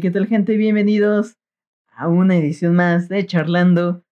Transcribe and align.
¿qué 0.00 0.10
tal 0.10 0.26
gente? 0.26 0.56
Bienvenidos 0.56 1.36
a 1.92 2.08
una 2.08 2.36
edición 2.36 2.74
más 2.74 3.08
de 3.08 3.26
Charlando. 3.26 4.04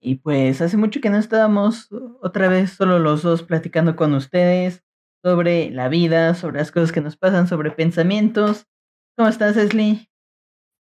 Y 0.00 0.16
pues 0.16 0.60
hace 0.60 0.76
mucho 0.76 1.00
que 1.00 1.10
no 1.10 1.16
estábamos 1.18 1.88
otra 2.20 2.48
vez 2.48 2.70
solo 2.72 2.98
los 2.98 3.22
dos 3.22 3.42
platicando 3.42 3.96
con 3.96 4.14
ustedes 4.14 4.84
sobre 5.24 5.70
la 5.70 5.88
vida, 5.88 6.34
sobre 6.34 6.58
las 6.58 6.70
cosas 6.70 6.92
que 6.92 7.00
nos 7.00 7.16
pasan, 7.16 7.48
sobre 7.48 7.70
pensamientos. 7.70 8.66
¿Cómo 9.16 9.28
estás, 9.28 9.56
Esli? 9.56 10.08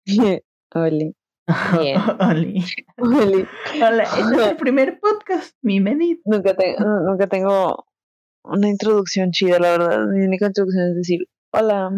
Oli. 0.75 1.15
Bien. 1.79 2.01
Oli. 2.19 2.63
Oli. 2.97 3.47
Hola, 3.81 4.03
este 4.03 4.35
es 4.35 4.47
el 4.51 4.57
primer 4.57 4.99
podcast, 4.99 5.55
bienvenido. 5.61 6.19
Nunca, 6.25 6.55
te- 6.55 6.75
nunca 6.77 7.27
tengo 7.27 7.85
una 8.43 8.67
introducción 8.67 9.31
chida, 9.31 9.59
la 9.59 9.71
verdad. 9.71 10.07
Mi 10.07 10.25
única 10.25 10.47
introducción 10.47 10.89
es 10.89 10.95
decir, 10.97 11.27
hola. 11.51 11.89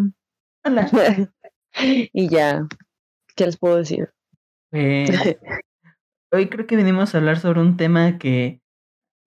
Hola. 0.64 1.32
y 2.14 2.30
ya, 2.30 2.68
¿qué 3.36 3.46
les 3.46 3.58
puedo 3.58 3.78
decir? 3.78 4.10
Pues, 4.72 5.10
hoy 6.32 6.50
creo 6.50 6.68
que 6.68 6.76
venimos 6.76 7.14
a 7.14 7.20
hablar 7.20 7.40
sobre 7.40 7.62
un 7.62 7.78
tema 7.78 8.18
que 8.18 8.62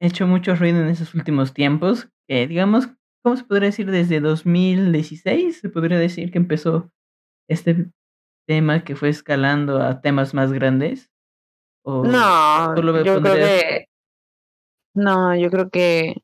ha 0.03 0.07
hecho 0.07 0.27
mucho 0.27 0.55
ruido 0.55 0.81
en 0.81 0.89
esos 0.89 1.15
últimos 1.15 1.55
tiempos, 1.55 2.09
que 2.29 2.47
digamos, 2.47 2.89
¿cómo 3.23 3.37
se 3.37 3.45
podría 3.45 3.69
decir? 3.69 3.91
Desde 3.91 4.21
2016 4.21 5.61
se 5.61 5.69
podría 5.69 5.99
decir 5.99 6.31
que 6.31 6.39
empezó 6.39 6.91
este 7.49 7.91
tema 8.47 8.85
que 8.85 8.97
fue 8.97 9.09
escalando 9.09 9.81
a 9.81 10.01
temas 10.01 10.35
más 10.35 10.53
grandes. 10.53 11.11
¿O 11.85 12.05
no, 12.05 12.75
yo 13.05 13.21
creo 13.21 13.23
que... 13.23 13.87
No, 14.95 15.37
yo 15.37 15.51
creo 15.51 15.71
que... 15.71 16.17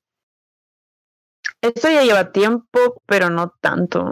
Esto 1.62 1.88
ya 1.88 2.02
lleva 2.02 2.32
tiempo, 2.32 3.00
pero 3.06 3.30
no 3.30 3.54
tanto. 3.60 4.04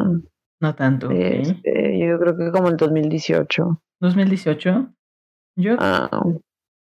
No 0.64 0.74
tanto? 0.74 1.10
Este, 1.10 1.98
yo 1.98 2.18
creo 2.18 2.36
que 2.36 2.50
como 2.50 2.68
el 2.68 2.76
2018. 2.76 3.82
2018. 4.00 4.92
Yo 5.56 5.76
Ah, 5.78 6.10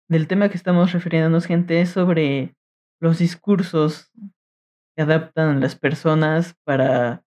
del 0.09 0.27
tema 0.27 0.49
que 0.49 0.57
estamos 0.57 0.91
refiriéndonos, 0.91 1.45
gente, 1.45 1.79
es 1.81 1.89
sobre 1.89 2.55
los 2.99 3.19
discursos 3.19 4.11
que 4.95 5.03
adaptan 5.03 5.61
las 5.61 5.75
personas 5.75 6.55
para 6.66 7.23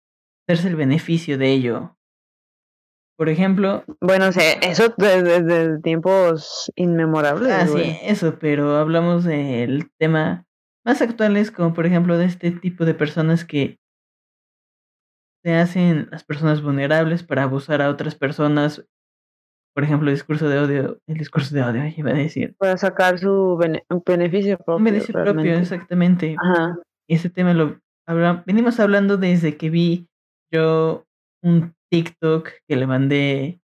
hacerse 0.47 0.69
el 0.69 0.77
beneficio 0.77 1.39
de 1.39 1.53
ello. 1.53 1.97
Por 3.17 3.29
ejemplo, 3.29 3.85
bueno, 4.01 4.29
o 4.29 4.33
sea, 4.33 4.55
eso 4.55 4.93
desde, 4.99 5.43
desde 5.43 5.81
tiempos 5.81 6.73
inmemorables. 6.75 7.53
ah, 7.53 7.67
sí, 7.67 7.99
eso, 8.03 8.39
pero 8.41 8.77
hablamos 8.77 9.25
del 9.25 9.91
tema 9.99 10.45
más 10.85 11.01
actuales, 11.03 11.53
como 11.53 11.73
por 11.73 11.87
ejemplo 11.87 12.19
de 12.19 12.25
este 12.25 12.51
tipo 12.51 12.85
de 12.85 12.95
personas 12.95 13.45
que 13.45 13.79
se 15.45 15.55
hacen 15.55 16.09
las 16.11 16.25
personas 16.25 16.63
vulnerables 16.63 17.23
para 17.23 17.43
abusar 17.45 17.83
a 17.83 17.91
otras 17.91 18.15
personas. 18.15 18.85
Por 19.75 19.85
ejemplo, 19.85 20.09
el 20.11 20.15
discurso 20.17 20.49
de 20.49 20.59
odio, 20.59 21.01
el 21.07 21.17
discurso 21.17 21.55
de 21.55 21.63
odio, 21.63 21.83
iba 21.97 22.11
a 22.11 22.15
decir. 22.15 22.55
Para 22.59 22.77
sacar 22.77 23.19
su 23.19 23.57
bene- 23.59 23.85
beneficio 24.07 24.57
propio. 24.59 24.77
Un 24.77 24.85
beneficio 24.85 25.15
propio, 25.15 25.55
exactamente. 25.59 26.37
Ajá. 26.39 26.77
ese 27.09 27.31
tema 27.31 27.55
lo 27.55 27.81
venimos 28.47 28.79
hablando 28.81 29.17
desde 29.17 29.57
que 29.57 29.71
vi 29.71 30.09
yo 30.53 31.07
un 31.43 31.75
TikTok 31.91 32.51
que 32.69 32.77
le 32.77 32.87
mandé 32.87 33.61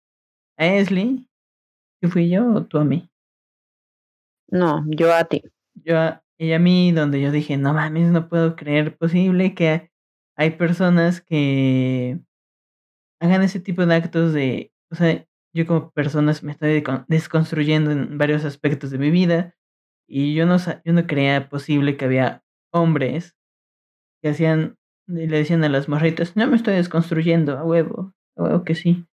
a 0.59 0.67
Esli. 0.67 1.29
¿Que 2.01 2.09
fui 2.09 2.29
yo 2.29 2.53
o 2.53 2.65
tú 2.65 2.79
a 2.79 2.85
mí? 2.85 3.09
No, 4.51 4.85
yo 4.89 5.15
a 5.15 5.25
ti. 5.25 5.43
Yo 5.75 5.99
a 5.99 6.23
ella 6.39 6.57
a 6.57 6.59
mí, 6.59 6.91
donde 6.91 7.21
yo 7.21 7.31
dije, 7.31 7.57
no 7.57 7.73
mames, 7.73 8.11
no 8.11 8.29
puedo 8.29 8.57
creer 8.57 8.97
posible 8.97 9.55
que 9.55 9.92
hay 10.37 10.51
personas 10.53 11.21
que 11.21 12.21
hagan 13.21 13.43
ese 13.43 13.61
tipo 13.61 13.87
de 13.87 13.95
actos 13.95 14.33
de, 14.33 14.73
o 14.91 14.95
sea, 14.95 15.27
yo 15.55 15.67
como 15.67 15.91
personas 15.91 16.43
me 16.43 16.53
estoy 16.53 16.83
desconstruyendo 17.09 17.91
en 17.91 18.19
varios 18.19 18.45
aspectos 18.45 18.91
de 18.91 18.99
mi 18.99 19.11
vida 19.11 19.55
y 20.09 20.35
yo 20.35 20.47
no, 20.47 20.57
yo 20.59 20.93
no 20.93 21.07
creía 21.07 21.49
posible 21.49 21.97
que 21.97 22.05
había 22.07 22.43
hombres 22.73 23.37
que 24.23 24.31
hacían, 24.31 24.77
le 25.07 25.27
decían 25.27 25.65
a 25.65 25.69
las 25.69 25.89
morritas, 25.89 26.37
no 26.37 26.47
me 26.47 26.57
estoy 26.57 26.75
desconstruyendo, 26.75 27.59
a 27.59 27.65
huevo, 27.65 28.15
a 28.37 28.45
huevo 28.45 28.65
que 28.65 28.75
sí, 28.75 29.07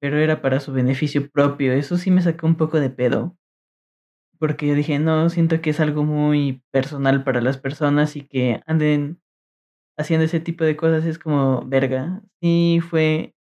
pero 0.00 0.18
era 0.18 0.42
para 0.42 0.60
su 0.60 0.72
beneficio 0.72 1.30
propio, 1.30 1.72
eso 1.72 1.96
sí 1.96 2.10
me 2.10 2.22
sacó 2.22 2.46
un 2.46 2.56
poco 2.56 2.80
de 2.80 2.90
pedo, 2.90 3.36
porque 4.38 4.66
yo 4.66 4.74
dije, 4.74 4.98
no, 4.98 5.28
siento 5.30 5.60
que 5.60 5.70
es 5.70 5.80
algo 5.80 6.04
muy 6.04 6.62
personal 6.70 7.24
para 7.24 7.40
las 7.40 7.58
personas 7.58 8.16
y 8.16 8.22
que 8.22 8.62
anden 8.66 9.20
haciendo 9.96 10.24
ese 10.24 10.40
tipo 10.40 10.64
de 10.64 10.76
cosas 10.76 11.04
es 11.04 11.18
como 11.18 11.62
verga. 11.66 12.22
Sí 12.40 12.80
fue 12.88 13.34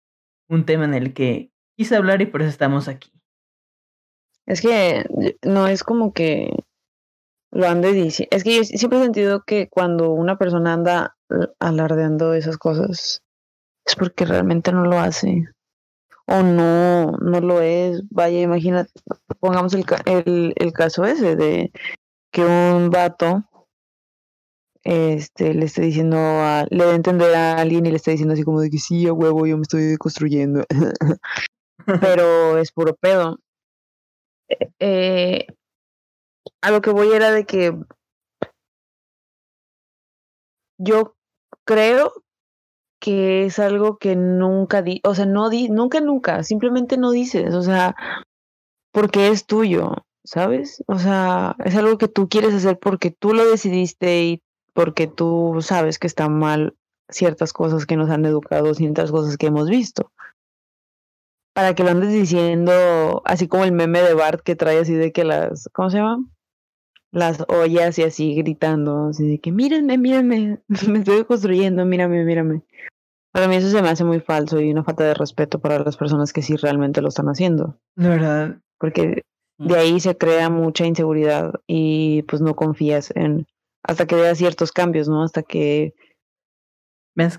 un 0.48 0.64
tema 0.64 0.84
en 0.84 0.94
el 0.94 1.14
que 1.14 1.50
quise 1.76 1.96
hablar 1.96 2.20
y 2.22 2.26
por 2.26 2.42
eso 2.42 2.50
estamos 2.50 2.88
aquí. 2.88 3.12
Es 4.46 4.60
que 4.60 5.04
no 5.42 5.66
es 5.66 5.84
como 5.84 6.12
que 6.12 6.50
lo 7.50 7.68
ande 7.68 7.92
diciendo. 7.92 8.28
Es 8.36 8.44
que 8.44 8.56
yo 8.56 8.64
siempre 8.64 8.98
he 8.98 9.02
sentido 9.02 9.44
que 9.44 9.68
cuando 9.68 10.10
una 10.10 10.36
persona 10.36 10.72
anda 10.72 11.16
alardeando 11.58 12.34
esas 12.34 12.58
cosas 12.58 13.22
es 13.84 13.96
porque 13.96 14.24
realmente 14.24 14.72
no 14.72 14.84
lo 14.84 14.98
hace. 14.98 15.44
O 16.26 16.42
no, 16.42 17.12
no 17.12 17.40
lo 17.40 17.60
es. 17.60 18.02
Vaya, 18.10 18.40
imagínate, 18.40 18.90
pongamos 19.40 19.74
el, 19.74 19.84
el, 20.06 20.52
el 20.56 20.72
caso 20.72 21.04
ese 21.04 21.36
de 21.36 21.72
que 22.30 22.44
un 22.44 22.90
vato 22.90 23.44
este, 24.84 25.54
le 25.54 25.66
esté 25.66 25.82
diciendo, 25.82 26.16
a, 26.18 26.66
le 26.70 26.84
a 26.84 26.94
entender 26.94 27.34
a 27.34 27.58
alguien 27.58 27.86
y 27.86 27.90
le 27.90 27.96
esté 27.96 28.12
diciendo 28.12 28.34
así 28.34 28.42
como 28.42 28.60
de 28.60 28.70
que 28.70 28.78
sí, 28.78 29.06
a 29.06 29.12
huevo, 29.12 29.46
yo 29.46 29.56
me 29.56 29.62
estoy 29.62 29.96
construyendo. 29.96 30.64
Pero 31.86 32.58
es 32.58 32.72
puro 32.72 32.94
pedo. 32.94 33.38
Eh, 34.78 35.46
a 36.60 36.70
lo 36.70 36.80
que 36.80 36.90
voy 36.90 37.12
era 37.12 37.30
de 37.30 37.44
que 37.44 37.74
yo 40.78 41.14
creo 41.64 42.12
que 43.00 43.46
es 43.46 43.58
algo 43.58 43.98
que 43.98 44.14
nunca 44.14 44.82
di, 44.82 45.00
o 45.04 45.14
sea, 45.14 45.26
no 45.26 45.50
di, 45.50 45.68
nunca, 45.68 46.00
nunca, 46.00 46.44
simplemente 46.44 46.96
no 46.96 47.10
dices, 47.10 47.54
o 47.54 47.62
sea, 47.62 47.96
porque 48.92 49.28
es 49.28 49.46
tuyo, 49.46 50.04
¿sabes? 50.24 50.84
O 50.86 50.98
sea, 50.98 51.56
es 51.64 51.74
algo 51.74 51.98
que 51.98 52.08
tú 52.08 52.28
quieres 52.28 52.54
hacer 52.54 52.78
porque 52.78 53.10
tú 53.10 53.34
lo 53.34 53.44
decidiste 53.44 54.22
y 54.22 54.42
porque 54.72 55.06
tú 55.06 55.58
sabes 55.60 55.98
que 55.98 56.06
están 56.06 56.38
mal 56.38 56.74
ciertas 57.08 57.52
cosas 57.52 57.86
que 57.86 57.96
nos 57.96 58.10
han 58.10 58.24
educado, 58.24 58.74
ciertas 58.74 59.10
cosas 59.10 59.36
que 59.36 59.46
hemos 59.46 59.68
visto. 59.68 60.12
Para 61.54 61.74
que 61.74 61.84
lo 61.84 61.90
andes 61.90 62.12
diciendo, 62.12 63.22
así 63.24 63.46
como 63.46 63.64
el 63.64 63.72
meme 63.72 64.02
de 64.02 64.14
Bart 64.14 64.40
que 64.42 64.56
trae 64.56 64.78
así 64.78 64.94
de 64.94 65.12
que 65.12 65.24
las, 65.24 65.68
¿cómo 65.72 65.90
se 65.90 65.98
llama? 65.98 66.24
Las 67.10 67.44
ollas 67.48 67.98
y 67.98 68.04
así 68.04 68.34
gritando, 68.34 69.08
así 69.10 69.26
de 69.26 69.38
que 69.38 69.52
mírenme, 69.52 69.98
mírenme, 69.98 70.60
me 70.88 71.00
estoy 71.00 71.24
construyendo, 71.24 71.84
mírame, 71.84 72.24
mírame. 72.24 72.62
Para 73.32 73.48
mí 73.48 73.56
eso 73.56 73.70
se 73.70 73.82
me 73.82 73.88
hace 73.88 74.04
muy 74.04 74.20
falso 74.20 74.60
y 74.60 74.70
una 74.70 74.84
falta 74.84 75.04
de 75.04 75.14
respeto 75.14 75.58
para 75.58 75.78
las 75.78 75.96
personas 75.96 76.32
que 76.32 76.42
sí 76.42 76.56
realmente 76.56 77.00
lo 77.00 77.08
están 77.08 77.26
haciendo. 77.26 77.78
La 77.96 78.08
verdad, 78.08 78.56
Porque 78.78 79.22
de 79.58 79.76
ahí 79.76 80.00
se 80.00 80.16
crea 80.16 80.50
mucha 80.50 80.86
inseguridad 80.86 81.54
y 81.66 82.22
pues 82.24 82.42
no 82.42 82.56
confías 82.56 83.10
en, 83.14 83.46
hasta 83.82 84.06
que 84.06 84.14
veas 84.14 84.38
ciertos 84.38 84.72
cambios, 84.72 85.08
¿no? 85.08 85.22
Hasta 85.22 85.42
que 85.42 85.94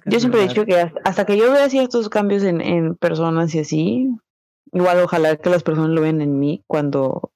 yo 0.06 0.20
siempre 0.20 0.44
he 0.44 0.48
dicho 0.48 0.66
que 0.66 0.80
hasta, 0.80 1.00
hasta 1.04 1.26
que 1.26 1.38
yo 1.38 1.52
vea 1.52 1.70
ciertos 1.70 2.10
cambios 2.10 2.44
en, 2.44 2.62
en 2.62 2.96
personas 2.96 3.54
y 3.56 3.60
así, 3.60 4.10
igual 4.72 5.00
ojalá 5.00 5.36
que 5.38 5.50
las 5.50 5.64
personas 5.64 5.90
lo 5.90 6.02
vean 6.02 6.22
en 6.22 6.40
mí 6.40 6.64
cuando, 6.68 7.32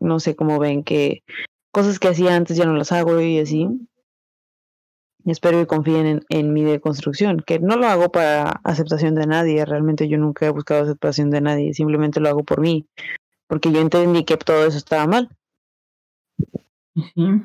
no 0.00 0.18
sé 0.18 0.34
cómo 0.34 0.58
ven 0.58 0.82
que 0.82 1.22
cosas 1.70 1.98
que 1.98 2.08
hacía 2.08 2.34
antes 2.34 2.56
ya 2.56 2.64
no 2.64 2.74
las 2.74 2.90
hago 2.92 3.20
y 3.20 3.38
así. 3.38 3.68
Espero 5.24 5.58
que 5.58 5.66
confíen 5.66 6.06
en, 6.06 6.24
en 6.28 6.52
mi 6.52 6.62
deconstrucción, 6.62 7.42
que 7.44 7.58
no 7.58 7.76
lo 7.76 7.86
hago 7.86 8.10
para 8.10 8.60
aceptación 8.62 9.16
de 9.16 9.26
nadie, 9.26 9.64
realmente 9.64 10.08
yo 10.08 10.18
nunca 10.18 10.46
he 10.46 10.50
buscado 10.50 10.84
aceptación 10.84 11.30
de 11.30 11.40
nadie, 11.40 11.74
simplemente 11.74 12.20
lo 12.20 12.28
hago 12.28 12.44
por 12.44 12.60
mí, 12.60 12.86
porque 13.48 13.72
yo 13.72 13.80
entendí 13.80 14.24
que 14.24 14.36
todo 14.36 14.64
eso 14.64 14.78
estaba 14.78 15.06
mal. 15.08 15.28
Sí, 16.94 17.42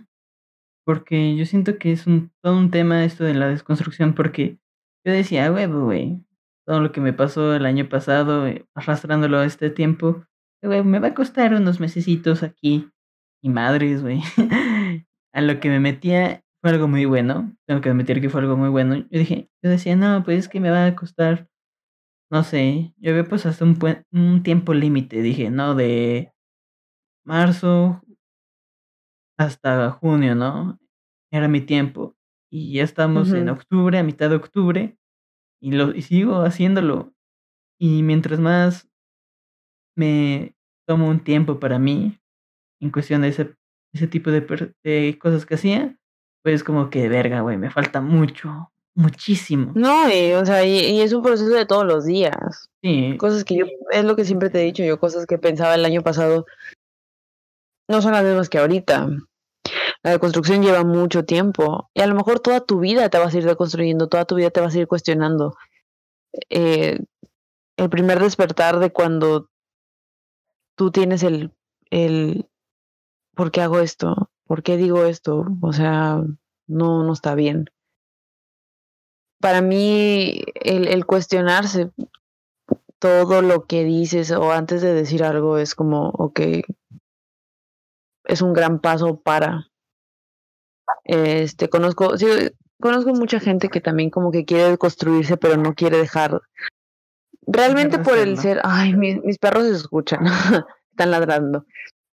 porque 0.92 1.38
yo 1.38 1.46
siento 1.46 1.78
que 1.80 1.94
es 1.94 2.04
todo 2.44 2.58
un 2.58 2.70
tema 2.70 3.06
esto 3.06 3.24
de 3.24 3.34
la 3.34 3.48
desconstrucción, 3.48 4.14
porque 4.14 4.58
yo 5.06 5.14
decía, 5.14 5.46
"Ah, 5.46 5.52
huevo, 5.54 5.86
güey, 5.86 6.22
todo 6.68 6.82
lo 6.82 6.92
que 6.92 7.00
me 7.00 7.14
pasó 7.14 7.56
el 7.56 7.66
año 7.66 7.88
pasado, 7.88 8.46
eh, 8.46 8.66
arrastrándolo 8.76 9.42
este 9.42 9.70
tiempo, 9.70 10.26
güey, 10.62 10.84
me 10.84 11.00
va 11.00 11.08
a 11.10 11.14
costar 11.14 11.54
unos 11.54 11.80
mesecitos 11.80 12.44
aquí, 12.44 12.90
y 13.42 13.48
madres, 13.50 14.02
güey. 14.02 14.20
a 15.34 15.40
lo 15.42 15.62
que 15.62 15.70
me 15.70 15.80
metía 15.80 16.44
fue 16.62 16.72
algo 16.72 16.90
muy 16.90 17.06
bueno, 17.06 17.56
tengo 17.66 17.80
que 17.80 17.88
admitir 17.90 18.20
que 18.20 18.30
fue 18.30 18.42
algo 18.42 18.58
muy 18.58 18.68
bueno. 18.70 18.98
Yo 18.98 19.20
dije, 19.20 19.50
yo 19.64 19.70
decía, 19.70 19.96
no, 19.96 20.26
pues 20.26 20.40
es 20.40 20.50
que 20.50 20.60
me 20.60 20.72
va 20.72 20.88
a 20.88 20.96
costar, 20.98 21.48
no 22.32 22.44
sé, 22.44 22.94
yo 22.98 23.12
había 23.12 23.26
pues 23.26 23.46
hasta 23.46 23.66
un, 23.66 23.80
un 24.12 24.44
tiempo 24.44 24.74
límite, 24.74 25.22
dije, 25.22 25.52
no, 25.52 25.76
de 25.76 26.34
marzo 27.26 28.02
hasta 29.38 29.92
junio, 29.92 30.36
¿no? 30.36 30.80
Era 31.32 31.48
mi 31.48 31.62
tiempo. 31.62 32.16
Y 32.52 32.74
ya 32.74 32.84
estamos 32.84 33.32
en 33.32 33.48
octubre, 33.48 33.98
a 33.98 34.04
mitad 34.04 34.30
de 34.30 34.36
octubre, 34.36 34.98
y, 35.62 35.72
lo, 35.72 35.96
y 35.96 36.02
sigo 36.02 36.42
haciéndolo. 36.42 37.14
Y 37.80 38.04
mientras 38.04 38.40
más 38.40 38.90
me 39.96 40.54
tomo 40.86 41.08
un 41.08 41.24
tiempo 41.24 41.60
para 41.60 41.80
mí, 41.80 42.20
en 42.82 42.92
cuestión 42.92 43.22
de 43.22 43.30
ese, 43.30 43.56
ese 43.94 44.08
tipo 44.08 44.32
de, 44.32 44.74
de 44.84 45.18
cosas 45.18 45.46
que 45.46 45.56
hacía, 45.56 45.98
pues 46.44 46.64
como 46.64 46.90
que 46.90 47.08
verga, 47.08 47.42
güey, 47.42 47.58
me 47.58 47.70
falta 47.70 48.02
mucho, 48.02 48.72
muchísimo. 48.96 49.72
No, 49.76 50.10
y, 50.10 50.34
o 50.34 50.46
sea, 50.46 50.66
y, 50.66 51.00
es 51.02 51.14
un 51.14 51.22
proceso 51.22 51.52
de 51.52 51.66
todos 51.66 51.86
los 51.86 52.06
días. 52.06 52.70
Sí. 52.82 53.16
Cosas 53.18 53.44
que 53.44 53.56
yo, 53.56 53.66
es 53.92 54.04
lo 54.04 54.16
que 54.16 54.26
siempre 54.26 54.50
te 54.50 54.62
he 54.62 54.66
dicho, 54.66 54.84
yo 54.84 55.00
cosas 55.00 55.26
que 55.26 55.38
pensaba 55.38 55.76
el 55.76 55.86
año 55.86 56.02
pasado, 56.02 56.46
no 57.88 58.02
son 58.02 58.14
las 58.14 58.24
mismas 58.24 58.50
que 58.50 58.58
ahorita. 58.58 59.08
La 60.04 60.12
deconstrucción 60.12 60.64
lleva 60.64 60.84
mucho 60.84 61.26
tiempo 61.26 61.90
y 61.94 62.02
a 62.02 62.08
lo 62.08 62.16
mejor 62.16 62.40
toda 62.40 62.62
tu 62.62 62.80
vida 62.80 63.10
te 63.10 63.20
vas 63.20 63.34
a 63.34 63.38
ir 63.38 63.46
deconstruyendo, 63.46 64.08
toda 64.08 64.26
tu 64.26 64.36
vida 64.36 64.50
te 64.50 64.62
vas 64.62 64.74
a 64.74 64.80
ir 64.80 64.88
cuestionando. 64.88 65.56
Eh, 66.50 67.00
el 67.78 67.90
primer 67.90 68.20
despertar 68.20 68.80
de 68.80 68.92
cuando 68.92 69.50
tú 70.76 70.92
tienes 70.92 71.24
el, 71.24 71.54
el, 71.90 72.50
¿por 73.36 73.52
qué 73.52 73.62
hago 73.62 73.80
esto? 73.80 74.32
¿Por 74.46 74.64
qué 74.64 74.78
digo 74.78 75.06
esto? 75.06 75.46
O 75.62 75.74
sea, 75.74 76.24
no, 76.68 77.04
no 77.04 77.14
está 77.14 77.36
bien. 77.36 77.70
Para 79.40 79.62
mí, 79.62 80.42
el, 80.56 80.88
el 80.88 81.06
cuestionarse 81.06 81.92
todo 83.00 83.42
lo 83.42 83.66
que 83.66 83.84
dices 83.84 84.30
o 84.32 84.52
antes 84.52 84.84
de 84.84 84.94
decir 84.94 85.24
algo 85.24 85.58
es 85.58 85.74
como, 85.74 86.10
ok, 86.10 86.40
es 88.26 88.42
un 88.42 88.54
gran 88.54 88.80
paso 88.80 89.20
para. 89.20 89.71
Este, 91.04 91.70
conozco, 91.70 92.18
sí, 92.18 92.26
conozco 92.80 93.14
mucha 93.14 93.40
gente 93.40 93.70
que 93.70 93.82
también 93.82 94.10
como 94.10 94.32
que 94.32 94.46
quiere 94.46 94.78
construirse, 94.78 95.38
pero 95.38 95.58
no 95.58 95.74
quiere 95.74 95.98
dejar. 95.98 96.42
Realmente 97.48 98.00
por 98.00 98.18
el 98.18 98.38
ser, 98.38 98.62
ay, 98.64 98.96
mis, 98.96 99.22
mis 99.24 99.38
perros 99.38 99.64
se 99.64 99.76
escuchan, 99.76 100.26
están 100.92 101.12
ladrando. 101.12 101.66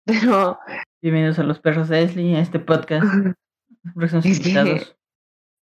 Pero. 0.05 0.57
Bienvenidos 1.01 1.37
a 1.39 1.43
los 1.43 1.59
perros 1.59 1.89
de 1.89 2.03
Esli, 2.03 2.35
a 2.35 2.39
este 2.39 2.59
podcast. 2.59 3.05
Es 4.23 4.39
que, 4.39 4.87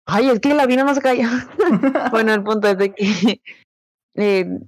ay, 0.07 0.29
es 0.29 0.41
que 0.41 0.55
la 0.55 0.67
vina 0.67 0.85
más 0.85 1.01
calla. 1.01 1.29
bueno, 2.11 2.35
el 2.35 2.43
punto 2.43 2.69
es 2.69 2.79
de 2.79 2.95
que 2.95 3.41
eh, 4.15 4.59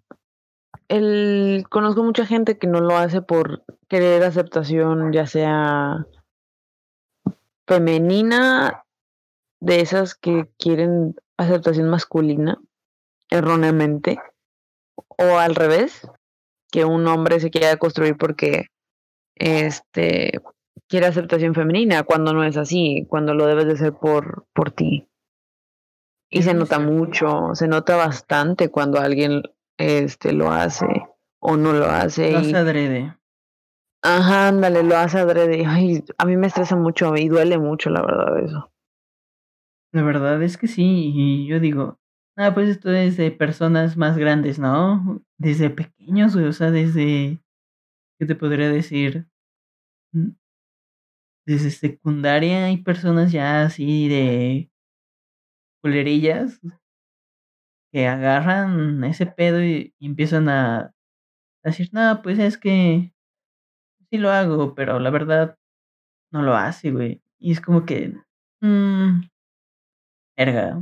el, 0.89 1.65
conozco 1.71 2.03
mucha 2.03 2.27
gente 2.27 2.59
que 2.59 2.67
no 2.67 2.81
lo 2.81 2.97
hace 2.97 3.23
por 3.23 3.65
querer 3.89 4.23
aceptación, 4.23 5.13
ya 5.13 5.27
sea 5.27 6.07
femenina, 7.67 8.85
de 9.61 9.81
esas 9.81 10.15
que 10.15 10.49
quieren 10.59 11.17
aceptación 11.37 11.89
masculina, 11.89 12.61
erróneamente, 13.31 14.19
o 14.97 15.39
al 15.39 15.55
revés, 15.55 16.07
que 16.71 16.85
un 16.85 17.07
hombre 17.07 17.41
se 17.41 17.51
quiera 17.51 17.77
construir 17.77 18.17
porque 18.17 18.67
este 19.37 20.41
quiere 20.89 21.07
aceptación 21.07 21.55
femenina, 21.55 22.03
cuando 22.03 22.33
no 22.33 22.45
es 22.45 22.57
así, 22.57 23.07
cuando 23.09 23.35
lo 23.35 23.47
debes 23.47 23.67
de 23.67 23.73
hacer 23.73 23.95
por, 23.95 24.47
por 24.53 24.71
ti. 24.71 25.09
Y 26.31 26.43
se 26.43 26.55
nota 26.55 26.79
mucho, 26.79 27.55
se 27.55 27.69
nota 27.69 27.97
bastante 27.97 28.71
cuando 28.71 28.99
alguien 28.99 29.43
este 29.79 30.33
lo 30.33 30.51
hace 30.51 30.87
o 31.41 31.57
no 31.57 31.73
lo 31.73 31.87
hace. 31.87 32.33
Lo 32.33 32.39
hace 32.39 32.57
adrede. 32.57 33.17
Ajá, 34.07 34.49
ándale, 34.49 34.83
lo 34.83 34.99
hace 34.99 35.19
adrede. 35.19 35.65
Ay, 35.67 36.05
a 36.19 36.27
mí 36.27 36.37
me 36.37 36.47
estresa 36.47 36.77
mucho 36.77 37.17
y 37.17 37.29
duele 37.29 37.57
mucho, 37.57 37.89
la 37.89 38.03
verdad, 38.03 38.39
eso. 38.39 38.71
La 39.93 40.03
verdad 40.03 40.43
es 40.43 40.59
que 40.59 40.67
sí, 40.67 41.13
y 41.15 41.47
yo 41.47 41.59
digo, 41.59 41.99
ah, 42.37 42.53
pues 42.53 42.69
esto 42.69 42.93
es 42.93 43.17
de 43.17 43.31
personas 43.31 43.97
más 43.97 44.19
grandes, 44.19 44.59
¿no? 44.59 45.23
Desde 45.39 45.71
pequeños, 45.71 46.37
o 46.37 46.53
sea, 46.53 46.71
desde, 46.71 47.41
¿qué 48.19 48.27
te 48.27 48.35
podría 48.35 48.69
decir? 48.69 49.27
Mm, 50.13 50.33
desde 51.47 51.71
secundaria 51.71 52.67
hay 52.67 52.79
personas 52.79 53.33
ya 53.33 53.63
así 53.63 54.09
de 54.09 54.71
culerillas 55.83 56.61
que 57.91 58.07
agarran 58.07 59.03
ese 59.05 59.25
pedo 59.25 59.63
y, 59.63 59.95
empiezan 60.01 60.51
a, 60.51 60.93
decir, 61.65 61.91
no, 61.93 62.21
pues 62.23 62.39
es 62.39 62.59
que 62.59 63.14
sí 64.15 64.19
lo 64.19 64.31
hago, 64.31 64.77
pero 64.77 65.01
la 65.01 65.11
verdad 65.11 65.57
no 66.31 66.43
lo 66.43 66.55
hace, 66.55 66.93
güey. 66.93 67.21
Y 67.41 67.51
es 67.51 67.61
como 67.61 67.85
que, 67.85 68.15
mmm, 68.61 69.23
erga. 70.37 70.81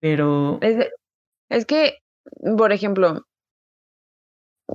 Pero... 0.00 0.58
Es, 0.60 1.64
que, 1.64 1.98
por 2.56 2.72
ejemplo, 2.72 3.24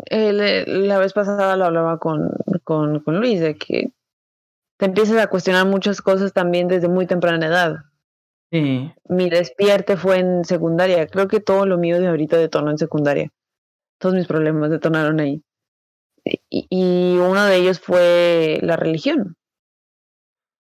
la 0.09 1.00
vez 1.00 1.12
pasada 1.12 1.57
lo 1.57 1.65
hablaba 1.65 2.00
con, 2.00 2.29
con, 2.63 3.01
con 3.01 3.19
Luis, 3.19 3.41
de 3.41 3.57
que 3.57 3.91
te 4.77 4.85
empiezas 4.85 5.18
a 5.18 5.27
cuestionar 5.27 5.65
muchas 5.65 6.01
cosas 6.01 6.31
también 6.31 6.69
desde 6.69 6.88
muy 6.88 7.07
temprana 7.07 7.47
edad. 7.47 7.75
Sí. 8.53 8.89
Mi 9.09 9.30
despierte 9.30 9.97
fue 9.97 10.19
en 10.19 10.45
secundaria. 10.45 11.06
Creo 11.07 11.27
que 11.27 11.41
todo 11.41 11.65
lo 11.65 11.77
mío 11.77 12.00
de 12.00 12.07
ahorita 12.07 12.38
detonó 12.38 12.71
en 12.71 12.77
secundaria. 12.77 13.33
Todos 14.00 14.15
mis 14.15 14.27
problemas 14.27 14.69
detonaron 14.69 15.19
ahí. 15.19 15.44
Y, 16.50 16.68
y 16.69 17.18
uno 17.18 17.45
de 17.45 17.56
ellos 17.57 17.79
fue 17.79 18.59
la 18.62 18.75
religión. 18.75 19.35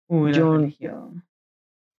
Uy, 0.08 0.32
la 0.32 0.38
yo, 0.38 0.52
religión. 0.54 1.24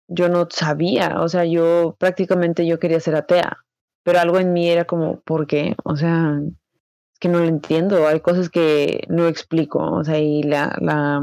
Yo 0.08 0.28
no 0.28 0.48
sabía, 0.50 1.20
o 1.20 1.28
sea, 1.28 1.44
yo 1.44 1.96
prácticamente 1.98 2.66
yo 2.66 2.78
quería 2.78 3.00
ser 3.00 3.14
atea, 3.14 3.58
pero 4.02 4.18
algo 4.18 4.38
en 4.38 4.52
mí 4.52 4.68
era 4.68 4.84
como, 4.84 5.20
¿por 5.20 5.46
qué? 5.46 5.76
O 5.84 5.96
sea, 5.96 6.40
es 6.42 7.18
que 7.20 7.28
no 7.28 7.38
lo 7.38 7.46
entiendo, 7.46 8.08
hay 8.08 8.20
cosas 8.20 8.48
que 8.48 9.04
no 9.08 9.28
explico, 9.28 9.78
o 9.78 10.02
sea, 10.02 10.18
y 10.18 10.42
la, 10.42 10.76
la 10.80 11.20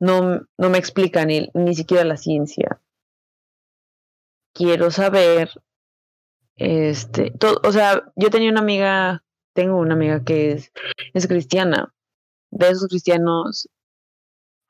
no, 0.00 0.40
no 0.58 0.70
me 0.70 0.78
explica 0.78 1.24
ni, 1.24 1.48
ni 1.54 1.74
siquiera 1.74 2.04
la 2.04 2.18
ciencia 2.18 2.82
quiero 4.52 4.90
saber, 4.90 5.50
este, 6.56 7.30
todo, 7.30 7.60
o 7.64 7.72
sea, 7.72 8.04
yo 8.16 8.30
tenía 8.30 8.50
una 8.50 8.60
amiga, 8.60 9.24
tengo 9.54 9.78
una 9.78 9.94
amiga 9.94 10.24
que 10.24 10.52
es, 10.52 10.72
es 11.14 11.26
cristiana, 11.26 11.92
de 12.50 12.70
esos 12.70 12.88
cristianos 12.88 13.68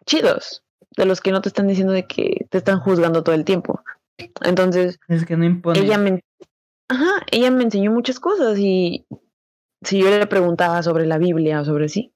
chidos, 0.05 0.62
de 0.96 1.06
los 1.06 1.20
que 1.20 1.32
no 1.32 1.40
te 1.40 1.49
están 1.49 1.69
diciendo 1.69 1.93
de 1.93 2.06
que 2.06 2.46
te 2.50 2.58
están 2.58 2.81
juzgando 2.81 3.23
todo 3.23 3.34
el 3.34 3.44
tiempo. 3.44 3.82
Entonces, 4.43 4.99
es 5.08 5.25
que 5.25 5.37
no 5.37 5.44
impone. 5.44 5.79
Ella 5.79 5.99
me, 5.99 6.23
ajá, 6.88 7.25
ella 7.31 7.50
me 7.50 7.64
enseñó 7.64 7.90
muchas 7.93 8.20
cosas 8.20 8.58
y 8.58 9.06
si 9.82 10.00
yo 10.00 10.11
le 10.11 10.26
preguntaba 10.26 10.82
sobre 10.82 11.06
la 11.06 11.19
Biblia 11.19 11.60
o 11.60 11.65
sobre 11.65 11.89
sí, 11.89 12.12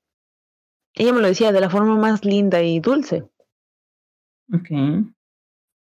ella 0.95 1.13
me 1.13 1.21
lo 1.21 1.29
decía 1.29 1.53
de 1.53 1.61
la 1.61 1.71
forma 1.71 1.97
más 1.97 2.25
linda 2.25 2.63
y 2.63 2.81
dulce. 2.81 3.29
Ok 4.53 4.71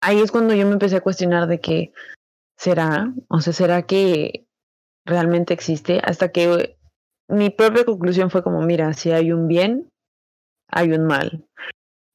ahí 0.06 0.22
es 0.22 0.32
cuando 0.32 0.54
yo 0.54 0.66
me 0.68 0.74
empecé 0.74 0.98
a 0.98 1.02
cuestionar 1.02 1.48
de 1.48 1.60
que, 1.60 1.92
¿será? 2.58 3.12
O 3.28 3.42
sea, 3.42 3.54
¿será 3.54 3.82
que 3.88 4.46
realmente 5.04 5.54
existe? 5.54 6.00
Hasta 6.04 6.32
que 6.32 6.75
mi 7.28 7.50
propia 7.50 7.86
conclusión 7.86 8.30
fue 8.30 8.44
como, 8.44 8.62
mira, 8.62 8.94
si 8.94 9.12
hay 9.12 9.32
un 9.32 9.48
bien, 9.48 9.90
hay 10.68 10.92
un 10.92 11.06
mal. 11.06 11.46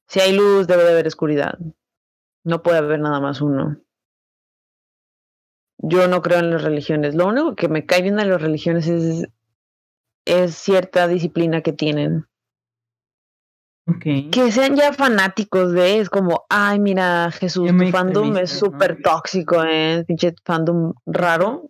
Si 0.07 0.19
hay 0.19 0.35
luz, 0.35 0.67
debe 0.67 0.83
de 0.83 0.91
haber 0.91 1.07
oscuridad. 1.07 1.57
No 2.43 2.63
puede 2.63 2.79
haber 2.79 2.99
nada 2.99 3.19
más 3.19 3.41
uno. 3.41 3.77
Yo 5.77 6.07
no 6.07 6.21
creo 6.21 6.39
en 6.39 6.51
las 6.51 6.63
religiones. 6.63 7.15
Lo 7.15 7.27
único 7.27 7.55
que 7.55 7.67
me 7.67 7.85
cae 7.85 8.01
bien 8.01 8.17
de 8.17 8.25
las 8.25 8.41
religiones 8.41 8.87
es, 8.87 9.27
es 10.25 10.55
cierta 10.55 11.07
disciplina 11.07 11.61
que 11.61 11.73
tienen. 11.73 12.25
Que 14.31 14.51
sean 14.51 14.75
ya 14.75 14.93
fanáticos 14.93 15.73
de, 15.73 15.99
es 15.99 16.09
como, 16.09 16.45
ay, 16.49 16.79
mira, 16.79 17.31
Jesús, 17.31 17.69
tu 17.75 17.87
fandom 17.87 18.37
es 18.37 18.51
súper 18.51 19.01
tóxico, 19.01 19.63
¿eh? 19.63 20.03
Pinche 20.07 20.33
fandom 20.45 20.93
raro. 21.05 21.69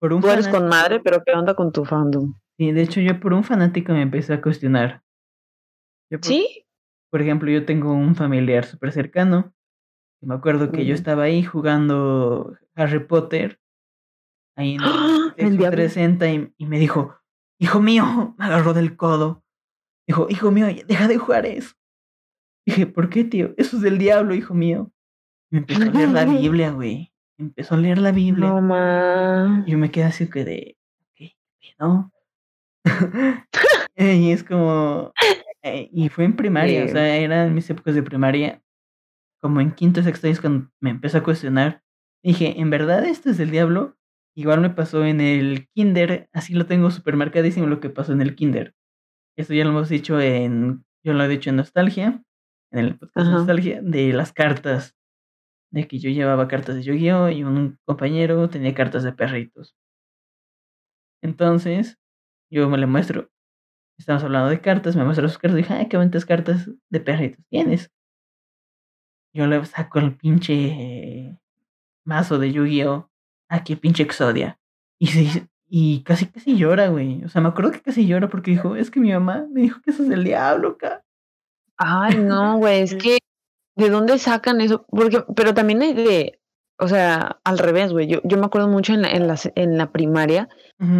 Por 0.00 0.12
un 0.12 0.20
Tú 0.20 0.28
eres 0.28 0.48
con 0.48 0.68
madre, 0.68 1.00
pero 1.00 1.22
¿qué 1.24 1.32
onda 1.32 1.54
con 1.54 1.72
tu 1.72 1.84
fandom? 1.84 2.34
Sí, 2.62 2.70
de 2.70 2.82
hecho, 2.82 3.00
yo 3.00 3.18
por 3.18 3.32
un 3.32 3.42
fanático 3.42 3.92
me 3.92 4.02
empecé 4.02 4.34
a 4.34 4.40
cuestionar. 4.40 5.02
¿Sí? 6.20 6.64
Por 7.10 7.20
ejemplo, 7.20 7.50
yo 7.50 7.66
tengo 7.66 7.92
un 7.92 8.14
familiar 8.14 8.64
súper 8.64 8.92
cercano. 8.92 9.52
Y 10.20 10.26
me 10.26 10.36
acuerdo 10.36 10.70
que 10.70 10.86
yo 10.86 10.94
estaba 10.94 11.24
ahí 11.24 11.42
jugando 11.42 12.56
Harry 12.76 13.00
Potter. 13.00 13.58
Ahí 14.54 14.76
en 14.76 14.80
el, 14.80 14.88
¡Ah! 14.88 16.52
y 16.56 16.66
me 16.66 16.78
dijo, 16.78 17.16
hijo 17.58 17.82
mío, 17.82 18.36
me 18.38 18.44
agarró 18.44 18.74
del 18.74 18.96
codo 18.96 19.42
Dijo, 20.06 20.28
hijo 20.30 20.52
mío, 20.52 20.68
deja 20.86 21.08
de 21.08 21.18
jugar 21.18 21.44
eso. 21.44 21.74
Dije, 22.64 22.86
¿por 22.86 23.10
qué, 23.10 23.24
tío? 23.24 23.54
Eso 23.56 23.76
es 23.76 23.82
del 23.82 23.98
diablo, 23.98 24.36
hijo 24.36 24.54
mío. 24.54 24.92
me 25.50 25.58
empezó 25.58 25.82
a 25.82 25.86
leer 25.86 26.10
la 26.10 26.24
Biblia, 26.40 26.70
güey. 26.70 27.12
empezó 27.38 27.74
a 27.74 27.78
leer 27.78 27.98
la 27.98 28.12
Biblia. 28.12 28.50
No, 28.50 28.60
ma. 28.60 29.64
Y 29.66 29.72
yo 29.72 29.78
me 29.78 29.90
quedé 29.90 30.04
así 30.04 30.30
que 30.30 30.44
de, 30.44 30.76
¿qué 31.16 31.34
no? 31.80 32.12
y 33.96 34.30
es 34.32 34.44
como, 34.44 35.12
eh, 35.62 35.88
y 35.92 36.08
fue 36.08 36.24
en 36.24 36.36
primaria, 36.36 36.84
o 36.84 36.88
sea, 36.88 37.16
eran 37.16 37.54
mis 37.54 37.68
épocas 37.70 37.94
de 37.94 38.02
primaria. 38.02 38.62
Como 39.40 39.60
en 39.60 39.72
quinto, 39.72 40.02
sexto 40.02 40.28
es 40.28 40.40
cuando 40.40 40.70
me 40.80 40.90
empezó 40.90 41.18
a 41.18 41.22
cuestionar. 41.22 41.82
Dije, 42.22 42.60
¿en 42.60 42.70
verdad 42.70 43.04
esto 43.04 43.30
es 43.30 43.38
del 43.38 43.50
diablo? 43.50 43.96
Igual 44.36 44.60
me 44.60 44.70
pasó 44.70 45.04
en 45.04 45.20
el 45.20 45.68
kinder, 45.74 46.28
así 46.32 46.54
lo 46.54 46.66
tengo 46.66 46.90
supermercadísimo 46.90 47.66
lo 47.66 47.80
que 47.80 47.90
pasó 47.90 48.12
en 48.12 48.22
el 48.22 48.34
kinder. 48.34 48.74
Esto 49.36 49.54
ya 49.54 49.64
lo 49.64 49.70
hemos 49.70 49.88
dicho 49.88 50.20
en, 50.20 50.84
yo 51.04 51.12
lo 51.12 51.24
he 51.24 51.28
dicho 51.28 51.50
en 51.50 51.56
Nostalgia, 51.56 52.22
en 52.70 52.78
el 52.78 52.98
podcast 52.98 53.30
Nostalgia, 53.30 53.80
de 53.82 54.12
las 54.12 54.32
cartas. 54.32 54.96
De 55.70 55.88
que 55.88 55.98
yo 55.98 56.10
llevaba 56.10 56.48
cartas 56.48 56.76
de 56.76 56.82
Yu-Gi-Oh! 56.82 57.30
y 57.30 57.44
un 57.44 57.78
compañero 57.86 58.48
tenía 58.48 58.74
cartas 58.74 59.02
de 59.04 59.12
perritos. 59.12 59.74
Entonces, 61.22 61.98
yo 62.52 62.68
me 62.68 62.76
le 62.76 62.86
muestro, 62.86 63.30
estamos 63.98 64.22
hablando 64.22 64.50
de 64.50 64.60
cartas, 64.60 64.94
me 64.94 65.04
muestra 65.04 65.26
sus 65.28 65.38
cartas 65.38 65.58
y 65.58 65.62
dije, 65.62 65.74
ay, 65.74 65.88
qué 65.88 65.96
bonitas 65.96 66.26
cartas 66.26 66.70
de 66.90 67.00
perritos 67.00 67.44
tienes. 67.48 67.90
Yo 69.34 69.46
le 69.46 69.64
saco 69.64 69.98
el 69.98 70.14
pinche 70.16 71.38
mazo 72.04 72.38
de 72.38 72.52
Yu-Gi-Oh! 72.52 73.10
Aquí, 73.48 73.76
pinche 73.76 74.02
Exodia. 74.02 74.58
Y, 74.98 75.08
y 75.66 76.02
casi, 76.02 76.26
casi 76.26 76.56
llora, 76.56 76.88
güey. 76.88 77.24
O 77.24 77.28
sea, 77.30 77.40
me 77.40 77.48
acuerdo 77.48 77.70
que 77.70 77.80
casi 77.80 78.06
llora 78.06 78.28
porque 78.28 78.50
dijo, 78.50 78.76
es 78.76 78.90
que 78.90 79.00
mi 79.00 79.12
mamá 79.12 79.46
me 79.50 79.62
dijo 79.62 79.80
que 79.80 79.90
eso 79.90 80.02
es 80.02 80.10
el 80.10 80.24
diablo, 80.24 80.72
acá. 80.72 81.02
Ay, 81.78 82.16
no, 82.18 82.58
güey, 82.58 82.82
es 82.82 82.94
que, 82.94 83.18
¿de 83.76 83.88
dónde 83.88 84.18
sacan 84.18 84.60
eso? 84.60 84.84
Porque, 84.90 85.24
pero 85.34 85.54
también 85.54 85.80
es 85.80 85.96
de, 85.96 86.41
o 86.82 86.88
sea, 86.88 87.38
al 87.44 87.58
revés, 87.58 87.92
güey. 87.92 88.08
Yo, 88.08 88.20
yo 88.24 88.36
me 88.38 88.46
acuerdo 88.46 88.66
mucho 88.66 88.92
en 88.92 89.02
la, 89.02 89.10
en 89.10 89.28
la, 89.28 89.38
en 89.54 89.78
la 89.78 89.92
primaria 89.92 90.48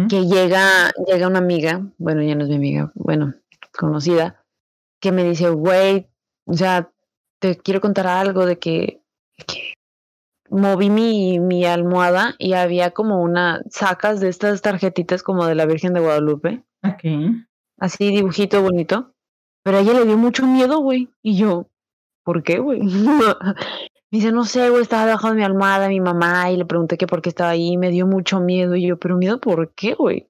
que 0.09 0.25
llega, 0.25 0.91
llega 1.05 1.27
una 1.27 1.39
amiga, 1.39 1.85
bueno, 1.97 2.23
ya 2.23 2.35
no 2.35 2.43
es 2.43 2.49
mi 2.49 2.55
amiga, 2.55 2.93
bueno, 2.95 3.33
conocida, 3.77 4.41
que 5.01 5.11
me 5.11 5.25
dice, 5.25 5.49
güey, 5.49 6.07
o 6.45 6.53
sea, 6.53 6.89
te 7.39 7.57
quiero 7.57 7.81
contar 7.81 8.07
algo 8.07 8.45
de 8.45 8.59
que, 8.59 9.01
moví 10.49 10.89
mi, 10.89 11.41
mi 11.41 11.65
almohada 11.65 12.35
y 12.37 12.53
había 12.53 12.91
como 12.91 13.21
una, 13.21 13.61
sacas 13.69 14.21
de 14.21 14.29
estas 14.29 14.61
tarjetitas 14.61 15.21
como 15.21 15.45
de 15.45 15.55
la 15.55 15.65
Virgen 15.65 15.93
de 15.93 15.99
Guadalupe. 15.99 16.63
Ok. 16.83 17.35
Así, 17.77 18.11
dibujito 18.11 18.61
bonito. 18.61 19.13
Pero 19.63 19.77
a 19.77 19.81
ella 19.81 19.93
le 19.93 20.05
dio 20.05 20.17
mucho 20.17 20.47
miedo, 20.47 20.79
güey. 20.79 21.09
Y 21.21 21.35
yo, 21.37 21.67
¿por 22.23 22.43
qué, 22.43 22.59
güey? 22.59 22.79
Me 24.13 24.19
dice, 24.19 24.31
no 24.31 24.45
sé, 24.45 24.69
güey, 24.69 24.83
estaba 24.83 25.07
debajo 25.07 25.29
de 25.29 25.33
mi 25.33 25.43
almohada 25.43 25.89
mi 25.89 25.99
mamá 25.99 26.51
y 26.51 26.57
le 26.57 26.65
pregunté 26.65 26.99
que 26.99 27.07
por 27.07 27.23
qué 27.23 27.29
estaba 27.29 27.49
ahí 27.49 27.69
y 27.69 27.77
me 27.77 27.89
dio 27.89 28.05
mucho 28.05 28.39
miedo. 28.39 28.75
Y 28.75 28.85
yo, 28.85 28.99
pero 28.99 29.17
miedo, 29.17 29.39
¿por 29.39 29.73
qué, 29.73 29.95
güey? 29.95 30.29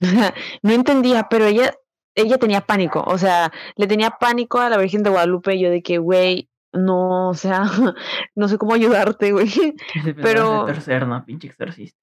no 0.62 0.72
entendía, 0.72 1.28
pero 1.30 1.44
ella, 1.44 1.72
ella 2.16 2.38
tenía 2.38 2.62
pánico, 2.62 3.04
o 3.06 3.18
sea, 3.18 3.52
le 3.76 3.86
tenía 3.86 4.10
pánico 4.18 4.58
a 4.58 4.68
la 4.68 4.78
Virgen 4.78 5.04
de 5.04 5.10
Guadalupe 5.10 5.54
y 5.54 5.60
yo 5.60 5.70
de 5.70 5.80
que, 5.80 5.98
güey, 5.98 6.50
no, 6.72 7.28
o 7.28 7.34
sea, 7.34 7.66
no 8.34 8.48
sé 8.48 8.58
cómo 8.58 8.74
ayudarte, 8.74 9.30
güey. 9.30 9.48
Pero... 10.20 10.64
tercer, 10.64 11.06
¿no? 11.06 11.24
Pinche 11.24 11.46
exorcista. 11.46 11.96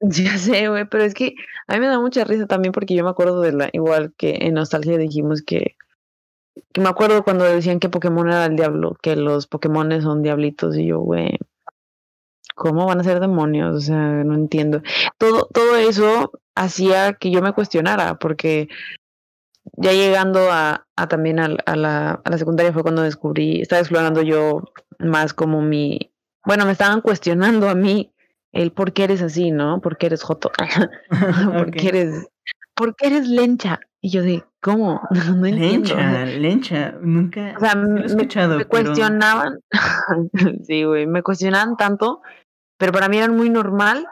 Ya 0.00 0.38
sé, 0.38 0.68
güey, 0.68 0.88
pero 0.88 1.04
es 1.04 1.14
que 1.14 1.34
a 1.68 1.74
mí 1.74 1.80
me 1.80 1.86
da 1.86 2.00
mucha 2.00 2.24
risa 2.24 2.46
también 2.46 2.72
porque 2.72 2.96
yo 2.96 3.04
me 3.04 3.10
acuerdo 3.10 3.40
de 3.42 3.52
la, 3.52 3.70
igual 3.72 4.12
que 4.16 4.38
en 4.40 4.54
Nostalgia 4.54 4.96
dijimos 4.96 5.42
que 5.42 5.76
que 6.72 6.80
me 6.80 6.88
acuerdo 6.88 7.24
cuando 7.24 7.44
decían 7.44 7.80
que 7.80 7.88
Pokémon 7.88 8.28
era 8.28 8.46
el 8.46 8.56
diablo, 8.56 8.96
que 9.02 9.16
los 9.16 9.46
Pokémon 9.46 10.00
son 10.02 10.22
diablitos, 10.22 10.76
y 10.76 10.86
yo, 10.86 11.00
güey, 11.00 11.38
¿cómo 12.54 12.86
van 12.86 13.00
a 13.00 13.04
ser 13.04 13.20
demonios? 13.20 13.76
O 13.76 13.80
sea, 13.80 14.24
no 14.24 14.34
entiendo. 14.34 14.82
Todo, 15.16 15.46
todo 15.52 15.76
eso 15.76 16.32
hacía 16.54 17.14
que 17.14 17.30
yo 17.30 17.40
me 17.42 17.52
cuestionara, 17.52 18.18
porque 18.18 18.68
ya 19.76 19.92
llegando 19.92 20.50
a, 20.50 20.86
a 20.96 21.08
también 21.08 21.38
a, 21.38 21.48
la, 21.48 22.20
a 22.24 22.30
la 22.30 22.38
secundaria 22.38 22.72
fue 22.72 22.82
cuando 22.82 23.02
descubrí, 23.02 23.60
estaba 23.60 23.80
explorando 23.80 24.22
yo 24.22 24.62
más 24.98 25.34
como 25.34 25.62
mi, 25.62 26.12
bueno, 26.44 26.64
me 26.66 26.72
estaban 26.72 27.00
cuestionando 27.00 27.68
a 27.68 27.74
mí 27.74 28.12
el 28.52 28.72
por 28.72 28.92
qué 28.92 29.04
eres 29.04 29.22
así, 29.22 29.50
¿no? 29.50 29.80
¿Por 29.80 29.98
qué 29.98 30.06
eres 30.06 30.22
joto? 30.22 30.50
¿Por 31.52 31.70
qué 31.70 31.88
eres, 31.88 32.26
por 32.74 32.96
qué 32.96 33.08
eres 33.08 33.28
lencha? 33.28 33.80
Y 34.00 34.10
yo 34.10 34.22
de, 34.22 34.44
¿cómo? 34.60 35.00
No 35.36 35.46
entiendo. 35.46 35.94
Lencha, 35.94 36.24
lencha, 36.24 36.92
nunca 37.00 37.54
o 37.56 37.60
sea, 37.60 37.74
me, 37.74 38.04
escuchado, 38.04 38.58
me 38.58 38.64
cuestionaban, 38.64 39.60
sí, 40.64 40.84
güey, 40.84 41.06
me 41.06 41.22
cuestionaban 41.22 41.76
tanto, 41.76 42.22
pero 42.78 42.92
para 42.92 43.08
mí 43.08 43.18
era 43.18 43.28
muy 43.28 43.50
normal. 43.50 44.06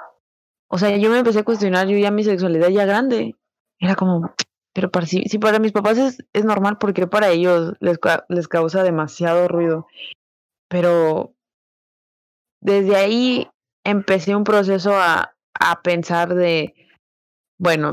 O 0.68 0.78
sea, 0.78 0.96
yo 0.96 1.10
me 1.10 1.18
empecé 1.18 1.40
a 1.40 1.44
cuestionar 1.44 1.86
yo 1.86 1.96
ya 1.96 2.10
mi 2.10 2.24
sexualidad 2.24 2.68
ya 2.68 2.84
grande. 2.84 3.36
Era 3.78 3.94
como, 3.94 4.34
pero 4.74 4.90
para 4.90 5.06
si, 5.06 5.22
si 5.24 5.38
para 5.38 5.60
mis 5.60 5.72
papás 5.72 5.96
es, 5.98 6.18
es 6.32 6.44
normal 6.44 6.78
porque 6.78 7.06
para 7.06 7.28
ellos 7.28 7.74
les, 7.78 7.98
les 8.28 8.48
causa 8.48 8.82
demasiado 8.82 9.46
ruido. 9.46 9.86
Pero 10.68 11.34
desde 12.60 12.96
ahí 12.96 13.48
empecé 13.84 14.34
un 14.34 14.42
proceso 14.42 14.96
a, 14.96 15.36
a 15.54 15.82
pensar 15.82 16.34
de, 16.34 16.74
bueno, 17.58 17.92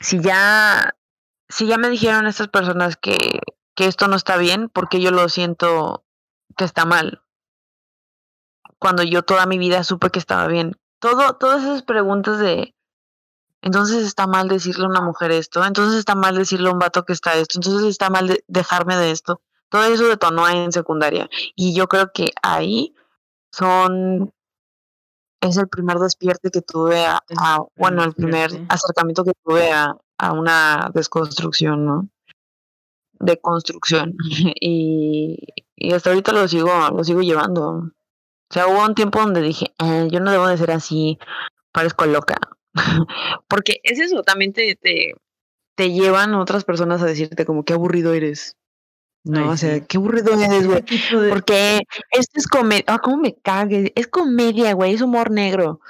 si 0.00 0.20
ya, 0.20 0.96
si 1.48 1.66
ya 1.66 1.78
me 1.78 1.88
dijeron 1.88 2.26
estas 2.26 2.48
personas 2.48 2.96
que, 2.96 3.16
que 3.74 3.86
esto 3.86 4.08
no 4.08 4.16
está 4.16 4.36
bien, 4.36 4.68
porque 4.68 5.00
yo 5.00 5.10
lo 5.10 5.28
siento 5.28 6.04
que 6.56 6.64
está 6.64 6.84
mal. 6.84 7.22
Cuando 8.78 9.02
yo 9.02 9.22
toda 9.22 9.46
mi 9.46 9.58
vida 9.58 9.84
supe 9.84 10.10
que 10.10 10.18
estaba 10.18 10.46
bien. 10.46 10.76
Todo, 10.98 11.34
todas 11.34 11.62
esas 11.62 11.82
preguntas 11.82 12.38
de 12.38 12.74
entonces 13.66 14.04
está 14.04 14.28
mal 14.28 14.46
decirle 14.46 14.84
a 14.84 14.88
una 14.88 15.00
mujer 15.00 15.32
esto, 15.32 15.64
entonces 15.64 15.98
está 15.98 16.14
mal 16.14 16.36
decirle 16.36 16.68
a 16.68 16.72
un 16.72 16.78
vato 16.78 17.04
que 17.04 17.12
está 17.12 17.34
esto, 17.34 17.58
entonces 17.58 17.88
está 17.88 18.10
mal 18.10 18.40
dejarme 18.46 18.96
de 18.96 19.10
esto. 19.10 19.42
Todo 19.68 19.84
eso 19.84 20.06
detonó 20.06 20.48
en 20.48 20.70
secundaria. 20.70 21.28
Y 21.56 21.74
yo 21.74 21.88
creo 21.88 22.12
que 22.12 22.30
ahí 22.42 22.94
son 23.50 24.32
es 25.40 25.56
el 25.56 25.68
primer 25.68 25.98
despierte 25.98 26.50
que 26.50 26.62
tuve 26.62 27.04
a, 27.04 27.20
bueno, 27.76 28.04
el 28.04 28.12
primer 28.14 28.50
acercamiento 28.68 29.24
que 29.24 29.32
tuve 29.44 29.70
a, 29.70 29.96
a 30.18 30.32
una 30.32 30.90
desconstrucción, 30.94 31.84
¿no? 31.84 32.08
De 33.18 33.38
construcción. 33.40 34.14
Y, 34.60 35.38
y, 35.76 35.92
hasta 35.92 36.10
ahorita 36.10 36.32
lo 36.32 36.48
sigo, 36.48 36.70
lo 36.90 37.04
sigo 37.04 37.20
llevando. 37.20 37.68
O 37.68 38.54
sea, 38.54 38.66
hubo 38.68 38.84
un 38.84 38.94
tiempo 38.94 39.20
donde 39.20 39.42
dije, 39.42 39.74
eh, 39.78 40.08
yo 40.10 40.20
no 40.20 40.30
debo 40.30 40.46
de 40.46 40.56
ser 40.56 40.70
así, 40.70 41.18
parezco 41.72 42.06
loca. 42.06 42.36
Porque 43.48 43.80
es 43.82 43.98
eso, 43.98 44.22
también 44.22 44.52
te, 44.52 44.76
te, 44.76 45.14
te 45.74 45.92
llevan 45.92 46.34
otras 46.34 46.64
personas 46.64 47.02
a 47.02 47.06
decirte 47.06 47.44
como 47.44 47.64
qué 47.64 47.74
aburrido 47.74 48.12
eres. 48.14 48.56
No, 49.26 49.50
o 49.50 49.56
sea, 49.56 49.84
qué 49.84 49.96
aburrido 49.96 50.40
eres, 50.40 50.68
güey. 50.68 50.84
Porque 51.30 51.80
esto 52.12 52.38
es 52.38 52.46
comedia. 52.46 52.84
Ah, 52.86 53.00
cómo 53.00 53.16
me 53.16 53.34
cague. 53.34 53.92
Es 53.96 54.06
comedia, 54.06 54.72
güey. 54.74 54.94
Es 54.94 55.02
humor 55.02 55.32
negro. 55.32 55.80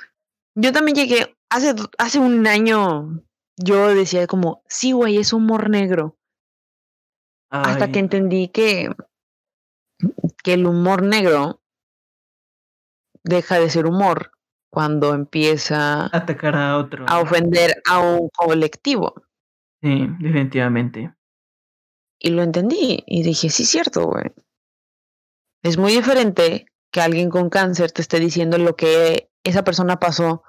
Yo 0.54 0.72
también 0.72 0.96
llegué. 0.96 1.36
Hace, 1.50 1.74
hace 1.98 2.18
un 2.18 2.46
año 2.46 3.22
yo 3.58 3.94
decía 3.94 4.26
como, 4.26 4.62
sí, 4.66 4.92
güey, 4.92 5.18
es 5.18 5.34
humor 5.34 5.68
negro. 5.68 6.16
Hasta 7.50 7.92
que 7.92 7.98
entendí 7.98 8.48
que, 8.48 8.90
que 10.42 10.54
el 10.54 10.66
humor 10.66 11.02
negro 11.02 11.60
deja 13.22 13.60
de 13.60 13.68
ser 13.68 13.86
humor 13.86 14.32
cuando 14.70 15.14
empieza 15.14 16.04
a 16.04 16.16
atacar 16.16 16.56
a 16.56 16.78
otro. 16.78 17.04
A 17.06 17.20
ofender 17.20 17.82
a 17.86 17.98
un 17.98 18.30
colectivo. 18.30 19.14
Sí, 19.82 20.08
definitivamente. 20.20 21.15
Y 22.18 22.30
lo 22.30 22.42
entendí 22.42 23.04
y 23.06 23.22
dije, 23.22 23.50
sí, 23.50 23.64
cierto, 23.64 24.06
güey. 24.06 24.32
Es 25.62 25.76
muy 25.76 25.92
diferente 25.92 26.66
que 26.90 27.00
alguien 27.00 27.30
con 27.30 27.50
cáncer 27.50 27.92
te 27.92 28.02
esté 28.02 28.20
diciendo 28.20 28.58
lo 28.58 28.76
que 28.76 29.30
esa 29.44 29.64
persona 29.64 29.98
pasó 29.98 30.42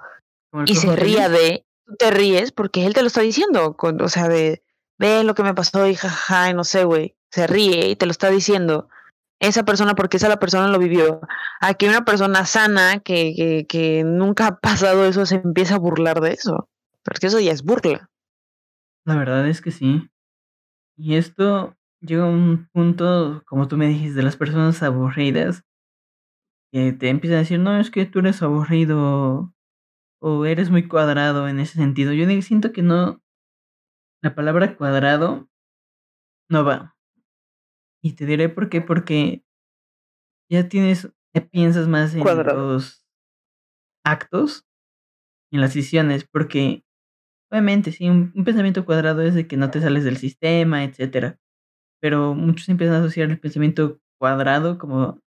y 0.66 0.76
se 0.76 0.96
ría 0.96 1.28
de, 1.28 1.66
tú 1.84 1.96
te 1.96 2.10
ríes 2.10 2.52
porque 2.52 2.86
él 2.86 2.94
te 2.94 3.02
lo 3.02 3.08
está 3.08 3.20
diciendo, 3.20 3.76
o 3.78 4.08
sea, 4.08 4.28
de, 4.28 4.62
ve 4.98 5.24
lo 5.24 5.34
que 5.34 5.42
me 5.42 5.54
pasó 5.54 5.86
y 5.86 5.94
jajaja, 5.94 6.52
no 6.52 6.64
sé, 6.64 6.84
güey, 6.84 7.16
se 7.30 7.46
ríe 7.46 7.88
y 7.88 7.96
te 7.96 8.06
lo 8.06 8.12
está 8.12 8.30
diciendo 8.30 8.88
esa 9.40 9.64
persona 9.64 9.94
porque 9.94 10.16
esa 10.16 10.28
la 10.28 10.40
persona 10.40 10.68
lo 10.68 10.78
vivió. 10.78 11.20
Aquí 11.60 11.86
una 11.86 12.04
persona 12.04 12.44
sana 12.44 13.00
que, 13.00 13.34
que, 13.36 13.66
que 13.68 14.04
nunca 14.04 14.46
ha 14.46 14.58
pasado 14.58 15.04
eso 15.04 15.26
se 15.26 15.36
empieza 15.36 15.76
a 15.76 15.78
burlar 15.78 16.20
de 16.20 16.32
eso, 16.32 16.68
porque 17.04 17.28
eso 17.28 17.38
ya 17.40 17.52
es 17.52 17.62
burla. 17.62 18.10
La 19.04 19.16
verdad 19.16 19.48
es 19.48 19.60
que 19.60 19.70
sí. 19.70 20.08
Y 20.98 21.14
esto 21.14 21.76
llega 22.00 22.24
a 22.24 22.30
un 22.30 22.68
punto, 22.72 23.42
como 23.46 23.68
tú 23.68 23.76
me 23.76 23.86
dijiste, 23.86 24.16
de 24.16 24.24
las 24.24 24.36
personas 24.36 24.82
aburridas, 24.82 25.64
que 26.72 26.92
te 26.92 27.08
empiezan 27.08 27.36
a 27.36 27.40
decir, 27.40 27.60
no, 27.60 27.78
es 27.78 27.90
que 27.90 28.04
tú 28.04 28.18
eres 28.18 28.42
aburrido 28.42 29.54
o 30.20 30.44
eres 30.44 30.70
muy 30.70 30.88
cuadrado 30.88 31.48
en 31.48 31.60
ese 31.60 31.74
sentido. 31.74 32.12
Yo 32.12 32.26
siento 32.42 32.72
que 32.72 32.82
no, 32.82 33.22
la 34.22 34.34
palabra 34.34 34.76
cuadrado 34.76 35.48
no 36.50 36.64
va. 36.64 36.96
Y 38.02 38.14
te 38.14 38.26
diré 38.26 38.48
por 38.48 38.68
qué, 38.68 38.80
porque 38.80 39.44
ya 40.50 40.68
tienes, 40.68 41.12
piensas 41.52 41.86
más 41.86 42.14
en 42.14 42.24
los 42.24 43.04
actos 44.04 44.66
en 45.52 45.60
las 45.60 45.74
decisiones, 45.74 46.26
porque 46.26 46.84
Obviamente, 47.50 47.92
sí, 47.92 48.08
un, 48.08 48.32
pensamiento 48.44 48.84
cuadrado 48.84 49.22
es 49.22 49.34
de 49.34 49.46
que 49.46 49.56
no 49.56 49.70
te 49.70 49.80
sales 49.80 50.04
del 50.04 50.18
sistema, 50.18 50.84
etcétera. 50.84 51.38
Pero 52.00 52.34
muchos 52.34 52.68
empiezan 52.68 52.96
a 52.96 53.00
asociar 53.00 53.30
el 53.30 53.40
pensamiento 53.40 54.00
cuadrado, 54.18 54.78
como 54.78 55.20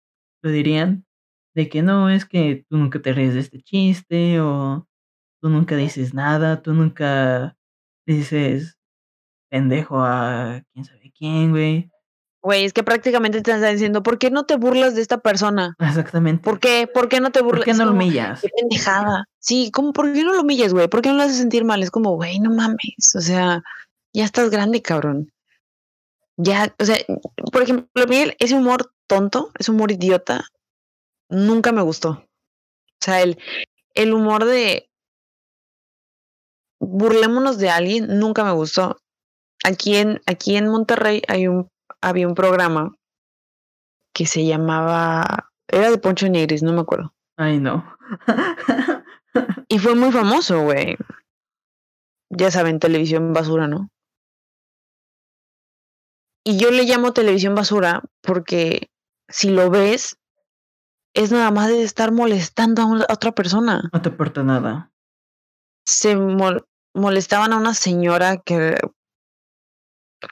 lo 0.43 0.51
dirían, 0.51 1.07
de 1.55 1.69
que 1.69 1.83
no, 1.83 2.11
es 2.11 2.27
que 2.27 2.67
tú 2.69 2.79
nunca 2.79 3.01
te 3.03 3.13
ríes 3.13 3.35
de 3.35 3.41
este 3.41 3.63
chiste 3.63 4.41
o 4.41 4.89
tú 5.43 5.51
nunca 5.51 5.77
dices 5.77 6.15
nada, 6.15 6.63
tú 6.63 6.75
nunca 6.75 7.57
dices 8.07 8.79
pendejo 9.51 10.01
a 10.01 10.65
quién 10.73 10.85
sabe 10.85 11.13
quién, 11.13 11.51
güey. 11.53 11.91
Güey, 12.41 12.65
es 12.65 12.73
que 12.73 12.85
prácticamente 12.85 13.43
te 13.43 13.51
están 13.51 13.73
diciendo, 13.73 14.03
¿por 14.03 14.19
qué 14.19 14.31
no 14.31 14.47
te 14.47 14.57
burlas 14.57 14.95
de 14.95 15.03
esta 15.03 15.19
persona? 15.19 15.75
Exactamente. 15.81 16.43
¿Por 16.43 16.61
qué? 16.61 16.87
¿Por 16.87 17.09
qué 17.09 17.21
no 17.21 17.31
te 17.33 17.43
burlas? 17.43 17.65
¿Por 17.65 17.65
qué 17.65 17.75
no 17.75 17.85
lo 17.85 17.93
humillas? 17.93 18.41
Qué 18.41 18.49
pendejada. 18.49 19.25
Sí, 19.41 19.71
¿cómo, 19.73 19.93
¿por 19.93 20.13
qué 20.13 20.23
no 20.23 20.33
lo 20.33 20.43
humillas, 20.43 20.73
güey? 20.73 20.89
¿Por 20.89 21.03
qué 21.03 21.09
no 21.09 21.17
lo 21.17 21.23
haces 21.25 21.39
sentir 21.39 21.65
mal? 21.65 21.83
Es 21.83 21.91
como, 21.91 22.15
güey, 22.15 22.39
no 22.39 22.51
mames. 22.51 23.15
O 23.17 23.21
sea, 23.21 23.63
ya 24.13 24.25
estás 24.25 24.51
grande, 24.51 24.83
cabrón. 24.83 25.33
Ya, 26.37 26.73
o 26.79 26.85
sea, 26.85 26.97
por 27.53 27.63
ejemplo, 27.63 28.07
Miguel, 28.09 28.37
ese 28.39 28.55
humor 28.55 28.93
tonto, 29.09 29.51
ese 29.59 29.73
humor 29.73 29.91
idiota, 29.91 30.45
nunca 31.29 31.73
me 31.73 31.83
gustó. 31.83 32.11
O 32.11 33.01
sea, 33.01 33.21
el, 33.23 33.39
el 33.95 34.15
humor 34.15 34.45
de 34.45 34.89
burlémonos 36.79 37.59
de 37.59 37.71
alguien 37.71 38.19
nunca 38.21 38.45
me 38.45 38.53
gustó. 38.53 38.99
Aquí 39.65 39.97
en, 39.97 40.21
aquí 40.27 40.57
en 40.57 40.69
Monterrey 40.69 41.23
hay 41.27 41.49
un, 41.49 41.69
había 42.03 42.29
un 42.29 42.35
programa 42.35 42.95
que 44.15 44.27
se 44.27 44.45
llamaba, 44.45 45.51
era 45.69 45.91
de 45.91 45.99
Poncho 45.99 46.29
Nigris, 46.29 46.63
no 46.63 46.73
me 46.73 46.81
acuerdo. 46.81 47.15
Ay, 47.37 47.61
no. 47.61 47.97
y 49.69 49.79
fue 49.79 49.95
muy 49.95 50.11
famoso, 50.11 50.63
güey. 50.63 50.97
Ya 52.31 52.51
saben, 52.51 52.81
televisión 52.81 53.33
basura, 53.33 53.69
¿no? 53.69 53.91
Y 56.45 56.59
yo 56.59 56.71
le 56.71 56.85
llamo 56.85 57.13
televisión 57.13 57.55
basura 57.55 58.03
porque 58.23 58.91
si 59.29 59.51
lo 59.51 59.71
ves, 59.71 60.19
es 61.15 61.31
nada 61.31 61.51
más 61.51 61.69
de 61.69 61.83
estar 61.83 62.13
molestando 62.13 62.83
a, 62.83 63.13
otra 63.13 63.33
persona. 63.33 63.89
No 63.93 64.03
te 64.03 64.09
aporta 64.09 64.43
nada. 64.43 64.91
Se 65.85 66.17
molestaban 66.95 67.53
a 67.53 67.57
una 67.57 67.75
señora 67.75 68.39
que, 68.39 68.79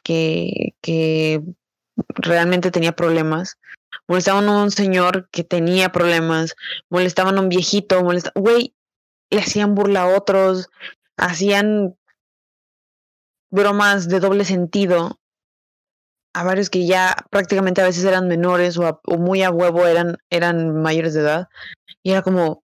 que, 0.02 0.74
que 0.80 1.42
realmente 1.98 2.70
tenía 2.70 2.92
problemas. 2.92 3.58
Molestaban 4.08 4.48
a 4.48 4.62
un 4.62 4.70
señor 4.70 5.28
que 5.30 5.44
tenía 5.44 5.90
problemas. 5.90 6.54
Molestaban 6.90 7.38
a 7.38 7.40
un 7.40 7.48
viejito. 7.48 8.02
Molestaban, 8.02 8.42
güey, 8.42 8.74
le 9.30 9.40
hacían 9.40 9.74
burla 9.74 10.02
a 10.02 10.16
otros. 10.16 10.68
Hacían 11.16 11.96
bromas 13.50 14.08
de 14.08 14.20
doble 14.20 14.44
sentido 14.44 15.18
a 16.36 16.44
varios 16.44 16.68
que 16.68 16.86
ya 16.86 17.16
prácticamente 17.30 17.80
a 17.80 17.86
veces 17.86 18.04
eran 18.04 18.28
menores 18.28 18.76
o, 18.76 19.00
muy 19.16 19.42
a 19.42 19.50
huevo 19.50 19.86
eran, 19.86 20.18
eran 20.28 20.82
mayores 20.82 21.14
de 21.14 21.20
edad. 21.20 21.48
Y 22.02 22.10
era 22.10 22.20
como, 22.20 22.62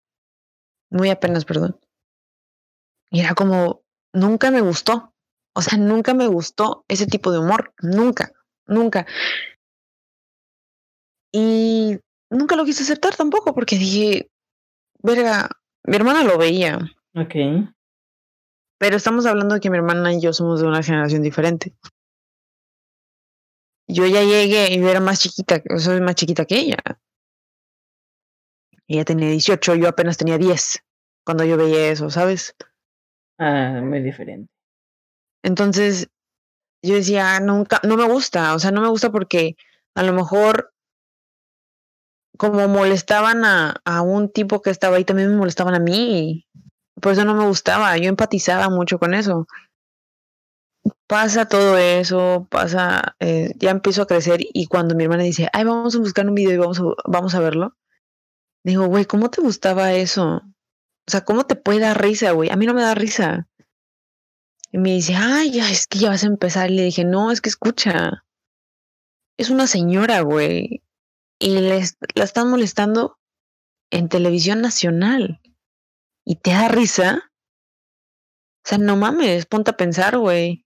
muy 0.89 1.11
apenas, 1.11 1.45
perdón. 1.45 1.79
Y 3.11 3.19
era 3.19 3.35
como, 3.35 3.83
nunca 4.11 4.49
me 4.49 4.61
gustó. 4.61 5.13
O 5.59 5.61
sea, 5.61 5.77
nunca 5.77 6.13
me 6.13 6.27
gustó 6.27 6.85
ese 6.87 7.05
tipo 7.05 7.31
de 7.31 7.39
humor. 7.39 7.73
Nunca, 7.81 8.31
nunca. 8.65 9.05
Y 11.31 11.99
nunca 12.29 12.55
lo 12.55 12.65
quise 12.65 12.83
aceptar 12.83 13.15
tampoco 13.15 13.53
porque 13.53 13.77
dije, 13.77 14.29
verga, 15.03 15.49
mi 15.83 15.95
hermana 15.95 16.23
lo 16.23 16.37
veía. 16.37 16.79
Ok. 17.15 17.35
Pero 18.79 18.95
estamos 18.95 19.25
hablando 19.25 19.55
de 19.55 19.61
que 19.61 19.69
mi 19.69 19.77
hermana 19.77 20.13
y 20.13 20.21
yo 20.21 20.31
somos 20.33 20.61
de 20.61 20.67
una 20.67 20.81
generación 20.81 21.21
diferente 21.21 21.75
yo 23.89 24.05
ya 24.05 24.23
llegué 24.23 24.71
y 24.71 24.79
yo 24.79 24.89
era 24.89 24.99
más 24.99 25.19
chiquita, 25.19 25.61
soy 25.77 25.99
más 25.99 26.15
chiquita 26.15 26.45
que 26.45 26.59
ella. 26.59 26.77
Ella 28.87 29.03
tenía 29.03 29.29
18, 29.29 29.75
yo 29.75 29.87
apenas 29.87 30.17
tenía 30.17 30.37
10 30.37 30.83
cuando 31.25 31.43
yo 31.43 31.57
veía 31.57 31.91
eso, 31.91 32.09
¿sabes? 32.09 32.55
Ah, 33.37 33.81
muy 33.83 34.01
diferente. 34.01 34.51
Entonces, 35.43 36.09
yo 36.83 36.95
decía, 36.95 37.39
nunca, 37.39 37.79
no 37.83 37.97
me 37.97 38.07
gusta, 38.07 38.55
o 38.55 38.59
sea, 38.59 38.71
no 38.71 38.81
me 38.81 38.89
gusta 38.89 39.11
porque 39.11 39.55
a 39.95 40.03
lo 40.03 40.13
mejor 40.13 40.73
como 42.37 42.67
molestaban 42.67 43.43
a, 43.43 43.75
a 43.83 44.01
un 44.01 44.31
tipo 44.31 44.61
que 44.61 44.69
estaba 44.69 44.95
ahí, 44.95 45.03
también 45.05 45.29
me 45.29 45.37
molestaban 45.37 45.75
a 45.75 45.79
mí. 45.79 46.47
Por 47.01 47.13
eso 47.13 47.25
no 47.25 47.33
me 47.33 47.45
gustaba, 47.45 47.97
yo 47.97 48.09
empatizaba 48.09 48.69
mucho 48.69 48.99
con 48.99 49.13
eso 49.13 49.45
pasa 51.09 51.47
todo 51.47 51.75
eso, 51.77 52.47
pasa, 52.51 53.15
eh, 53.19 53.53
ya 53.57 53.71
empiezo 53.71 54.03
a 54.03 54.07
crecer 54.07 54.41
y 54.41 54.67
cuando 54.67 54.93
mi 54.95 55.05
hermana 55.05 55.23
dice, 55.23 55.49
ay, 55.53 55.63
vamos 55.63 55.95
a 55.95 55.99
buscar 55.99 56.27
un 56.27 56.35
video 56.35 56.53
y 56.53 56.57
vamos 56.57 56.79
a, 56.79 56.83
vamos 57.05 57.33
a 57.33 57.39
verlo, 57.39 57.75
digo, 58.63 58.85
güey, 58.85 59.05
¿cómo 59.05 59.31
te 59.31 59.41
gustaba 59.41 59.93
eso? 59.93 60.43
O 61.07 61.11
sea, 61.11 61.25
¿cómo 61.25 61.45
te 61.45 61.55
puede 61.55 61.79
dar 61.79 61.99
risa, 61.99 62.31
güey? 62.31 62.51
A 62.51 62.55
mí 62.55 62.67
no 62.67 62.75
me 62.75 62.83
da 62.83 62.93
risa. 62.93 63.48
Y 64.71 64.77
me 64.77 64.93
dice, 64.93 65.15
ay, 65.15 65.51
ya, 65.51 65.69
es 65.69 65.87
que 65.87 65.99
ya 65.99 66.09
vas 66.09 66.23
a 66.23 66.27
empezar. 66.27 66.69
Y 66.69 66.75
le 66.75 66.83
dije, 66.83 67.03
no, 67.03 67.31
es 67.31 67.41
que 67.41 67.49
escucha. 67.49 68.23
Es 69.37 69.49
una 69.49 69.67
señora, 69.67 70.21
güey. 70.21 70.83
Y 71.39 71.59
les, 71.59 71.97
la 72.15 72.23
están 72.23 72.49
molestando 72.49 73.17
en 73.91 74.09
televisión 74.09 74.61
nacional. 74.61 75.41
¿Y 76.25 76.35
te 76.35 76.51
da 76.51 76.67
risa? 76.67 77.31
O 78.65 78.69
sea, 78.69 78.77
no 78.77 78.95
mames, 78.97 79.45
ponte 79.45 79.71
a 79.71 79.77
pensar, 79.77 80.17
güey 80.17 80.65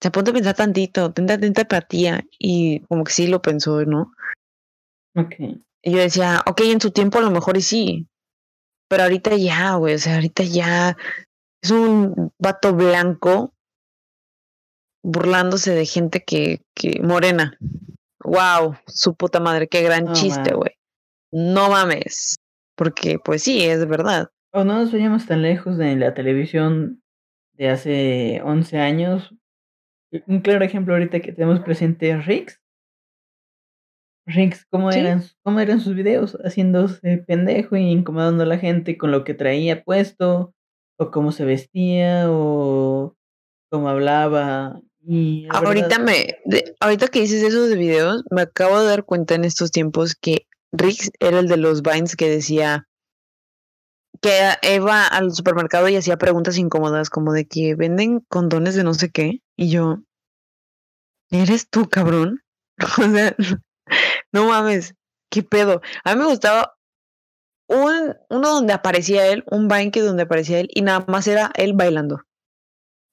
se 0.00 0.10
ponte 0.10 0.30
a 0.30 0.34
pensar 0.34 0.54
tantito, 0.54 1.12
tenta, 1.12 1.38
tanta 1.38 1.62
empatía. 1.62 2.24
Y 2.38 2.80
como 2.86 3.04
que 3.04 3.12
sí 3.12 3.26
lo 3.26 3.42
pensó, 3.42 3.84
¿no? 3.84 4.12
Ok. 5.14 5.34
Y 5.82 5.92
yo 5.92 5.98
decía, 5.98 6.42
ok, 6.46 6.60
en 6.62 6.80
su 6.80 6.90
tiempo 6.90 7.18
a 7.18 7.22
lo 7.22 7.30
mejor 7.30 7.56
y 7.56 7.62
sí. 7.62 8.08
Pero 8.88 9.04
ahorita 9.04 9.36
ya, 9.36 9.74
güey, 9.74 9.94
o 9.94 9.98
sea, 9.98 10.16
ahorita 10.16 10.42
ya 10.42 10.96
es 11.62 11.70
un 11.70 12.32
vato 12.38 12.74
blanco 12.74 13.54
burlándose 15.02 15.74
de 15.74 15.86
gente 15.86 16.22
que, 16.24 16.62
que 16.74 17.00
morena. 17.02 17.58
Wow, 18.22 18.76
su 18.86 19.14
puta 19.14 19.40
madre, 19.40 19.68
qué 19.68 19.82
gran 19.82 20.12
chiste, 20.12 20.54
güey. 20.54 20.72
No 21.32 21.70
mames. 21.70 22.36
Porque, 22.76 23.18
pues 23.18 23.42
sí, 23.42 23.64
es 23.64 23.86
verdad. 23.86 24.30
O 24.52 24.64
no 24.64 24.78
nos 24.78 24.92
vayamos 24.92 25.26
tan 25.26 25.42
lejos 25.42 25.76
de 25.76 25.96
la 25.96 26.14
televisión 26.14 27.02
de 27.54 27.68
hace 27.68 28.40
11 28.42 28.78
años, 28.78 29.34
un 30.26 30.40
claro 30.40 30.64
ejemplo 30.64 30.94
ahorita 30.94 31.20
que 31.20 31.32
tenemos 31.32 31.60
presente 31.60 32.10
es 32.10 32.26
Rix. 32.26 32.60
Rix, 34.26 34.66
¿cómo, 34.66 34.90
eran, 34.90 35.22
¿cómo 35.42 35.60
eran 35.60 35.80
sus 35.80 35.94
videos? 35.94 36.38
Haciéndose 36.44 37.18
pendejo 37.18 37.76
y 37.76 37.90
incomodando 37.90 38.44
a 38.44 38.46
la 38.46 38.58
gente 38.58 38.96
con 38.96 39.10
lo 39.10 39.24
que 39.24 39.34
traía 39.34 39.82
puesto, 39.82 40.54
o 41.00 41.10
cómo 41.10 41.32
se 41.32 41.46
vestía, 41.46 42.26
o 42.28 43.16
cómo 43.70 43.88
hablaba. 43.88 44.80
Y 45.02 45.48
ahorita 45.48 45.98
me, 45.98 46.36
ahorita 46.78 47.08
que 47.08 47.22
dices 47.22 47.42
eso 47.42 47.66
de 47.66 47.76
videos, 47.76 48.22
me 48.30 48.42
acabo 48.42 48.80
de 48.80 48.88
dar 48.88 49.04
cuenta 49.04 49.34
en 49.34 49.44
estos 49.44 49.70
tiempos 49.70 50.14
que 50.14 50.46
Rix 50.72 51.10
era 51.18 51.40
el 51.40 51.48
de 51.48 51.56
los 51.56 51.80
Vines 51.82 52.16
que 52.16 52.28
decía 52.28 52.86
que 54.20 54.74
iba 54.74 55.06
al 55.06 55.32
supermercado 55.32 55.88
y 55.88 55.96
hacía 55.96 56.18
preguntas 56.18 56.58
incómodas 56.58 57.08
como 57.08 57.32
de 57.32 57.46
que 57.46 57.74
venden 57.74 58.20
condones 58.28 58.74
de 58.74 58.84
no 58.84 58.92
sé 58.92 59.10
qué 59.10 59.40
y 59.56 59.70
yo 59.70 60.00
eres 61.30 61.70
tú 61.70 61.88
cabrón 61.88 62.42
o 62.98 63.10
sea 63.10 63.34
no 64.32 64.48
mames 64.48 64.94
qué 65.30 65.42
pedo 65.42 65.80
a 66.04 66.14
mí 66.14 66.20
me 66.20 66.26
gustaba 66.26 66.74
un 67.70 68.16
uno 68.28 68.48
donde 68.50 68.72
aparecía 68.72 69.26
él 69.28 69.44
un 69.50 69.68
que 69.90 70.02
donde 70.02 70.24
aparecía 70.24 70.60
él 70.60 70.68
y 70.74 70.82
nada 70.82 71.04
más 71.08 71.26
era 71.26 71.50
él 71.54 71.72
bailando 71.72 72.22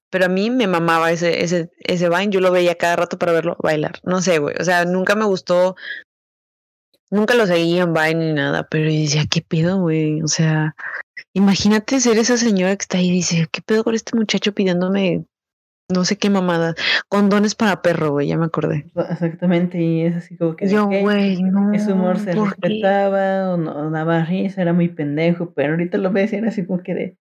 pero 0.10 0.26
a 0.26 0.30
mí 0.30 0.50
me 0.50 0.67
mamaba 0.67 1.12
ese 1.12 1.43
ese 1.43 1.72
ese 1.80 2.10
Vine 2.10 2.30
yo 2.30 2.41
lo 2.41 2.52
veía 2.52 2.76
cada 2.76 2.96
rato 2.96 3.17
para 3.17 3.34
verlo 3.34 3.56
bailar 3.62 4.00
no 4.04 4.22
sé 4.22 4.39
güey 4.39 4.56
o 4.60 4.63
sea 4.63 4.86
nunca 4.86 5.15
me 5.15 5.26
gustó 5.26 5.76
Nunca 7.10 7.36
lo 7.36 7.48
seguía 7.48 7.84
en 7.84 7.93
Vine 7.93 8.15
ni 8.15 8.34
nada, 8.34 8.67
pero 8.70 8.86
decía, 8.86 9.26
¿qué 9.30 9.41
pedo, 9.41 9.80
güey? 9.80 10.22
O 10.24 10.28
sea, 10.28 10.76
imagínate 11.34 12.02
ser 12.02 12.17
esa 12.17 12.36
señora 12.36 12.76
que 12.76 12.84
está 12.84 12.98
ahí 12.98 13.08
y 13.08 13.12
dice, 13.12 13.48
¿qué 13.50 13.62
pedo 13.62 13.86
con 13.86 13.96
este 13.96 14.17
muchacho 14.17 14.52
pidiéndome 14.52 15.26
no 15.89 16.06
sé 16.06 16.17
qué 16.17 16.30
mamada? 16.30 16.76
Condones 17.10 17.56
para 17.56 17.82
perro, 17.82 18.12
güey, 18.12 18.28
ya 18.28 18.38
me 18.38 18.45
acordé. 18.45 18.86
Exactamente, 19.10 19.80
y 19.80 20.02
es 20.02 20.15
así 20.15 20.38
como 20.38 20.56
que... 20.56 20.67
Yo, 20.67 20.88
güey, 20.88 21.41
no. 21.41 21.73
Ese 21.73 21.93
humor 21.93 22.19
se 22.19 22.34
respetaba, 22.34 23.54
o 23.54 23.58
no 23.58 23.89
daba 23.91 24.26
risa, 24.26 24.62
era 24.62 24.73
muy 24.73 24.89
pendejo, 24.89 25.54
pero 25.54 25.71
ahorita 25.71 25.97
lo 25.97 26.12
ves 26.12 26.34
y 26.34 26.38
era 26.38 26.50
así 26.50 26.65
como 26.65 26.84
que 26.84 26.93
de... 26.93 27.17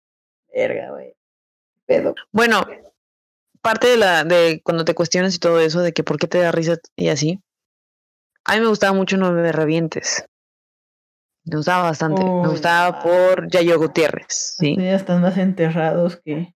Verga, 0.55 0.91
güey. 0.91 1.15
Pedo. 1.87 2.15
Bueno, 2.31 2.63
parte 3.63 3.89
de 3.89 3.97
la 3.97 4.25
de 4.25 4.61
cuando 4.63 4.85
te 4.85 4.95
cuestionas 4.95 5.35
y 5.35 5.39
todo 5.39 5.61
eso 5.61 5.81
de 5.81 5.93
que 5.93 6.05
por 6.05 6.19
qué 6.19 6.29
te 6.29 6.39
da 6.39 6.53
risa 6.53 6.77
y 6.95 7.09
así 7.09 7.41
a 8.45 8.55
mí 8.55 8.61
me 8.61 8.69
gustaba 8.69 8.93
mucho 8.93 9.17
No 9.17 9.33
Me 9.33 9.53
Revientes. 9.53 10.25
Me 11.45 11.57
gustaba 11.57 11.85
bastante. 11.85 12.23
me 12.23 12.49
gustaba 12.49 13.03
por 13.03 13.49
Yayo 13.49 13.79
Gutiérrez. 13.79 14.57
¿sí? 14.59 14.77
Ya 14.77 14.95
están 14.95 15.23
más 15.23 15.37
enterrados 15.37 16.17
que. 16.17 16.55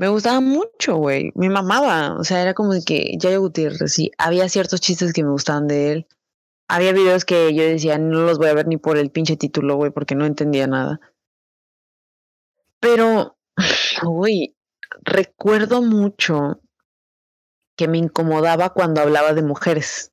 Me 0.00 0.08
gustaba 0.08 0.40
mucho, 0.40 0.96
güey. 0.96 1.30
Me 1.34 1.50
mamaba. 1.50 2.16
O 2.18 2.24
sea, 2.24 2.40
era 2.40 2.54
como 2.54 2.72
de 2.72 2.82
que 2.82 3.18
Yayo 3.18 3.42
Gutiérrez, 3.42 3.92
sí. 3.92 4.10
Había 4.16 4.48
ciertos 4.48 4.80
chistes 4.80 5.12
que 5.12 5.22
me 5.22 5.28
gustaban 5.28 5.68
de 5.68 5.92
él. 5.92 6.06
había 6.68 6.94
videos 6.94 7.26
que 7.26 7.54
yo 7.54 7.62
decía, 7.64 7.98
no 7.98 8.22
los 8.22 8.38
voy 8.38 8.48
a 8.48 8.54
ver 8.54 8.66
ni 8.66 8.78
por 8.78 8.96
el 8.96 9.10
pinche 9.10 9.36
título, 9.36 9.76
güey, 9.76 9.90
porque 9.90 10.14
no 10.14 10.24
entendía 10.24 10.66
nada. 10.66 11.00
Pero, 12.80 13.36
uy, 14.06 14.56
recuerdo 15.02 15.82
mucho 15.82 16.62
que 17.76 17.86
me 17.86 17.98
incomodaba 17.98 18.70
cuando 18.70 19.02
hablaba 19.02 19.34
de 19.34 19.42
mujeres. 19.42 20.12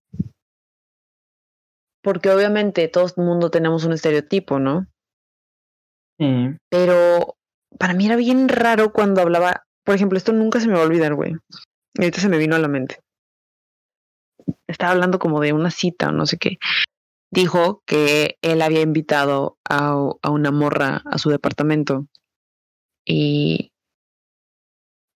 Porque 2.02 2.30
obviamente 2.30 2.90
todo 2.90 3.06
el 3.06 3.24
mundo 3.24 3.52
tenemos 3.52 3.86
un 3.86 3.94
estereotipo, 3.94 4.60
¿no? 4.60 4.88
Sí. 6.20 6.58
Pero 6.70 7.38
para 7.80 7.94
mí 7.94 8.06
era 8.06 8.18
bien 8.18 8.50
raro 8.50 8.92
cuando 8.92 9.22
hablaba, 9.22 9.67
por 9.88 9.96
ejemplo, 9.96 10.18
esto 10.18 10.34
nunca 10.34 10.60
se 10.60 10.68
me 10.68 10.74
va 10.74 10.82
a 10.82 10.86
olvidar, 10.86 11.14
güey. 11.14 11.34
Ahorita 11.98 12.20
se 12.20 12.28
me 12.28 12.38
vino 12.38 12.58
a 12.58 12.60
la 12.60 12.68
mente. 12.68 13.00
Estaba 14.68 14.92
hablando 14.92 15.18
como 15.18 15.40
de 15.40 15.54
una 15.54 15.72
cita 15.72 16.10
o 16.10 16.12
no 16.12 16.26
sé 16.26 16.38
qué. 16.38 16.58
Dijo 17.32 17.84
que 17.86 18.38
él 18.42 18.62
había 18.62 18.82
invitado 18.82 19.58
a, 19.64 19.92
a 20.22 20.30
una 20.30 20.52
morra 20.52 21.04
a 21.06 21.18
su 21.18 21.30
departamento. 21.30 22.06
Y 23.06 23.72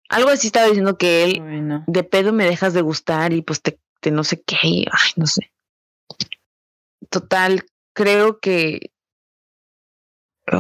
algo 0.08 0.30
así 0.30 0.48
estaba 0.48 0.68
diciendo 0.68 0.98
que 0.98 1.26
él 1.26 1.84
de 1.88 2.04
pedo 2.06 2.32
me 2.32 2.46
dejas 2.46 2.74
de 2.74 2.82
gustar 2.82 3.34
y 3.34 3.42
pues 3.42 3.62
te, 3.62 3.78
te 4.00 4.10
no 4.10 4.24
sé 4.24 4.42
qué, 4.42 4.56
y, 4.64 4.86
ay, 4.90 5.12
no 5.18 5.26
sé. 5.26 5.52
Total, 7.10 7.66
creo 7.94 8.40
que 8.40 8.94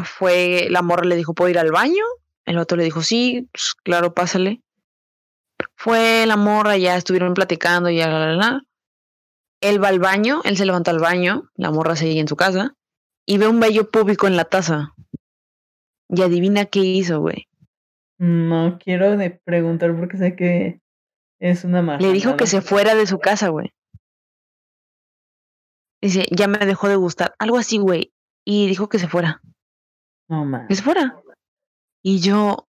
fue, 0.04 0.68
la 0.70 0.82
morra 0.82 1.06
le 1.06 1.16
dijo, 1.16 1.34
¿puedo 1.34 1.50
ir 1.50 1.60
al 1.60 1.72
baño? 1.72 2.04
El 2.52 2.58
otro 2.58 2.76
le 2.76 2.84
dijo, 2.84 3.02
sí, 3.02 3.48
pues, 3.54 3.76
claro, 3.82 4.14
pásale. 4.14 4.62
Fue 5.74 6.26
la 6.28 6.36
morra, 6.36 6.76
ya 6.76 6.98
estuvieron 6.98 7.34
platicando, 7.34 7.90
ya, 7.90 8.10
la, 8.10 8.28
la, 8.28 8.36
la. 8.36 8.62
Él 9.62 9.82
va 9.82 9.88
al 9.88 10.00
baño, 10.00 10.42
él 10.44 10.58
se 10.58 10.66
levanta 10.66 10.92
al 10.92 11.00
baño, 11.00 11.50
la 11.56 11.72
morra 11.72 11.96
sigue 11.96 12.20
en 12.20 12.28
su 12.28 12.36
casa, 12.36 12.76
y 13.26 13.38
ve 13.38 13.48
un 13.48 13.62
vello 13.62 13.90
público 13.90 14.28
en 14.28 14.36
la 14.36 14.44
taza. 14.44 14.94
Y 16.10 16.22
adivina 16.22 16.66
qué 16.66 16.82
hizo, 16.82 17.22
güey. 17.22 17.48
No 18.18 18.78
quiero 18.84 19.16
de 19.16 19.30
preguntar 19.32 19.96
porque 19.96 20.18
sé 20.18 20.36
que 20.36 20.82
es 21.40 21.64
una 21.64 21.82
marca. 21.82 22.06
Le 22.06 22.12
dijo 22.12 22.36
que 22.36 22.48
se 22.48 22.60
fuera 22.60 22.96
de 22.96 23.08
su 23.08 23.18
casa, 23.20 23.48
güey. 23.48 23.72
Dice, 26.02 26.26
ya 26.32 26.50
me 26.50 26.58
dejó 26.58 26.90
de 26.90 26.98
gustar. 26.98 27.34
Algo 27.40 27.58
así, 27.58 27.78
güey. 27.78 28.12
Y 28.44 28.68
dijo 28.68 28.90
que 28.90 29.00
se 29.00 29.08
fuera. 29.08 29.42
No 30.28 30.44
man. 30.44 30.68
Que 30.68 30.76
se 30.76 30.84
fuera. 30.84 31.21
Y 32.04 32.20
yo. 32.20 32.68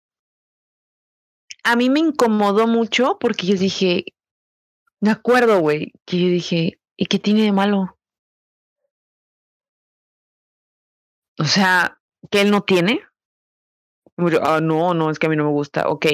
A 1.65 1.77
mí 1.77 1.91
me 1.91 2.01
incomodó 2.01 2.67
mucho 2.67 3.19
porque 3.21 3.47
yo 3.47 3.57
dije. 3.57 4.05
Me 5.01 5.11
acuerdo, 5.11 5.59
güey. 5.61 5.93
Que 6.07 6.19
yo 6.21 6.29
dije, 6.29 6.79
¿y 6.97 7.07
qué 7.07 7.19
tiene 7.19 7.43
de 7.43 7.53
malo? 7.53 7.97
O 11.39 11.45
sea, 11.45 11.99
que 12.31 12.41
él 12.43 12.51
no 12.51 12.63
tiene. 12.63 13.01
Ah, 14.43 14.61
no, 14.63 14.95
no, 14.95 15.11
es 15.11 15.19
que 15.19 15.27
a 15.27 15.31
mí 15.31 15.37
no 15.37 15.45
me 15.45 15.51
gusta. 15.51 15.89
Ok. 15.89 16.07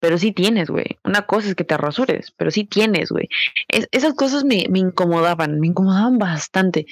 Pero 0.00 0.18
sí 0.18 0.32
tienes, 0.32 0.68
güey. 0.68 0.98
Una 1.04 1.22
cosa 1.26 1.48
es 1.48 1.54
que 1.54 1.64
te 1.64 1.78
rasures, 1.78 2.32
pero 2.36 2.50
sí 2.50 2.64
tienes, 2.64 3.10
güey. 3.10 3.28
Es- 3.68 3.88
esas 3.90 4.12
cosas 4.14 4.44
me, 4.44 4.66
me 4.68 4.80
incomodaban, 4.80 5.60
me 5.60 5.68
incomodaban 5.68 6.18
bastante. 6.18 6.86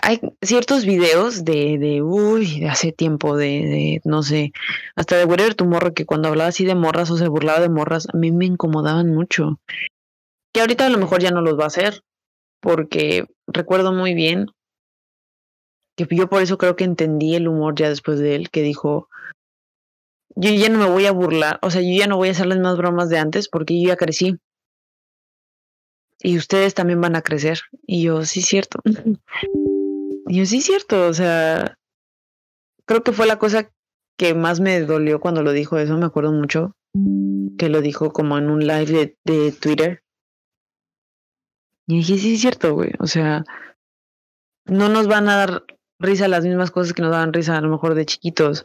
Hay 0.00 0.20
ciertos 0.40 0.84
videos 0.84 1.44
de, 1.44 1.78
de 1.78 2.02
uy, 2.02 2.60
de 2.60 2.68
hace 2.68 2.92
tiempo, 2.92 3.36
de, 3.36 4.00
no 4.04 4.22
sé, 4.22 4.52
hasta 4.96 5.16
de 5.16 5.24
Whatever 5.24 5.54
Tomorrow, 5.54 5.94
que 5.94 6.06
cuando 6.06 6.28
hablaba 6.28 6.48
así 6.48 6.64
de 6.64 6.74
morras 6.74 7.10
o 7.10 7.16
se 7.16 7.28
burlaba 7.28 7.60
de 7.60 7.68
morras, 7.68 8.06
a 8.12 8.16
mí 8.16 8.32
me 8.32 8.46
incomodaban 8.46 9.14
mucho. 9.14 9.60
Que 10.52 10.60
ahorita 10.60 10.86
a 10.86 10.90
lo 10.90 10.98
mejor 10.98 11.20
ya 11.20 11.30
no 11.30 11.40
los 11.40 11.58
va 11.58 11.64
a 11.64 11.68
hacer, 11.68 12.02
porque 12.60 13.26
recuerdo 13.46 13.92
muy 13.92 14.14
bien 14.14 14.46
que 15.96 16.06
yo 16.10 16.28
por 16.28 16.42
eso 16.42 16.58
creo 16.58 16.76
que 16.76 16.84
entendí 16.84 17.34
el 17.34 17.48
humor 17.48 17.74
ya 17.74 17.88
después 17.88 18.18
de 18.18 18.34
él, 18.34 18.50
que 18.50 18.62
dijo, 18.62 19.08
yo 20.34 20.50
ya 20.50 20.68
no 20.68 20.78
me 20.78 20.86
voy 20.86 21.06
a 21.06 21.12
burlar, 21.12 21.58
o 21.62 21.70
sea, 21.70 21.82
yo 21.82 21.92
ya 21.98 22.06
no 22.06 22.16
voy 22.16 22.28
a 22.28 22.32
hacer 22.32 22.46
las 22.46 22.58
mismas 22.58 22.76
bromas 22.76 23.08
de 23.08 23.18
antes 23.18 23.48
porque 23.48 23.80
yo 23.80 23.88
ya 23.88 23.96
crecí. 23.96 24.38
Y 26.24 26.38
ustedes 26.38 26.74
también 26.74 27.00
van 27.00 27.16
a 27.16 27.22
crecer. 27.22 27.62
Y 27.84 28.04
yo, 28.04 28.24
sí, 28.24 28.42
cierto. 28.42 28.78
Y 30.26 30.38
yo, 30.38 30.46
sí, 30.46 30.60
cierto. 30.60 31.06
O 31.08 31.14
sea, 31.14 31.76
creo 32.86 33.02
que 33.02 33.12
fue 33.12 33.26
la 33.26 33.38
cosa 33.38 33.70
que 34.16 34.34
más 34.34 34.60
me 34.60 34.80
dolió 34.80 35.20
cuando 35.20 35.42
lo 35.42 35.52
dijo 35.52 35.78
eso, 35.78 35.96
me 35.96 36.06
acuerdo 36.06 36.32
mucho. 36.32 36.76
Que 37.58 37.68
lo 37.68 37.80
dijo 37.80 38.12
como 38.12 38.38
en 38.38 38.50
un 38.50 38.66
live 38.66 38.86
de, 38.86 39.16
de 39.24 39.52
Twitter. 39.52 40.02
Y 41.86 41.96
dije, 41.98 42.18
sí, 42.18 42.34
es 42.34 42.40
cierto, 42.40 42.74
güey. 42.74 42.92
O 42.98 43.06
sea, 43.06 43.44
no 44.66 44.88
nos 44.88 45.06
van 45.08 45.28
a 45.28 45.36
dar 45.36 45.64
risa 45.98 46.28
las 46.28 46.44
mismas 46.44 46.70
cosas 46.70 46.92
que 46.92 47.02
nos 47.02 47.10
daban 47.12 47.32
risa 47.32 47.56
a 47.56 47.60
lo 47.60 47.68
mejor 47.68 47.94
de 47.94 48.06
chiquitos. 48.06 48.64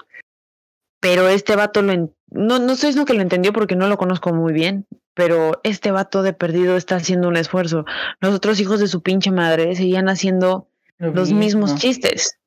Pero 1.00 1.28
este 1.28 1.56
vato 1.56 1.82
lo 1.82 1.92
en- 1.92 2.14
no, 2.30 2.60
no 2.60 2.74
estoy 2.74 2.90
diciendo 2.90 3.06
que 3.06 3.14
lo 3.14 3.22
entendió 3.22 3.54
porque 3.54 3.76
no 3.76 3.88
lo 3.88 3.98
conozco 3.98 4.34
muy 4.34 4.52
bien, 4.54 4.86
pero 5.14 5.60
este 5.64 5.92
vato 5.92 6.24
de 6.24 6.34
perdido 6.34 6.76
está 6.76 6.96
haciendo 6.96 7.28
un 7.28 7.38
esfuerzo. 7.38 7.86
Los 8.20 8.34
otros 8.36 8.60
hijos 8.60 8.80
de 8.80 8.88
su 8.88 9.02
pinche 9.02 9.32
madre 9.32 9.76
seguían 9.76 10.10
haciendo 10.10 10.68
Lo 11.00 11.12
los 11.12 11.32
mismos 11.32 11.72
mismo. 11.74 11.80
chistes 11.80 12.40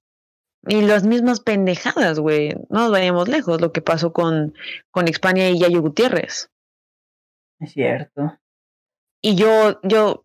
y 0.66 0.82
las 0.82 1.04
mismas 1.04 1.40
pendejadas, 1.40 2.18
güey. 2.18 2.54
No 2.68 2.80
nos 2.80 2.90
vayamos 2.90 3.28
lejos, 3.28 3.60
lo 3.60 3.72
que 3.72 3.80
pasó 3.82 4.12
con, 4.12 4.54
con 4.90 5.08
Hispania 5.08 5.50
y 5.50 5.58
Yayo 5.58 5.80
Gutiérrez. 5.80 6.50
Es 7.60 7.72
cierto. 7.72 8.38
Y 9.22 9.34
yo, 9.36 9.80
yo, 9.82 10.24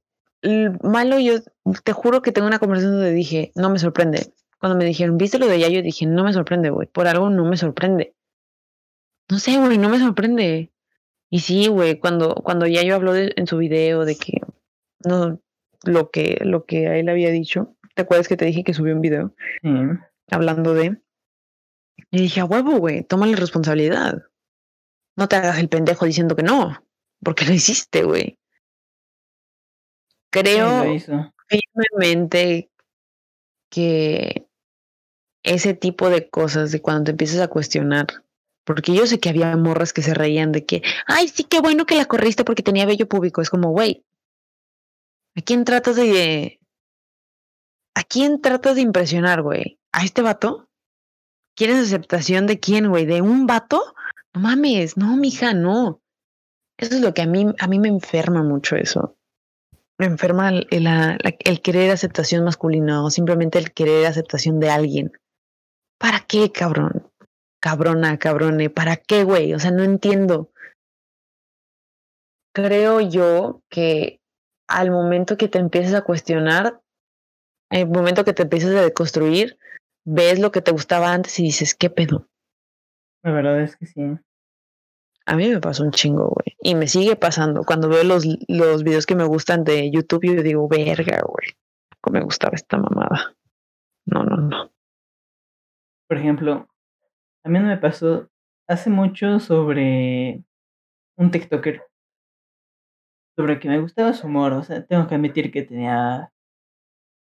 malo, 0.82 1.20
yo 1.20 1.36
te 1.84 1.92
juro 1.94 2.22
que 2.22 2.32
tengo 2.32 2.48
una 2.48 2.60
conversación 2.60 2.94
donde 2.96 3.12
dije, 3.12 3.52
no 3.56 3.70
me 3.70 3.80
sorprende. 3.80 4.34
Cuando 4.60 4.78
me 4.78 4.86
dijeron, 4.86 5.18
¿viste 5.18 5.38
lo 5.38 5.48
de 5.48 5.60
Yayo? 5.60 5.82
Dije, 5.84 6.06
no 6.06 6.24
me 6.24 6.34
sorprende, 6.34 6.70
güey. 6.70 6.88
Por 6.88 7.08
algo 7.08 7.30
no 7.30 7.46
me 7.46 7.58
sorprende. 7.58 8.16
No 9.30 9.38
sé, 9.40 9.58
güey, 9.58 9.78
no 9.78 9.90
me 9.90 10.00
sorprende. 10.00 10.72
Y 11.30 11.40
sí, 11.40 11.68
güey, 11.68 12.00
cuando, 12.00 12.36
cuando 12.36 12.68
Yayo 12.68 12.96
habló 12.96 13.14
de- 13.14 13.34
en 13.36 13.48
su 13.48 13.58
video 13.58 14.06
de 14.06 14.16
que 14.16 14.40
no, 15.04 15.40
lo 15.84 16.10
que, 16.10 16.38
lo 16.42 16.66
que 16.66 16.88
a 16.88 16.98
él 16.98 17.10
había 17.10 17.30
dicho, 17.32 17.75
¿te 17.96 18.04
acuerdas 18.04 18.28
que 18.28 18.38
te 18.38 18.46
dije 18.46 18.64
que 18.64 18.74
subió 18.74 18.94
un 18.94 19.02
video 19.02 19.34
Sí. 19.64 19.70
hablando 20.30 20.74
de? 20.74 21.02
Y 22.12 22.20
dije, 22.20 22.42
a 22.42 22.46
huevo, 22.46 22.78
güey, 22.78 23.04
tómale 23.04 23.36
responsabilidad. 23.36 24.24
No 25.18 25.28
te 25.28 25.38
hagas 25.38 25.58
el 25.60 25.70
pendejo 25.70 26.06
diciendo 26.06 26.36
que 26.36 26.44
no, 26.44 26.84
porque 27.24 27.46
lo 27.46 27.54
hiciste, 27.54 28.04
güey. 28.04 28.38
Creo 30.30 30.84
firmemente 31.48 32.70
que 33.70 34.46
ese 35.44 35.74
tipo 35.74 36.10
de 36.10 36.30
cosas, 36.30 36.72
de 36.72 36.82
cuando 36.82 37.06
te 37.06 37.12
empiezas 37.12 37.40
a 37.40 37.48
cuestionar, 37.48 38.08
porque 38.66 38.94
yo 38.94 39.06
sé 39.06 39.20
que 39.20 39.30
había 39.30 39.56
morras 39.56 39.94
que 39.94 40.02
se 40.02 40.14
reían 40.14 40.52
de 40.52 40.66
que, 40.66 40.82
ay, 41.06 41.28
sí, 41.28 41.44
qué 41.44 41.62
bueno 41.62 41.86
que 41.86 41.96
la 41.96 42.06
corriste 42.06 42.44
porque 42.44 42.64
tenía 42.64 42.86
vello 42.86 43.08
público. 43.08 43.42
Es 43.42 43.50
como, 43.50 43.70
güey, 43.70 44.04
¿a 45.36 45.42
quién 45.42 45.64
tratas 45.64 45.96
de... 45.96 46.60
¿A 47.96 48.04
quién 48.04 48.42
tratas 48.42 48.76
de 48.76 48.82
impresionar, 48.82 49.42
güey? 49.42 49.80
¿A 49.92 50.04
este 50.04 50.22
vato? 50.22 50.70
¿Quieres 51.56 51.78
aceptación 51.78 52.46
de 52.46 52.60
quién, 52.60 52.90
güey? 52.90 53.06
¿De 53.06 53.22
un 53.22 53.48
vato? 53.48 53.82
No 54.34 54.42
mames, 54.42 54.98
no, 54.98 55.16
mija, 55.18 55.54
no. 55.54 56.02
Eso 56.78 56.96
es 56.96 57.02
lo 57.02 57.14
que 57.14 57.22
a 57.22 57.26
mí, 57.26 57.48
a 57.58 57.68
mí 57.68 57.80
me 57.80 57.88
enferma 57.88 58.44
mucho 58.44 58.76
eso 58.76 59.16
me 59.98 60.06
enferma 60.06 60.50
el, 60.50 60.68
el, 60.70 61.62
querer 61.62 61.92
aceptación 61.92 62.44
masculina 62.44 63.04
o 63.04 63.10
simplemente 63.10 63.60
el 63.60 63.72
querer 63.72 64.06
aceptación 64.06 64.60
de 64.60 64.70
alguien. 64.70 65.12
¿Para 65.98 66.20
qué, 66.22 66.52
cabrón? 66.52 67.10
Cabrona, 67.62 68.20
cabrone, 68.20 68.70
¿para 68.70 68.98
qué, 68.98 69.24
güey? 69.24 69.54
O 69.54 69.60
sea, 69.60 69.72
no 69.72 69.84
entiendo. 69.84 70.52
Creo 72.54 73.02
yo 73.02 73.62
que 73.70 74.20
al 74.68 74.92
momento 74.92 75.38
que 75.38 75.48
te 75.48 75.60
empiezas 75.60 75.94
a 75.94 76.04
cuestionar, 76.04 76.82
al 77.82 77.90
momento 77.90 78.24
que 78.24 78.34
te 78.34 78.44
empiezas 78.44 78.72
a 78.72 78.82
deconstruir, 78.82 79.58
ves 80.06 80.40
lo 80.40 80.52
que 80.52 80.62
te 80.62 80.72
gustaba 80.72 81.12
antes 81.12 81.40
y 81.40 81.44
dices, 81.44 81.76
¿qué 81.76 81.90
pedo? 81.90 82.28
La 83.24 83.32
verdad 83.32 83.62
es 83.62 83.76
que 83.76 83.86
sí. 83.86 84.02
A 85.26 85.36
mí 85.36 85.50
me 85.50 85.60
pasó 85.60 85.84
un 85.84 85.92
chingo, 85.92 86.30
güey. 86.30 86.56
Y 86.62 86.76
me 86.76 86.88
sigue 86.88 87.16
pasando. 87.16 87.64
Cuando 87.64 87.90
veo 87.90 88.04
los, 88.04 88.26
los 88.48 88.84
videos 88.84 89.08
que 89.08 89.16
me 89.16 89.26
gustan 89.26 89.64
de 89.64 89.90
YouTube, 89.92 90.36
yo 90.36 90.44
digo, 90.44 90.68
verga, 90.68 91.22
güey. 91.26 91.58
¿Cómo 92.00 92.20
me 92.20 92.24
gustaba 92.24 92.54
esta 92.54 92.78
mamada? 92.78 93.36
No, 94.06 94.24
no, 94.24 94.38
no. 94.38 94.72
Por 96.08 96.20
ejemplo, 96.20 96.68
también 97.44 97.66
me 97.66 97.78
pasó 97.78 98.30
hace 98.68 98.92
mucho 98.92 99.40
sobre 99.40 100.44
un 101.18 101.32
TikToker. 101.32 101.82
Sobre 103.36 103.60
que 103.60 103.68
me 103.68 103.82
gustaba 103.82 104.14
su 104.14 104.28
humor. 104.28 104.54
O 104.54 104.64
sea, 104.64 104.86
tengo 104.86 105.08
que 105.08 105.16
admitir 105.16 105.52
que 105.52 105.64
tenía 105.64 106.32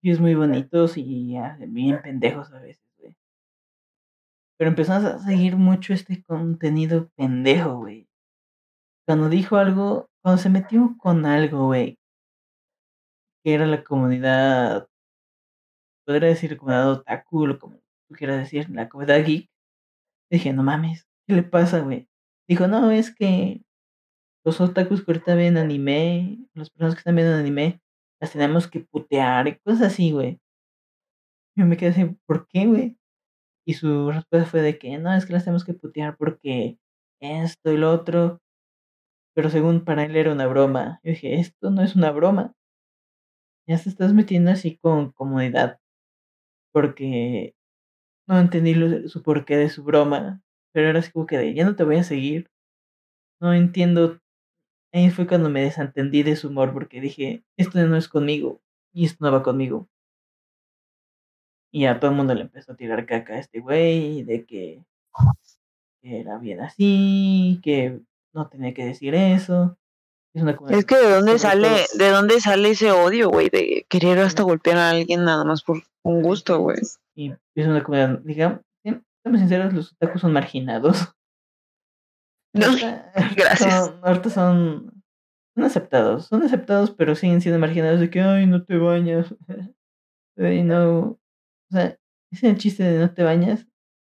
videos 0.03 0.19
muy 0.19 0.35
bonitos 0.35 0.97
y 0.97 1.37
ah, 1.37 1.57
bien 1.59 2.01
pendejos 2.01 2.51
a 2.51 2.59
veces, 2.59 2.83
güey. 2.99 3.15
Pero 4.57 4.69
empezamos 4.69 5.05
a 5.05 5.19
seguir 5.19 5.55
mucho 5.55 5.93
este 5.93 6.21
contenido 6.23 7.09
pendejo, 7.15 7.77
güey. 7.77 8.07
Cuando 9.07 9.29
dijo 9.29 9.57
algo, 9.57 10.09
cuando 10.21 10.41
se 10.41 10.49
metió 10.49 10.95
con 10.99 11.25
algo, 11.25 11.67
güey. 11.67 11.97
que 13.43 13.53
era 13.53 13.65
la 13.65 13.83
comunidad, 13.83 14.87
podría 16.05 16.29
decir 16.29 16.57
comunidad 16.57 16.91
otaku, 16.91 17.49
o 17.49 17.59
como 17.59 17.77
tú 18.07 18.15
quieras 18.15 18.37
decir, 18.39 18.69
la 18.69 18.89
comunidad 18.89 19.25
geek. 19.25 19.49
Dije, 20.29 20.53
no 20.53 20.63
mames, 20.63 21.07
¿qué 21.27 21.35
le 21.35 21.43
pasa, 21.43 21.79
güey? 21.79 22.07
Dijo, 22.47 22.67
no, 22.67 22.91
es 22.91 23.13
que 23.15 23.63
los 24.45 24.59
otakus 24.61 25.03
que 25.03 25.11
ahorita 25.11 25.35
ven 25.35 25.57
anime, 25.57 26.39
las 26.53 26.69
personas 26.69 26.95
que 26.95 26.99
están 26.99 27.15
viendo 27.15 27.35
anime, 27.35 27.82
las 28.23 28.31
tenemos 28.31 28.69
que 28.69 28.79
putear 28.79 29.49
y 29.49 29.57
cosas 29.57 29.81
así, 29.81 30.13
güey. 30.13 30.39
Yo 31.57 31.65
me 31.65 31.75
quedé 31.75 31.89
así, 31.89 32.05
¿por 32.25 32.47
qué, 32.47 32.65
güey? 32.65 32.97
Y 33.67 33.73
su 33.73 34.11
respuesta 34.11 34.49
fue 34.49 34.61
de 34.61 34.79
que 34.79 34.97
no, 34.97 35.13
es 35.13 35.25
que 35.25 35.33
las 35.33 35.43
tenemos 35.43 35.65
que 35.65 35.73
putear 35.73 36.15
porque 36.15 36.79
esto 37.19 37.73
y 37.73 37.77
lo 37.77 37.91
otro. 37.91 38.39
Pero 39.35 39.49
según 39.49 39.83
para 39.83 40.05
él 40.05 40.15
era 40.15 40.31
una 40.31 40.47
broma. 40.47 41.01
Yo 41.03 41.11
dije, 41.11 41.35
esto 41.37 41.69
no 41.69 41.81
es 41.81 41.97
una 41.97 42.11
broma. 42.11 42.55
Ya 43.67 43.77
te 43.77 43.89
estás 43.89 44.13
metiendo 44.13 44.51
así 44.51 44.77
con 44.77 45.11
comodidad. 45.11 45.81
Porque 46.71 47.55
no 48.25 48.39
entendí 48.39 48.73
su 49.09 49.21
porqué 49.21 49.57
de 49.57 49.69
su 49.69 49.83
broma. 49.83 50.41
Pero 50.73 50.89
era 50.89 50.99
así 50.99 51.11
como 51.11 51.25
que 51.25 51.37
de, 51.37 51.53
ya 51.53 51.65
no 51.65 51.75
te 51.75 51.83
voy 51.83 51.97
a 51.97 52.03
seguir. 52.05 52.49
No 53.41 53.53
entiendo. 53.53 54.21
Ahí 54.93 55.09
fue 55.09 55.25
cuando 55.25 55.49
me 55.49 55.63
desentendí 55.63 56.21
de 56.21 56.35
su 56.35 56.49
humor 56.49 56.71
porque 56.71 57.01
dije, 57.01 57.43
esto 57.57 57.83
no 57.85 57.97
es 57.97 58.07
conmigo. 58.07 58.61
Y 58.93 59.05
esto 59.05 59.25
no 59.25 59.31
va 59.31 59.41
conmigo. 59.41 59.89
Y 61.71 61.85
a 61.85 61.99
todo 61.99 62.11
el 62.11 62.17
mundo 62.17 62.35
le 62.35 62.41
empezó 62.41 62.73
a 62.73 62.75
tirar 62.75 63.07
caca 63.07 63.33
a 63.33 63.39
este 63.39 63.59
güey 63.59 64.21
de 64.23 64.45
que 64.45 64.83
era 66.03 66.37
bien 66.37 66.61
así, 66.61 67.59
que 67.63 68.01
no 68.33 68.47
tenía 68.49 68.75
que 68.75 68.85
decir 68.85 69.15
eso. 69.15 69.77
Es, 70.69 70.85
que 70.85 70.95
de 70.95 71.09
dónde 71.09 71.39
sale, 71.39 71.69
de 71.95 72.09
dónde 72.09 72.39
sale 72.39 72.71
ese 72.71 72.91
odio, 72.91 73.29
güey, 73.29 73.49
de 73.49 73.85
querer 73.87 74.19
hasta 74.19 74.43
golpear 74.43 74.77
a 74.77 74.89
alguien 74.89 75.25
nada 75.25 75.43
más 75.43 75.63
por 75.63 75.83
un 76.03 76.21
gusto, 76.21 76.59
güey. 76.59 76.77
Y 77.15 77.31
es 77.55 77.67
una 77.67 77.83
comunidad, 77.83 78.19
digamos, 78.19 78.61
seamos 78.83 79.39
sinceros, 79.39 79.73
los 79.73 79.93
otakus 79.93 80.21
son 80.21 80.33
marginados. 80.33 81.13
No, 82.53 82.67
gracias. 83.35 83.93
ahorita 84.01 84.29
son, 84.29 85.03
son 85.55 85.63
aceptados, 85.63 86.27
son 86.27 86.43
aceptados, 86.43 86.91
pero 86.91 87.15
siguen 87.15 87.41
siendo 87.41 87.59
marginados 87.59 87.99
de 87.99 88.09
que, 88.09 88.21
ay, 88.21 88.45
no 88.45 88.63
te 88.63 88.77
bañas. 88.77 89.33
ay, 90.37 90.63
no. 90.63 90.99
O 90.99 91.19
sea, 91.71 91.97
ese 92.31 92.47
es 92.47 92.53
el 92.53 92.57
chiste 92.57 92.83
de 92.83 92.99
no 92.99 93.13
te 93.13 93.23
bañas. 93.23 93.67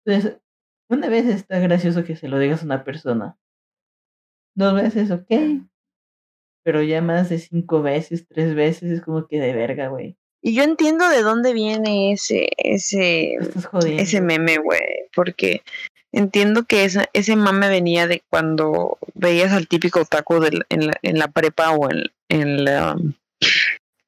Entonces, 0.06 0.40
una 0.90 1.10
vez 1.10 1.26
está 1.26 1.60
gracioso 1.60 2.04
que 2.04 2.16
se 2.16 2.28
lo 2.28 2.38
digas 2.38 2.62
a 2.62 2.66
una 2.66 2.84
persona. 2.84 3.38
Dos 4.56 4.74
veces, 4.74 5.12
ok. 5.12 5.66
Pero 6.64 6.82
ya 6.82 7.02
más 7.02 7.30
de 7.30 7.40
cinco 7.40 7.82
veces, 7.82 8.28
tres 8.28 8.56
veces, 8.56 8.92
es 8.92 9.02
como 9.02 9.28
que 9.28 9.40
de 9.40 9.54
verga, 9.54 9.88
güey. 9.88 10.18
Y 10.42 10.54
yo 10.56 10.64
entiendo 10.64 11.10
de 11.10 11.22
dónde 11.22 11.54
viene 11.54 12.12
ese, 12.12 12.50
ese, 12.58 13.38
ese 13.98 14.22
meme, 14.22 14.58
güey. 14.58 15.10
Porque 15.16 15.62
entiendo 16.16 16.64
que 16.64 16.86
esa, 16.86 17.06
ese 17.14 17.36
mame 17.36 17.68
venía 17.70 18.08
de 18.08 18.24
cuando 18.30 18.98
veías 19.14 19.52
al 19.52 19.68
típico 19.68 20.02
otaku 20.02 20.44
en, 20.70 20.88
la, 20.88 20.98
en 21.02 21.20
la 21.20 21.28
prepa 21.28 21.72
o 21.72 21.92
en, 21.92 22.06
en 22.30 22.64
la 22.64 22.96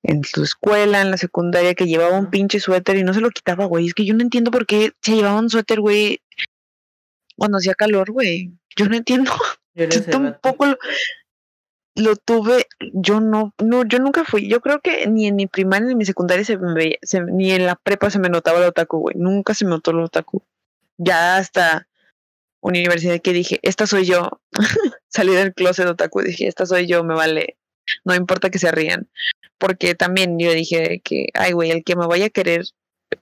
en 0.04 0.22
tu 0.22 0.42
escuela, 0.42 1.02
en 1.02 1.12
la 1.12 1.18
secundaria, 1.18 1.76
que 1.76 1.86
llevaba 1.86 2.18
un 2.18 2.30
pinche 2.30 2.62
suéter 2.62 2.96
y 2.96 3.04
no 3.04 3.14
se 3.14 3.20
lo 3.20 3.30
quitaba, 3.30 3.66
güey. 3.66 3.88
Es 3.88 3.94
que 3.94 4.06
yo 4.06 4.14
no 4.14 4.22
entiendo 4.22 4.52
por 4.52 4.66
qué 4.66 4.94
se 5.02 5.16
llevaba 5.16 5.40
un 5.40 5.50
suéter, 5.50 5.82
güey, 5.82 6.22
cuando 7.36 7.58
hacía 7.58 7.76
calor, 7.76 8.12
güey. 8.12 8.54
Yo 8.76 8.86
no 8.88 8.96
entiendo. 8.96 9.32
Yo, 9.76 10.04
tampoco 10.06 10.66
lo, 11.94 12.16
tuve, 12.16 12.66
yo 12.96 13.22
no, 13.22 13.54
no, 13.64 13.84
yo 13.84 14.00
nunca 14.00 14.26
fui. 14.26 14.50
Yo 14.50 14.60
creo 14.60 14.80
que 14.80 15.06
ni 15.06 15.28
en 15.28 15.36
mi 15.36 15.46
primaria 15.46 15.86
ni 15.86 15.92
en 15.92 16.00
mi 16.00 16.06
secundaria 16.06 16.44
se 16.44 16.58
me 16.58 16.74
veía, 16.74 16.98
ni 17.32 17.52
en 17.52 17.68
la 17.68 17.76
prepa 17.76 18.10
se 18.10 18.18
me 18.18 18.28
notaba 18.28 18.58
el 18.58 18.64
otaku, 18.64 18.98
güey. 18.98 19.16
Nunca 19.16 19.54
se 19.54 19.66
me 19.66 19.70
notó 19.70 19.92
el 19.92 20.00
otaku. 20.00 20.42
Ya 20.98 21.38
hasta 21.38 21.87
universidad 22.70 23.22
que 23.22 23.34
dije, 23.34 23.60
esta 23.64 23.88
soy 23.88 24.06
yo. 24.06 24.30
Salí 25.10 25.34
del 25.34 25.54
closet 25.54 25.88
otaku 25.88 26.22
dije, 26.22 26.48
esta 26.48 26.66
soy 26.66 26.88
yo, 26.88 27.04
me 27.04 27.16
vale. 27.16 27.58
No 28.04 28.16
importa 28.16 28.50
que 28.50 28.60
se 28.60 28.72
rían. 28.72 29.10
Porque 29.58 29.96
también 29.96 30.38
yo 30.40 30.52
dije 30.52 31.02
que, 31.04 31.28
ay, 31.34 31.54
güey, 31.54 31.72
el 31.72 31.84
que 31.84 31.96
me 31.96 32.08
vaya 32.08 32.26
a 32.28 32.30
querer 32.30 32.66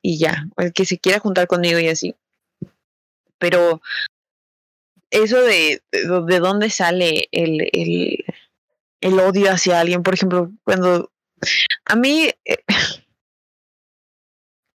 y 0.01 0.17
ya, 0.17 0.45
el 0.57 0.73
que 0.73 0.85
se 0.85 0.97
quiera 0.97 1.19
juntar 1.19 1.47
conmigo 1.47 1.79
y 1.79 1.87
así 1.87 2.15
pero 3.37 3.81
eso 5.11 5.41
de, 5.41 5.81
de, 5.91 6.39
dónde 6.39 6.69
sale 6.69 7.27
el, 7.31 7.69
el, 7.73 8.25
el, 9.01 9.19
odio 9.19 9.51
hacia 9.51 9.79
alguien, 9.79 10.03
por 10.03 10.13
ejemplo, 10.13 10.51
cuando 10.63 11.11
a 11.85 11.95
mí, 11.95 12.29
eh, 12.45 12.63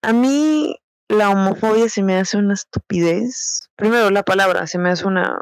a 0.02 0.12
mí 0.12 0.76
la 1.08 1.30
homofobia 1.30 1.88
se 1.88 2.02
me 2.02 2.16
hace 2.16 2.36
una 2.36 2.54
estupidez. 2.54 3.68
Primero, 3.76 4.10
la 4.10 4.22
palabra 4.22 4.66
se 4.66 4.78
me 4.78 4.90
hace 4.90 5.06
una 5.06 5.40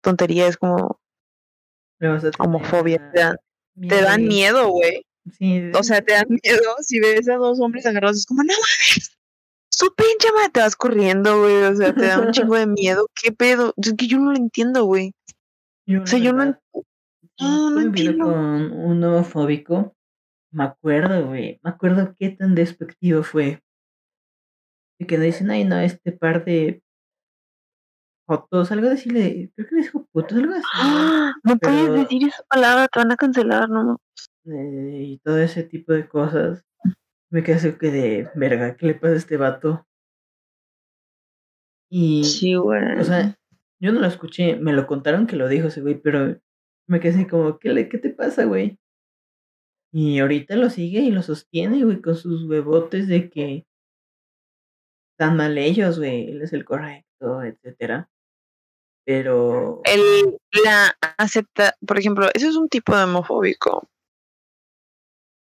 tontería, 0.00 0.46
es 0.46 0.56
como 0.56 1.00
homofobia, 2.38 3.10
te 3.12 3.20
dan, 3.20 3.36
te 3.88 4.02
dan 4.02 4.24
miedo, 4.26 4.68
güey. 4.68 5.06
o 5.74 5.82
sea, 5.82 6.02
te 6.02 6.12
dan 6.12 6.26
miedo 6.42 6.62
si 6.80 7.00
ves 7.00 7.28
a 7.28 7.36
dos 7.36 7.60
hombres 7.60 7.86
agarrados, 7.86 8.18
es 8.18 8.26
como, 8.26 8.42
no 8.42 8.52
mames, 8.52 9.16
su 9.76 9.92
pinche 9.94 10.28
madre 10.34 10.50
te 10.52 10.60
vas 10.60 10.76
corriendo, 10.76 11.40
güey. 11.40 11.62
O 11.64 11.74
sea, 11.74 11.92
te 11.92 12.06
da 12.06 12.20
un 12.20 12.30
chingo 12.30 12.56
de 12.56 12.66
miedo. 12.66 13.08
¿Qué 13.20 13.32
pedo? 13.32 13.74
Es 13.76 13.94
que 13.94 14.06
yo 14.06 14.18
no 14.18 14.30
lo 14.30 14.36
entiendo, 14.36 14.84
güey. 14.84 15.14
o 16.00 16.06
sea, 16.06 16.18
yo 16.18 16.32
no, 16.32 16.56
no, 17.40 17.70
no 17.70 17.80
entiendo. 17.80 18.24
Con 18.24 18.72
un 18.72 19.04
homofóbico, 19.04 19.96
me 20.52 20.64
acuerdo, 20.64 21.26
güey. 21.26 21.58
Me 21.62 21.70
acuerdo 21.70 22.14
qué 22.18 22.30
tan 22.30 22.54
despectivo 22.54 23.22
fue. 23.24 23.60
Y 24.98 25.06
que 25.06 25.18
le 25.18 25.26
dicen, 25.26 25.50
ay, 25.50 25.64
no, 25.64 25.78
este 25.80 26.12
par 26.12 26.44
de 26.44 26.82
fotos, 28.26 28.72
algo 28.72 28.88
decirle, 28.88 29.52
creo 29.54 29.68
que 29.68 29.74
le 29.74 29.82
dijo 29.82 30.06
putos, 30.12 30.38
algo 30.38 30.54
así. 30.54 30.64
¡Ah! 30.74 31.32
No 31.42 31.58
puedes 31.58 31.92
decir 31.92 32.28
esa 32.28 32.42
palabra, 32.48 32.88
te 32.88 32.98
van 32.98 33.12
a 33.12 33.16
cancelar, 33.16 33.68
¿no? 33.68 34.00
Eh, 34.46 35.02
y 35.02 35.18
todo 35.18 35.38
ese 35.38 35.62
tipo 35.64 35.92
de 35.92 36.08
cosas 36.08 36.64
me 37.34 37.42
quedé 37.42 37.56
así 37.56 37.72
que 37.72 37.90
de 37.90 38.30
verga, 38.36 38.76
¿qué 38.76 38.86
le 38.86 38.94
pasa 38.94 39.14
a 39.14 39.16
este 39.16 39.36
vato? 39.36 39.84
Y. 41.90 42.22
Sí, 42.22 42.54
güey. 42.54 42.98
O 43.00 43.02
sea, 43.02 43.36
yo 43.80 43.92
no 43.92 43.98
lo 43.98 44.06
escuché, 44.06 44.54
me 44.56 44.72
lo 44.72 44.86
contaron 44.86 45.26
que 45.26 45.34
lo 45.34 45.48
dijo 45.48 45.66
ese 45.66 45.80
güey, 45.80 46.00
pero 46.00 46.38
me 46.88 47.00
quedé 47.00 47.14
así 47.14 47.26
como, 47.26 47.58
¿qué, 47.58 47.70
le, 47.70 47.88
qué 47.88 47.98
te 47.98 48.10
pasa, 48.10 48.44
güey? 48.44 48.78
Y 49.92 50.20
ahorita 50.20 50.54
lo 50.54 50.70
sigue 50.70 51.00
y 51.00 51.10
lo 51.10 51.22
sostiene, 51.22 51.84
güey, 51.84 52.00
con 52.00 52.14
sus 52.14 52.44
huevotes 52.44 53.08
de 53.08 53.28
que 53.30 53.66
están 55.18 55.36
mal 55.36 55.56
ellos, 55.58 55.98
güey, 55.98 56.30
él 56.30 56.42
es 56.42 56.52
el 56.52 56.64
correcto, 56.64 57.42
etcétera. 57.42 58.08
Pero. 59.06 59.80
Él 59.84 60.02
la 60.64 60.96
acepta, 61.18 61.74
por 61.86 61.98
ejemplo, 61.98 62.28
eso 62.34 62.48
es 62.48 62.56
un 62.56 62.68
tipo 62.68 62.96
de 62.96 63.04
homofóbico 63.04 63.88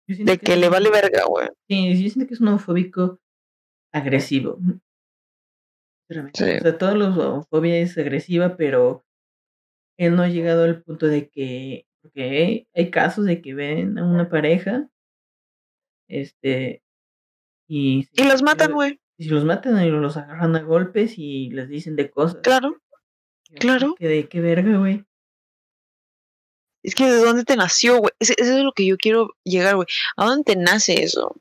de 0.08 0.38
que, 0.38 0.56
le 0.56 0.70
vale 0.70 0.90
verga, 0.90 1.26
güey. 1.26 1.50
Sí, 1.68 2.02
yo 2.02 2.10
siento 2.10 2.28
que 2.28 2.34
es 2.34 2.42
un 2.42 2.48
homofóbico 2.50 3.20
agresivo. 3.94 4.60
O 6.10 6.30
sea, 6.34 6.78
toda 6.78 6.96
la 6.96 7.10
homofobia 7.10 7.80
es 7.80 7.98
agresiva, 7.98 8.56
pero 8.56 9.06
él 9.98 10.16
no 10.16 10.24
ha 10.24 10.30
llegado 10.30 10.64
al 10.64 10.82
punto 10.82 11.08
de 11.08 11.30
que. 11.30 11.86
Porque 12.02 12.68
hay 12.74 12.92
casos 12.92 13.26
de 13.26 13.42
que 13.42 13.54
ven 13.54 13.98
a 13.98 14.06
una 14.06 14.30
pareja. 14.30 14.90
Este. 16.08 16.82
Y, 17.68 18.08
y 18.14 18.24
los 18.24 18.42
matan, 18.44 18.72
güey. 18.72 19.02
Y 19.18 19.26
si 19.26 19.30
los 19.30 19.46
matan, 19.46 19.84
y 19.84 19.90
los 19.90 20.18
agarran 20.18 20.56
a 20.56 20.62
golpes 20.62 21.16
y 21.18 21.50
les 21.50 21.68
dicen 21.70 21.96
de 21.96 22.10
cosas. 22.10 22.40
Claro. 22.44 22.82
Claro. 23.60 23.96
Que 23.96 24.08
de 24.08 24.30
qué 24.30 24.42
verga, 24.42 24.78
güey. 24.78 25.06
Es 26.84 26.96
que 26.96 27.06
de 27.06 27.18
dónde 27.18 27.44
te 27.44 27.56
nació, 27.56 27.98
güey. 27.98 28.12
Eso 28.20 28.34
es 28.38 28.64
lo 28.64 28.72
que 28.74 28.86
yo 28.86 28.98
quiero 28.98 29.30
llegar, 29.44 29.76
güey. 29.76 29.88
¿A 30.16 30.26
dónde 30.26 30.44
te 30.44 30.56
nace 30.56 31.04
eso? 31.04 31.36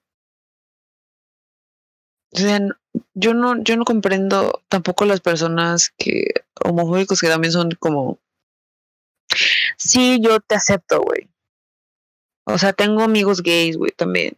O 2.33 2.39
sea, 2.39 2.61
yo 3.15 3.35
no, 3.35 3.63
yo 3.63 3.77
no 3.77 3.85
comprendo 3.85 4.63
tampoco 4.69 5.05
las 5.05 5.21
personas 5.21 5.91
que 5.97 6.27
homofóbicos 6.65 7.21
que 7.21 7.29
también 7.29 7.53
son 7.53 7.71
como 7.79 8.19
sí, 9.77 10.19
yo 10.21 10.41
te 10.41 10.55
acepto, 10.55 11.01
güey. 11.01 11.29
O 12.45 12.59
sea, 12.59 12.73
tengo 12.73 13.03
amigos 13.03 13.43
gays, 13.43 13.77
güey, 13.77 13.91
también. 13.93 14.35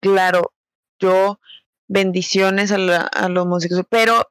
Claro, 0.00 0.52
yo 1.00 1.40
bendiciones 1.88 2.72
a, 2.72 2.78
la, 2.78 3.02
a 3.02 3.28
los 3.28 3.44
homosexuales, 3.44 3.86
pero 3.88 4.30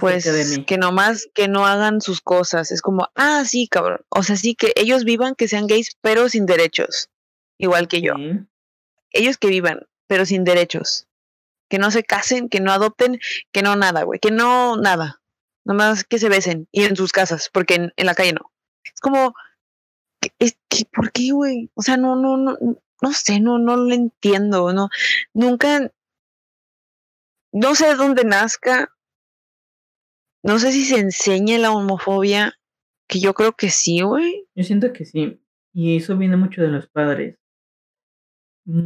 pues 0.00 0.28
que 0.66 0.76
nomás 0.76 1.28
que 1.34 1.46
no 1.46 1.66
hagan 1.66 2.00
sus 2.00 2.20
cosas. 2.20 2.72
Es 2.72 2.82
como, 2.82 3.08
ah, 3.14 3.44
sí, 3.44 3.68
cabrón. 3.68 4.00
O 4.08 4.22
sea, 4.22 4.36
sí 4.36 4.54
que 4.54 4.72
ellos 4.76 5.04
vivan, 5.04 5.34
que 5.34 5.48
sean 5.48 5.66
gays, 5.66 5.96
pero 6.00 6.28
sin 6.28 6.46
derechos. 6.46 7.10
Igual 7.58 7.86
que 7.86 8.00
yo. 8.00 8.14
Ellos 9.12 9.38
que 9.38 9.48
vivan, 9.48 9.86
pero 10.08 10.26
sin 10.26 10.42
derechos. 10.42 11.06
Que 11.68 11.78
no 11.78 11.90
se 11.90 12.02
casen, 12.02 12.48
que 12.48 12.60
no 12.60 12.72
adopten, 12.72 13.20
que 13.52 13.62
no 13.62 13.76
nada, 13.76 14.02
güey. 14.02 14.18
Que 14.18 14.32
no 14.32 14.76
nada. 14.76 15.22
Nomás 15.64 16.04
que 16.04 16.18
se 16.18 16.28
besen 16.28 16.68
y 16.72 16.84
en 16.84 16.96
sus 16.96 17.12
casas, 17.12 17.48
porque 17.52 17.74
en, 17.74 17.92
en 17.96 18.06
la 18.06 18.14
calle 18.14 18.32
no. 18.32 18.50
Es 18.84 19.00
como, 19.00 19.34
es 20.38 20.58
que, 20.68 20.84
¿por 20.92 21.12
qué, 21.12 21.30
güey? 21.32 21.70
O 21.74 21.82
sea, 21.82 21.96
no, 21.96 22.16
no, 22.16 22.36
no, 22.36 22.56
no 23.00 23.12
sé, 23.12 23.40
no, 23.40 23.58
no 23.58 23.76
lo 23.76 23.94
entiendo, 23.94 24.72
no, 24.72 24.88
nunca, 25.32 25.90
no 27.54 27.74
sé 27.74 27.86
de 27.86 27.94
dónde 27.94 28.24
nazca, 28.24 28.92
no 30.42 30.58
sé 30.58 30.72
si 30.72 30.84
se 30.84 30.98
enseña 30.98 31.56
la 31.58 31.70
homofobia, 31.72 32.52
que 33.08 33.20
yo 33.20 33.32
creo 33.32 33.52
que 33.52 33.70
sí, 33.70 34.02
güey. 34.02 34.46
Yo 34.54 34.64
siento 34.64 34.92
que 34.92 35.04
sí, 35.04 35.40
y 35.72 35.96
eso 35.96 36.16
viene 36.18 36.36
mucho 36.36 36.60
de 36.62 36.68
los 36.68 36.88
padres. 36.88 37.38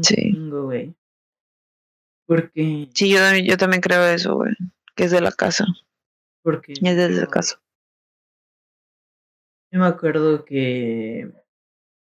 Sí. 0.02 0.32
güey. 0.36 0.94
Porque, 2.26 2.88
Sí, 2.94 3.10
yo, 3.10 3.18
también- 3.18 3.46
yo 3.46 3.56
también 3.56 3.80
creo 3.80 4.06
eso, 4.06 4.34
güey, 4.36 4.52
que 4.94 5.04
es 5.04 5.10
de 5.10 5.20
la 5.20 5.32
casa, 5.32 5.64
porque 6.42 6.74
es 6.74 6.80
de 6.96 7.08
la 7.10 7.26
casa. 7.26 7.60
Yo 9.72 9.80
me 9.80 9.86
acuerdo 9.86 10.44
que 10.44 11.30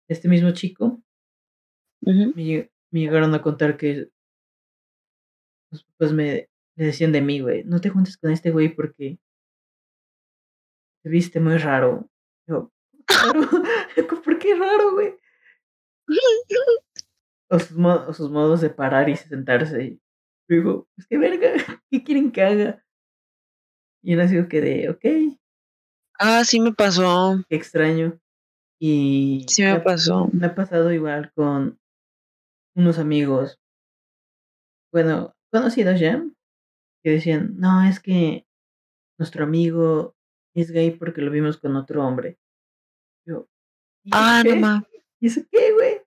este 0.10 0.28
mismo 0.30 0.52
chico 0.52 1.02
me, 2.02 2.34
me 2.92 3.00
llegaron 3.00 3.34
a 3.34 3.42
contar 3.42 3.78
que 3.78 4.10
los 5.72 5.84
papás 5.84 6.12
me 6.14 6.50
le 6.76 6.86
decían 6.86 7.12
de 7.12 7.22
mí, 7.22 7.40
güey, 7.40 7.64
no 7.66 7.80
te 7.82 7.90
juntes 7.90 8.18
con 8.18 8.32
este 8.32 8.52
güey 8.52 8.70
porque 8.76 9.20
te 11.04 11.10
viste 11.10 11.40
muy 11.40 11.58
raro. 11.58 12.10
Yo, 12.48 12.72
"¿Qué 13.08 13.16
raro? 13.16 13.42
¿por 14.24 14.40
qué 14.40 14.56
raro, 14.56 14.94
güey? 14.94 15.16
O 17.50 17.60
sus, 17.60 17.78
mo- 17.78 18.06
o 18.08 18.14
sus 18.14 18.30
modos 18.32 18.62
de 18.62 18.70
parar 18.70 19.10
y 19.10 19.16
sentarse. 19.16 19.84
Y 19.84 20.02
digo, 20.50 20.88
pues 20.96 21.08
qué 21.08 21.18
verga, 21.18 21.54
¿qué 21.92 22.04
quieren 22.04 22.32
que 22.32 22.42
haga? 22.42 22.86
Y 24.02 24.14
era 24.14 24.24
así 24.26 24.36
que 24.48 24.62
de, 24.62 24.90
ok, 24.90 25.38
Ah, 26.20 26.44
sí 26.46 26.60
me 26.60 26.74
pasó, 26.74 27.44
qué 27.50 27.56
extraño. 27.56 28.20
Y 28.80 29.46
sí 29.48 29.64
me 29.64 29.80
pasó. 29.80 30.30
Me 30.32 30.48
ha 30.48 30.56
pasado 30.56 30.92
igual 30.92 31.32
con 31.34 31.80
unos 32.76 33.00
amigos, 33.00 33.60
bueno, 34.92 35.36
conocidos 35.52 36.00
ya, 36.00 36.24
que 37.04 37.12
decían, 37.12 37.56
no, 37.58 37.84
es 37.84 38.00
que 38.00 38.48
nuestro 39.20 39.44
amigo 39.44 40.16
es 40.56 40.72
gay 40.72 40.92
porque 40.92 41.22
lo 41.22 41.32
vimos 41.32 41.58
con 41.58 41.76
otro 41.76 42.06
hombre. 42.06 42.38
Yo, 43.26 43.48
¿y 44.04 44.10
eso 44.10 44.18
Ah, 44.20 44.44
no 44.46 44.56
ma, 44.56 44.88
¿Y 45.20 45.28
eso 45.28 45.42
qué, 45.52 45.74
güey? 45.74 46.02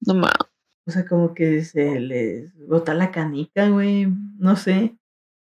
no 0.00 0.14
ma. 0.14 0.32
O 0.86 0.90
sea, 0.90 1.06
como 1.06 1.34
que 1.34 1.64
se 1.64 1.98
les 1.98 2.54
bota 2.66 2.92
la 2.94 3.10
canica, 3.10 3.68
güey, 3.68 4.06
no 4.38 4.54
sé. 4.56 4.96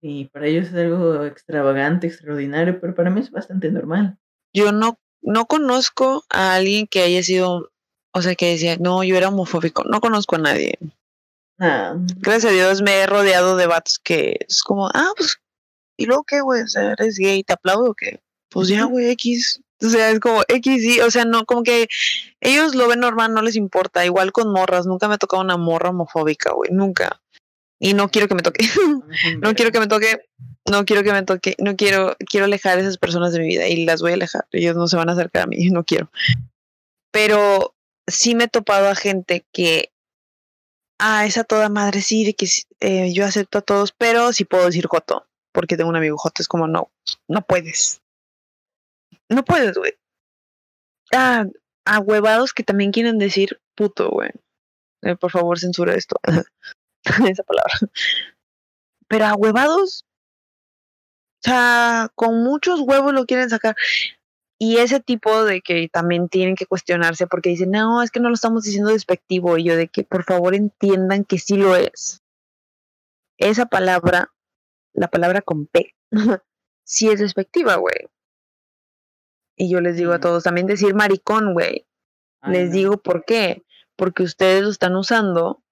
Y 0.03 0.27
para 0.27 0.47
ellos 0.47 0.69
es 0.69 0.75
algo 0.75 1.25
extravagante, 1.25 2.07
extraordinario, 2.07 2.81
pero 2.81 2.95
para 2.95 3.11
mí 3.11 3.21
es 3.21 3.31
bastante 3.31 3.71
normal. 3.71 4.19
Yo 4.53 4.73
no, 4.73 4.99
no 5.23 5.47
conozco 5.47 6.25
a 6.31 6.55
alguien 6.55 6.87
que 6.87 7.03
haya 7.03 7.23
sido, 7.23 7.71
o 8.13 8.23
sea, 8.23 8.35
que 8.35 8.51
decía, 8.51 8.77
no, 8.79 9.05
yo 9.05 9.17
era 9.17 9.29
homofóbico. 9.29 9.85
No 9.85 10.01
conozco 10.01 10.37
a 10.37 10.41
nadie. 10.41 10.79
Ah, 11.59 11.95
Gracias 12.19 12.53
a 12.53 12.55
Dios 12.55 12.83
me 12.83 13.01
he 13.01 13.07
rodeado 13.07 13.57
de 13.57 13.67
vatos 13.67 13.99
que 13.99 14.37
es 14.49 14.63
como, 14.63 14.89
ah, 14.95 15.11
pues, 15.17 15.39
¿y 15.97 16.07
luego 16.07 16.25
qué, 16.25 16.41
güey? 16.41 16.63
O 16.63 16.69
sea, 16.69 16.93
eres 16.93 17.17
gay, 17.19 17.43
¿te 17.43 17.53
aplaudo 17.53 17.91
o 17.91 17.95
qué? 17.95 18.21
Pues 18.51 18.69
ya, 18.69 18.85
güey, 18.85 19.11
X. 19.11 19.61
O 19.81 19.89
sea, 19.89 20.11
es 20.11 20.21
como 20.21 20.43
X, 20.49 20.83
sí, 20.83 21.01
o 21.01 21.11
sea, 21.11 21.25
no, 21.25 21.45
como 21.45 21.63
que 21.63 21.89
ellos 22.41 22.75
lo 22.75 22.89
ven 22.89 23.01
normal, 23.01 23.33
no 23.33 23.43
les 23.43 23.57
importa. 23.57 24.05
Igual 24.05 24.33
con 24.33 24.53
morras, 24.53 24.87
nunca 24.87 25.09
me 25.09 25.15
ha 25.15 25.19
tocado 25.19 25.43
una 25.43 25.57
morra 25.57 25.91
homofóbica, 25.91 26.53
güey, 26.53 26.71
nunca. 26.73 27.21
Y 27.79 27.95
no 27.95 28.09
quiero 28.09 28.27
que 28.27 28.35
me 28.35 28.43
toque. 28.43 28.65
no 29.41 29.55
quiero 29.55 29.71
que 29.71 29.81
me 29.81 29.87
toque, 29.87 30.21
no 30.69 30.85
quiero 30.85 31.03
que 31.03 31.13
me 31.13 31.23
toque, 31.23 31.55
no 31.59 31.77
quiero, 31.77 32.17
quiero 32.29 32.47
alejar 32.47 32.79
a 32.79 32.81
esas 32.81 32.99
personas 32.99 33.33
de 33.33 33.41
mi 33.41 33.47
vida 33.47 33.69
y 33.69 33.85
las 33.85 34.03
voy 34.03 34.13
a 34.13 34.15
alejar. 34.15 34.47
Ellos 34.53 34.77
no 34.77 34.89
se 34.89 34.97
van 34.97 35.09
a 35.09 35.13
acercar 35.13 35.43
a 35.45 35.47
mí, 35.47 35.57
no 35.71 35.85
quiero. 35.85 36.11
Pero 37.13 37.75
sí 38.07 38.35
me 38.35 38.45
he 38.45 38.49
topado 38.49 38.89
a 38.89 38.95
gente 38.95 39.47
que, 39.53 39.93
ah, 40.99 41.27
esa 41.27 41.45
toda 41.45 41.69
madre, 41.69 42.01
sí, 42.03 42.25
de 42.25 42.35
que 42.35 42.47
eh, 42.81 43.13
yo 43.13 43.25
acepto 43.25 43.59
a 43.59 43.63
todos, 43.63 43.93
pero 43.93 44.33
sí 44.33 44.45
puedo 44.45 44.67
decir 44.67 44.87
Joto, 44.87 45.27
porque 45.53 45.77
tengo 45.77 45.91
un 45.91 45.97
amigo 45.97 46.17
Joto, 46.19 46.43
es 46.43 46.49
como, 46.49 46.67
no, 46.67 46.91
no 47.29 47.43
puedes. 47.43 48.03
No 49.29 49.45
puedes, 49.45 49.77
güey. 49.77 49.93
Ah, 51.13 51.45
a 51.85 52.01
huevados 52.01 52.53
que 52.53 52.63
también 52.63 52.93
quieren 52.93 53.19
decir 53.19 53.61
puto, 53.75 54.11
güey. 54.11 54.31
Eh, 55.03 55.17
por 55.17 55.31
favor, 55.31 55.59
censura 55.59 55.95
esto. 55.95 56.17
Esa 57.05 57.43
palabra. 57.45 57.75
Pero 59.09 59.25
a 59.25 59.35
huevados, 59.35 60.05
o 61.43 61.49
sea, 61.49 62.11
con 62.15 62.43
muchos 62.43 62.81
huevos 62.81 63.13
lo 63.15 63.25
quieren 63.27 63.49
sacar. 63.49 63.77
Y 64.61 64.79
ese 64.79 64.99
tipo 64.99 65.45
de 65.45 65.61
que 65.61 65.89
también 65.89 66.29
tienen 66.29 66.57
que 66.57 66.67
cuestionarse 66.67 67.29
porque 67.29 67.51
dicen, 67.51 67.71
no, 67.71 68.03
es 68.03 68.11
que 68.11 68.19
no 68.19 68.29
lo 68.29 68.35
estamos 68.35 68.65
diciendo 68.65 68.91
despectivo. 68.91 69.57
Y 69.57 69.65
yo 69.65 69.77
de 69.77 69.87
que 69.89 70.03
por 70.03 70.25
favor 70.25 70.55
entiendan 70.55 71.25
que 71.25 71.39
sí 71.39 71.57
lo 71.57 71.77
es. 71.77 72.23
Esa 73.39 73.67
palabra, 73.67 74.33
la 74.95 75.07
palabra 75.07 75.43
con 75.43 75.67
P, 75.67 75.95
sí 76.85 77.09
es 77.09 77.21
despectiva, 77.21 77.77
güey. 77.77 78.09
Y 79.57 79.71
yo 79.71 79.81
les 79.81 79.97
digo 79.97 80.13
a 80.13 80.21
todos, 80.21 80.43
también 80.43 80.67
decir 80.67 80.95
maricón, 80.95 81.53
güey. 81.53 81.87
Les 82.43 82.69
no. 82.69 82.75
digo 82.75 82.97
por 82.99 83.25
qué. 83.25 83.65
Porque 83.97 84.25
ustedes 84.25 84.63
lo 84.63 84.71
están 84.71 84.97
usando. 84.97 85.63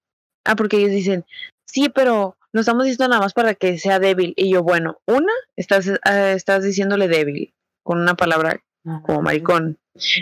Ah, 0.45 0.55
porque 0.55 0.77
ellos 0.77 0.91
dicen, 0.91 1.25
sí, 1.65 1.89
pero 1.89 2.37
lo 2.53 2.61
estamos 2.61 2.85
diciendo 2.85 3.09
nada 3.09 3.21
más 3.21 3.33
para 3.33 3.53
que 3.53 3.77
sea 3.77 3.99
débil. 3.99 4.33
Y 4.37 4.51
yo, 4.51 4.63
bueno, 4.63 5.01
una, 5.05 5.31
estás, 5.57 5.87
eh, 5.87 5.99
estás 6.05 6.63
diciéndole 6.63 7.09
débil 7.09 7.53
con 7.83 7.99
una 7.99 8.15
palabra 8.15 8.61
como 9.03 9.21
maricón. 9.21 9.77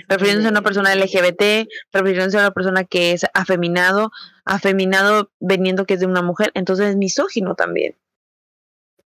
Refiriéndose 0.07 0.47
a 0.47 0.51
una 0.51 0.61
persona 0.61 0.95
LGBT, 0.95 1.67
refiriéndose 1.91 2.37
a 2.37 2.41
una 2.41 2.51
persona 2.51 2.83
que 2.85 3.11
es 3.11 3.25
afeminado, 3.33 4.11
afeminado 4.45 5.31
veniendo 5.39 5.85
que 5.85 5.95
es 5.95 5.99
de 5.99 6.05
una 6.05 6.21
mujer, 6.21 6.51
entonces 6.53 6.89
es 6.89 6.95
misógino 6.95 7.55
también. 7.55 7.95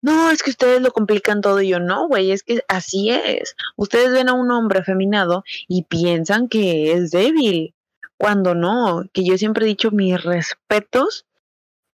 No, 0.00 0.30
es 0.30 0.42
que 0.42 0.50
ustedes 0.50 0.82
lo 0.82 0.92
complican 0.92 1.40
todo 1.40 1.62
y 1.62 1.68
yo 1.68 1.80
no, 1.80 2.08
güey, 2.08 2.30
es 2.30 2.42
que 2.42 2.62
así 2.68 3.10
es. 3.10 3.56
Ustedes 3.76 4.12
ven 4.12 4.28
a 4.28 4.34
un 4.34 4.50
hombre 4.50 4.80
afeminado 4.80 5.44
y 5.66 5.84
piensan 5.84 6.48
que 6.48 6.92
es 6.92 7.10
débil, 7.10 7.74
cuando 8.18 8.54
no, 8.54 9.04
que 9.12 9.24
yo 9.24 9.38
siempre 9.38 9.64
he 9.64 9.68
dicho 9.68 9.90
mis 9.90 10.22
respetos 10.22 11.26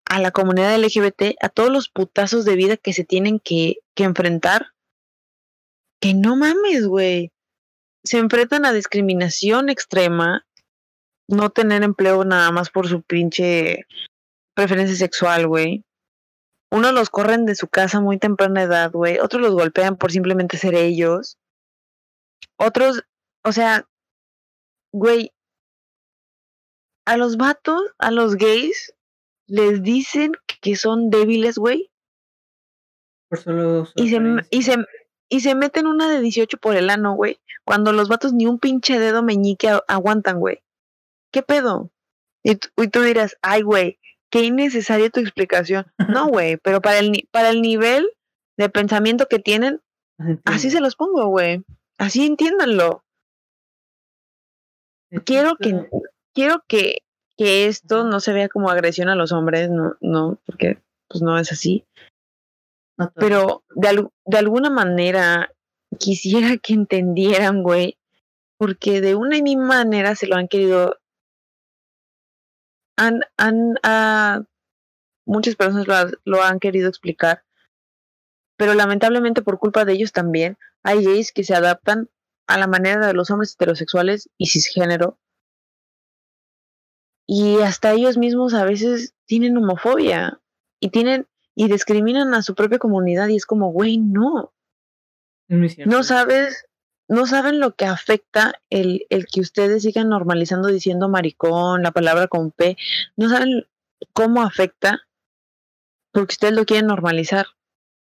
a 0.06 0.20
la 0.20 0.32
comunidad 0.32 0.76
LGBT, 0.80 1.36
a 1.40 1.50
todos 1.50 1.70
los 1.70 1.90
putazos 1.90 2.46
de 2.46 2.56
vida 2.56 2.78
que 2.78 2.94
se 2.94 3.04
tienen 3.04 3.40
que, 3.40 3.78
que 3.94 4.06
enfrentar. 4.06 4.74
Que 6.02 6.16
no 6.16 6.36
mames, 6.36 6.88
güey. 6.88 7.32
Se 8.04 8.18
enfrentan 8.18 8.66
a 8.66 8.74
discriminación 8.74 9.70
extrema, 9.70 10.46
no 11.28 11.50
tener 11.50 11.84
empleo 11.84 12.24
nada 12.26 12.52
más 12.52 12.70
por 12.70 12.88
su 12.88 13.02
pinche 13.02 13.86
preferencia 14.56 14.96
sexual, 14.96 15.48
güey. 15.48 15.86
Unos 16.72 16.94
los 16.94 17.10
corren 17.10 17.46
de 17.46 17.56
su 17.56 17.68
casa 17.68 18.00
muy 18.00 18.18
temprana 18.18 18.64
edad, 18.64 18.92
güey. 18.92 19.20
Otros 19.20 19.42
los 19.42 19.54
golpean 19.54 19.98
por 19.98 20.12
simplemente 20.12 20.58
ser 20.58 20.76
ellos. 20.76 21.38
Otros, 22.58 23.04
o 23.44 23.52
sea, 23.52 23.88
güey, 24.92 25.32
a 27.06 27.18
los 27.18 27.38
vatos, 27.38 27.82
a 27.98 28.12
los 28.12 28.36
gays, 28.36 28.94
les 29.48 29.82
dicen 29.82 30.34
que 30.62 30.76
son 30.76 31.10
débiles, 31.10 31.58
güey. 31.58 31.90
Por 33.30 33.40
solo 33.40 33.88
Y 33.96 34.10
se, 34.10 34.20
y, 34.52 34.64
se, 34.64 34.76
y 35.30 35.42
se 35.42 35.56
meten 35.56 35.88
una 35.88 36.10
de 36.10 36.20
18 36.22 36.58
por 36.58 36.76
el 36.76 36.90
ano, 36.90 37.14
güey. 37.14 37.40
Cuando 37.66 37.94
los 37.94 38.10
vatos 38.10 38.34
ni 38.34 38.46
un 38.48 38.60
pinche 38.60 39.00
dedo 39.00 39.22
meñique 39.24 39.70
aguantan, 39.88 40.40
güey. 40.40 40.62
¿Qué 41.32 41.42
pedo? 41.44 41.92
Y, 42.44 42.56
tú- 42.56 42.70
y 42.78 42.88
tú 42.88 43.02
dirás, 43.02 43.38
ay, 43.42 43.62
güey, 43.62 44.00
qué 44.32 44.44
innecesaria 44.44 45.10
tu 45.10 45.20
explicación. 45.20 45.86
No, 46.26 46.28
güey, 46.28 46.58
pero 46.58 46.82
para 46.82 47.00
el, 47.00 47.28
para 47.32 47.50
el 47.50 47.62
nivel 47.62 48.10
de 48.58 48.70
pensamiento 48.70 49.28
que 49.28 49.40
tienen, 49.40 49.82
así 50.46 50.70
se 50.72 50.82
los 50.82 50.96
pongo, 50.96 51.28
güey. 51.28 51.64
Así 51.98 52.26
entiéndanlo. 52.26 53.04
Quiero 55.26 55.56
que, 55.56 55.90
quiero 56.34 56.64
que, 56.68 56.98
que 57.38 57.68
esto 57.68 58.04
no 58.04 58.20
se 58.20 58.34
vea 58.34 58.48
como 58.50 58.70
agresión 58.70 59.10
a 59.10 59.16
los 59.16 59.32
hombres, 59.32 59.70
no, 59.70 59.96
no, 60.02 60.38
porque 60.46 60.80
pues 61.08 61.22
no 61.24 61.38
es 61.40 61.52
así. 61.52 61.84
Pero 63.16 63.64
de, 63.76 63.88
al- 63.88 64.10
de 64.26 64.38
alguna 64.38 64.70
manera 64.70 65.52
quisiera 66.00 66.58
que 66.58 66.74
entendieran, 66.74 67.64
güey, 67.64 67.98
porque 68.58 69.02
de 69.02 69.16
una 69.16 69.38
y 69.38 69.42
misma 69.42 69.68
manera 69.68 70.16
se 70.16 70.28
lo 70.28 70.36
han 70.36 70.48
querido, 70.48 70.98
han, 72.98 73.22
han, 73.38 73.76
ah, 73.84 74.44
muchas 75.26 75.56
personas 75.56 75.88
lo, 75.88 75.96
lo 76.26 76.44
han 76.44 76.60
querido 76.60 76.90
explicar, 76.90 77.44
pero 78.58 78.74
lamentablemente 78.74 79.42
por 79.42 79.60
culpa 79.60 79.86
de 79.86 79.94
ellos 79.94 80.12
también 80.12 80.58
hay 80.84 81.04
gays 81.06 81.32
que 81.32 81.44
se 81.44 81.56
adaptan 81.56 82.10
a 82.48 82.58
la 82.58 82.68
manera 82.68 83.08
de 83.08 83.14
los 83.14 83.30
hombres 83.32 83.54
heterosexuales 83.54 84.30
y 84.38 84.48
cisgénero. 84.48 85.18
Y 87.28 87.60
hasta 87.62 87.94
ellos 87.94 88.18
mismos 88.18 88.54
a 88.56 88.66
veces 88.66 89.14
tienen 89.26 89.56
homofobia 89.56 90.42
y 90.82 90.90
tienen 90.90 91.28
y 91.60 91.68
discriminan 91.68 92.34
a 92.34 92.42
su 92.42 92.56
propia 92.56 92.80
comunidad 92.80 93.28
y 93.28 93.36
es 93.36 93.46
como, 93.46 93.74
güey, 93.74 93.98
no, 93.98 94.54
no 95.50 96.04
sabes, 96.04 96.68
no 97.10 97.28
saben 97.28 97.60
lo 97.60 97.76
que 97.76 97.84
afecta 97.84 98.54
el, 98.70 99.06
el 99.10 99.26
que 99.26 99.42
ustedes 99.42 99.84
sigan 99.84 100.08
normalizando 100.08 100.70
diciendo 100.70 101.10
maricón, 101.10 101.84
la 101.84 101.92
palabra 101.92 102.30
con 102.30 102.52
P, 102.52 102.78
no 103.18 103.28
saben 103.28 103.68
cómo 104.14 104.42
afecta 104.42 105.02
porque 106.14 106.32
ustedes 106.32 106.54
lo 106.54 106.64
quieren 106.64 106.88
normalizar. 106.88 107.48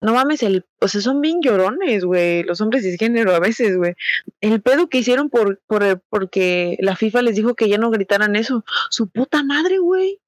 No 0.00 0.14
mames, 0.14 0.44
el, 0.44 0.64
o 0.80 0.86
sea, 0.86 1.00
son 1.00 1.20
bien 1.20 1.42
llorones, 1.42 2.04
güey, 2.04 2.44
los 2.44 2.60
hombres 2.60 2.84
género 3.00 3.34
a 3.34 3.40
veces, 3.40 3.76
güey. 3.76 3.94
El 4.40 4.62
pedo 4.62 4.88
que 4.88 4.98
hicieron 4.98 5.28
por, 5.28 5.60
por, 5.66 6.02
porque 6.08 6.76
la 6.78 6.94
FIFA 6.94 7.22
les 7.22 7.34
dijo 7.34 7.56
que 7.56 7.68
ya 7.68 7.78
no 7.78 7.90
gritaran 7.90 8.36
eso. 8.36 8.64
Su 8.90 9.08
puta 9.08 9.42
madre, 9.42 9.78
güey. 9.78 10.20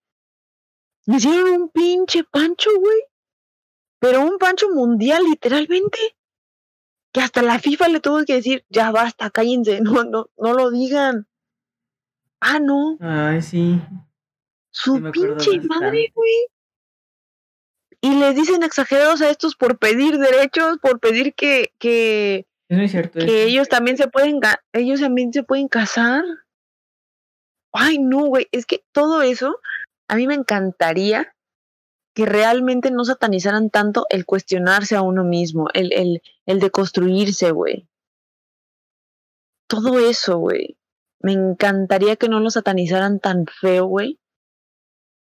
Me 1.07 1.19
hicieron 1.19 1.49
un 1.51 1.69
pinche 1.69 2.25
pancho, 2.25 2.71
güey. 2.81 3.12
Pero 4.03 4.21
un 4.21 4.37
pancho 4.39 4.69
mundial, 4.71 5.23
literalmente. 5.23 5.99
Que 7.13 7.21
hasta 7.21 7.41
la 7.43 7.59
FIFA 7.59 7.89
le 7.89 8.01
tuvo 8.01 8.25
que 8.25 8.35
decir, 8.35 8.65
ya 8.69 8.91
basta, 8.91 9.31
cállense, 9.31 9.81
no, 9.81 10.03
no, 10.03 10.29
no 10.37 10.53
lo 10.53 10.71
digan. 10.71 11.29
Ah, 12.41 12.59
no. 12.59 12.99
Ay, 13.01 13.41
sí. 13.41 13.81
Su 14.71 15.01
pinche 15.13 15.61
madre, 15.61 16.11
güey 16.15 16.49
y 18.03 18.19
les 18.19 18.35
dicen 18.35 18.65
exagerados 18.65 19.23
a 19.23 19.31
estos 19.31 19.55
por 19.55 19.79
pedir 19.79 20.19
derechos, 20.19 20.79
por 20.83 20.99
pedir 20.99 21.35
que, 21.35 21.73
que, 21.79 22.47
cierto, 22.89 23.21
que 23.21 23.45
ellos 23.45 23.69
también 23.69 23.97
se 23.97 24.09
pueden 24.09 24.41
ellos 24.73 25.01
también 25.01 25.33
se 25.33 25.45
pueden 25.45 25.69
casar. 25.69 26.25
Ay, 27.73 27.99
no, 27.99 28.27
güey, 28.27 28.49
es 28.51 28.67
que 28.67 28.85
todo 28.93 29.23
eso 29.23 29.57
a 30.09 30.17
mí 30.17 30.27
me 30.27 30.35
encantaría 30.35 31.33
que 32.15 32.27
realmente 32.27 32.91
no 32.91 33.05
satanizaran 33.05 33.71
tanto 33.71 34.07
el 34.11 34.27
cuestionarse 34.27 34.97
a 34.97 35.03
uno 35.03 35.25
mismo, 35.25 35.69
el, 35.75 35.93
el, 35.93 36.23
el 36.47 36.61
de 36.61 36.71
construirse, 36.71 37.51
güey. 37.51 37.89
Todo 39.67 39.99
eso, 39.99 40.39
güey. 40.39 40.77
Me 41.21 41.33
encantaría 41.33 42.17
que 42.17 42.29
no 42.29 42.41
lo 42.41 42.51
satanizaran 42.51 43.21
tan 43.21 43.47
feo, 43.47 43.87
güey. 43.87 44.21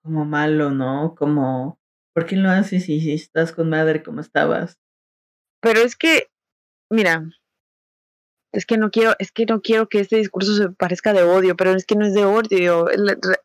Como 0.02 0.24
malo, 0.24 0.70
¿no? 0.70 1.14
Como 1.14 1.78
¿Por 2.14 2.26
qué 2.26 2.36
lo 2.36 2.48
haces 2.48 2.84
si, 2.84 3.12
estás 3.12 3.52
con 3.52 3.68
madre 3.68 4.04
como 4.04 4.20
estabas? 4.20 4.78
Pero 5.60 5.80
es 5.80 5.96
que, 5.96 6.30
mira, 6.88 7.28
es 8.54 8.66
que 8.66 8.78
no 8.78 8.90
quiero, 8.92 9.14
es 9.18 9.32
que 9.32 9.46
no 9.46 9.60
quiero 9.60 9.88
que 9.88 9.98
este 9.98 10.16
discurso 10.16 10.54
se 10.54 10.70
parezca 10.70 11.12
de 11.12 11.24
odio, 11.24 11.56
pero 11.56 11.72
es 11.72 11.84
que 11.84 11.96
no 11.96 12.06
es 12.06 12.14
de 12.14 12.24
odio, 12.24 12.86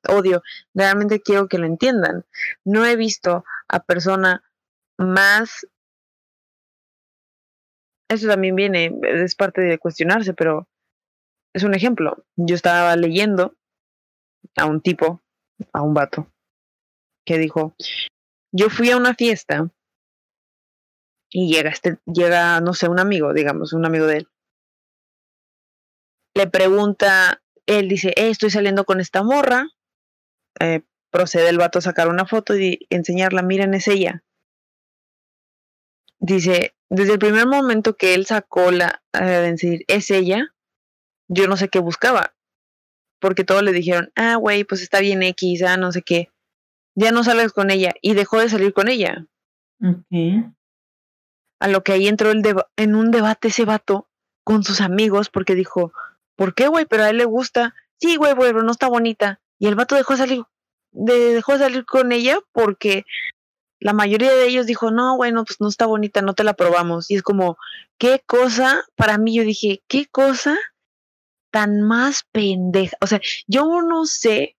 odio. 0.07 0.43
Realmente 0.75 1.19
quiero 1.19 1.47
que 1.47 1.57
lo 1.57 1.65
entiendan. 1.65 2.25
No 2.63 2.85
he 2.85 2.95
visto 2.95 3.43
a 3.67 3.79
persona 3.79 4.43
más. 4.97 5.67
Eso 8.07 8.27
también 8.27 8.55
viene, 8.55 8.93
es 9.01 9.35
parte 9.35 9.61
de 9.61 9.79
cuestionarse, 9.79 10.35
pero 10.35 10.67
es 11.55 11.63
un 11.63 11.73
ejemplo. 11.73 12.23
Yo 12.35 12.53
estaba 12.53 12.95
leyendo 12.95 13.55
a 14.57 14.67
un 14.67 14.79
tipo, 14.79 15.23
a 15.73 15.81
un 15.81 15.95
vato, 15.95 16.31
que 17.25 17.39
dijo, 17.39 17.75
yo 18.51 18.69
fui 18.69 18.91
a 18.91 18.97
una 18.97 19.15
fiesta 19.15 19.71
y 21.31 21.51
llega 21.51 21.71
este, 21.71 21.97
llega, 22.05 22.61
no 22.61 22.73
sé, 22.73 22.87
un 22.87 22.99
amigo, 22.99 23.33
digamos, 23.33 23.73
un 23.73 23.85
amigo 23.85 24.05
de 24.05 24.17
él. 24.17 24.29
Le 26.39 26.47
pregunta, 26.47 27.41
él 27.65 27.89
dice, 27.89 28.13
eh, 28.15 28.29
estoy 28.29 28.49
saliendo 28.49 28.85
con 28.85 29.01
esta 29.01 29.23
morra. 29.23 29.67
Eh, 30.61 30.83
procede 31.11 31.49
el 31.49 31.57
vato 31.57 31.79
a 31.79 31.81
sacar 31.81 32.07
una 32.07 32.25
foto 32.25 32.57
y 32.57 32.87
enseñarla, 32.89 33.41
miren, 33.41 33.73
es 33.73 33.89
ella. 33.89 34.23
Dice, 36.19 36.75
desde 36.89 37.13
el 37.13 37.19
primer 37.19 37.45
momento 37.45 37.97
que 37.97 38.13
él 38.13 38.25
sacó 38.25 38.71
la, 38.71 39.03
eh, 39.11 39.25
de 39.25 39.51
decir, 39.51 39.83
es 39.87 40.11
ella, 40.11 40.55
yo 41.27 41.47
no 41.49 41.57
sé 41.57 41.67
qué 41.67 41.79
buscaba. 41.79 42.33
Porque 43.19 43.43
todos 43.43 43.61
le 43.61 43.73
dijeron, 43.73 44.11
ah, 44.15 44.35
güey, 44.35 44.63
pues 44.63 44.81
está 44.81 45.01
bien 45.01 45.21
X, 45.23 45.61
ah, 45.63 45.75
no 45.75 45.91
sé 45.91 46.03
qué 46.03 46.31
ya 46.99 47.11
no 47.11 47.23
sales 47.23 47.53
con 47.53 47.71
ella 47.71 47.93
y 48.01 48.13
dejó 48.13 48.39
de 48.39 48.49
salir 48.49 48.73
con 48.73 48.89
ella. 48.89 49.25
A 51.59 51.67
lo 51.67 51.83
que 51.83 51.93
ahí 51.93 52.07
entró 52.07 52.31
el 52.31 52.43
en 52.75 52.95
un 52.95 53.11
debate 53.11 53.49
ese 53.49 53.65
vato 53.65 54.09
con 54.43 54.63
sus 54.63 54.81
amigos 54.81 55.29
porque 55.29 55.55
dijo, 55.55 55.93
¿por 56.39 56.53
qué, 56.53 56.69
güey? 56.69 56.85
Pero 56.85 57.03
a 57.03 57.09
él 57.09 57.17
le 57.17 57.25
gusta. 57.25 57.75
Sí, 57.99 58.15
güey, 58.15 58.33
güey, 58.33 58.53
pero 58.53 58.63
no 58.63 58.71
está 58.71 58.87
bonita. 58.87 59.41
Y 59.59 59.67
el 59.67 59.75
vato 59.75 59.95
dejó 59.95 60.13
de 60.13 60.19
salir, 60.19 60.43
dejó 60.91 61.51
de 61.51 61.59
salir 61.59 61.85
con 61.85 62.13
ella 62.13 62.39
porque 62.53 63.03
la 63.81 63.91
mayoría 63.91 64.31
de 64.31 64.47
ellos 64.47 64.65
dijo, 64.65 64.89
no, 64.89 65.17
bueno, 65.17 65.43
pues 65.43 65.59
no 65.59 65.67
está 65.67 65.85
bonita, 65.85 66.21
no 66.21 66.33
te 66.35 66.45
la 66.45 66.53
probamos. 66.53 67.11
Y 67.11 67.15
es 67.15 67.23
como, 67.23 67.57
qué 67.97 68.23
cosa, 68.25 68.85
para 68.95 69.17
mí 69.17 69.35
yo 69.35 69.43
dije, 69.43 69.83
qué 69.89 70.05
cosa 70.05 70.57
tan 71.51 71.81
más 71.81 72.23
pendeja. 72.31 72.95
O 73.01 73.07
sea, 73.07 73.19
yo 73.45 73.81
no 73.81 74.05
sé 74.05 74.55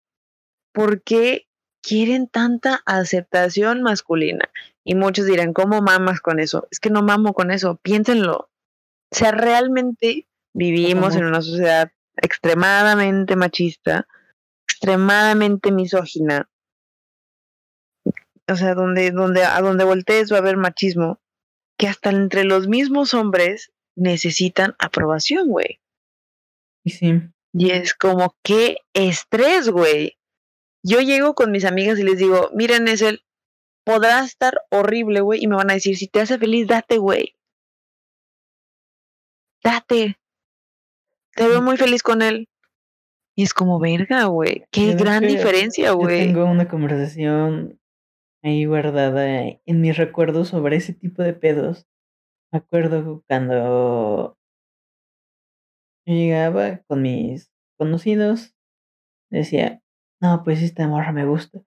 por 0.74 1.02
qué 1.02 1.48
quieren 1.82 2.28
tanta 2.28 2.82
aceptación 2.86 3.84
masculina. 3.84 4.50
Y 4.84 4.96
muchos 4.96 5.28
dirán, 5.28 5.54
¿cómo 5.54 5.82
mamas 5.82 6.20
con 6.20 6.42
eso? 6.42 6.68
Es 6.72 6.82
que 6.82 6.90
no 6.90 7.04
mamo 7.04 7.34
con 7.34 7.52
eso, 7.52 7.78
piénsenlo. 7.78 8.50
O 9.12 9.16
sea, 9.16 9.32
realmente 9.32 10.29
vivimos 10.54 11.16
en 11.16 11.26
una 11.26 11.42
sociedad 11.42 11.92
extremadamente 12.18 13.36
machista, 13.36 14.08
extremadamente 14.68 15.72
misógina. 15.72 16.50
O 18.48 18.56
sea, 18.56 18.74
donde, 18.74 19.12
donde, 19.12 19.44
a 19.44 19.62
donde 19.62 19.84
voltees 19.84 20.32
va 20.32 20.38
a 20.38 20.40
haber 20.40 20.58
machismo, 20.58 21.20
que 21.78 21.88
hasta 21.88 22.10
entre 22.10 22.44
los 22.44 22.68
mismos 22.68 23.14
hombres 23.14 23.72
necesitan 23.96 24.76
aprobación, 24.80 25.48
güey. 25.48 25.80
Y 26.84 26.92
sí. 26.92 27.22
Y 27.54 27.72
es 27.72 27.94
como, 27.94 28.36
qué 28.44 28.78
estrés, 28.94 29.70
güey. 29.70 30.18
Yo 30.84 31.02
llego 31.02 31.36
con 31.36 31.52
mis 31.52 31.66
amigas 31.66 32.00
y 32.00 32.04
les 32.04 32.18
digo, 32.18 32.50
miren, 32.54 32.88
es 32.88 33.02
el, 33.02 33.24
podrá 33.84 34.24
estar 34.24 34.62
horrible, 34.70 35.22
güey, 35.22 35.44
y 35.44 35.48
me 35.48 35.56
van 35.56 35.72
a 35.72 35.74
decir, 35.74 35.98
si 35.98 36.08
te 36.08 36.22
hace 36.22 36.38
feliz, 36.38 36.68
date, 36.68 36.98
güey. 36.98 37.36
Date. 39.64 40.19
Te 41.40 41.48
veo 41.48 41.62
muy 41.62 41.78
feliz 41.78 42.04
con 42.04 42.22
él. 42.22 42.50
Y 43.34 43.44
es 43.44 43.54
como, 43.54 43.80
verga, 43.80 44.26
güey. 44.26 44.66
Qué 44.72 44.94
gran 44.96 45.26
diferencia, 45.26 45.94
güey. 45.94 46.26
Tengo 46.26 46.44
una 46.44 46.68
conversación 46.68 47.80
ahí 48.44 48.66
guardada 48.66 49.24
en 49.66 49.82
mis 49.82 49.96
recuerdos 49.96 50.50
sobre 50.50 50.76
ese 50.76 50.94
tipo 50.94 51.24
de 51.24 51.32
pedos. 51.32 51.88
Me 52.52 52.60
acuerdo 52.60 53.24
cuando 53.26 54.38
llegaba 56.06 56.80
con 56.88 57.04
mis 57.04 57.50
conocidos, 57.78 58.54
decía, 59.32 59.82
no, 60.22 60.44
pues 60.44 60.62
esta 60.62 60.90
morra 60.90 61.14
me 61.14 61.26
gusta. 61.26 61.60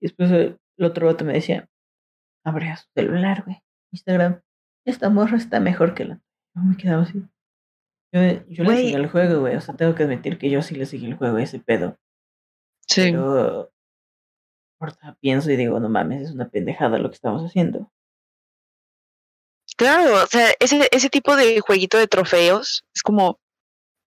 Y 0.00 0.06
después 0.06 0.30
el, 0.30 0.60
otro 0.78 1.06
vato 1.06 1.24
me 1.24 1.32
decía, 1.32 1.68
abría 2.44 2.76
su 2.76 2.86
celular, 2.94 3.42
güey, 3.44 3.60
Instagram, 3.92 4.40
esta 4.86 5.10
morra 5.10 5.36
está 5.36 5.58
mejor 5.58 5.94
que 5.94 6.04
la. 6.04 6.20
Yo 6.54 6.62
me 6.62 6.76
quedaba 6.76 7.02
así. 7.02 7.24
Yo, 8.16 8.44
yo 8.48 8.64
le 8.64 8.76
seguí 8.76 8.94
el 8.94 9.08
juego, 9.08 9.40
güey, 9.40 9.56
o 9.56 9.60
sea, 9.60 9.74
tengo 9.74 9.94
que 9.94 10.04
admitir 10.04 10.38
que 10.38 10.50
yo 10.50 10.62
sí 10.62 10.74
le 10.74 10.86
seguí 10.86 11.06
el 11.06 11.16
juego, 11.16 11.38
ese 11.38 11.60
pedo. 11.60 11.98
Sí. 12.86 13.10
Pero 13.10 13.70
ahorita 14.80 15.16
pienso 15.20 15.50
y 15.50 15.56
digo, 15.56 15.80
no 15.80 15.88
mames, 15.88 16.22
es 16.22 16.32
una 16.32 16.48
pendejada 16.48 16.98
lo 16.98 17.10
que 17.10 17.16
estamos 17.16 17.42
haciendo. 17.42 17.90
Claro, 19.76 20.22
o 20.22 20.26
sea, 20.26 20.48
ese, 20.60 20.88
ese 20.90 21.10
tipo 21.10 21.36
de 21.36 21.60
jueguito 21.60 21.98
de 21.98 22.06
trofeos 22.06 22.84
es 22.94 23.02
como, 23.02 23.38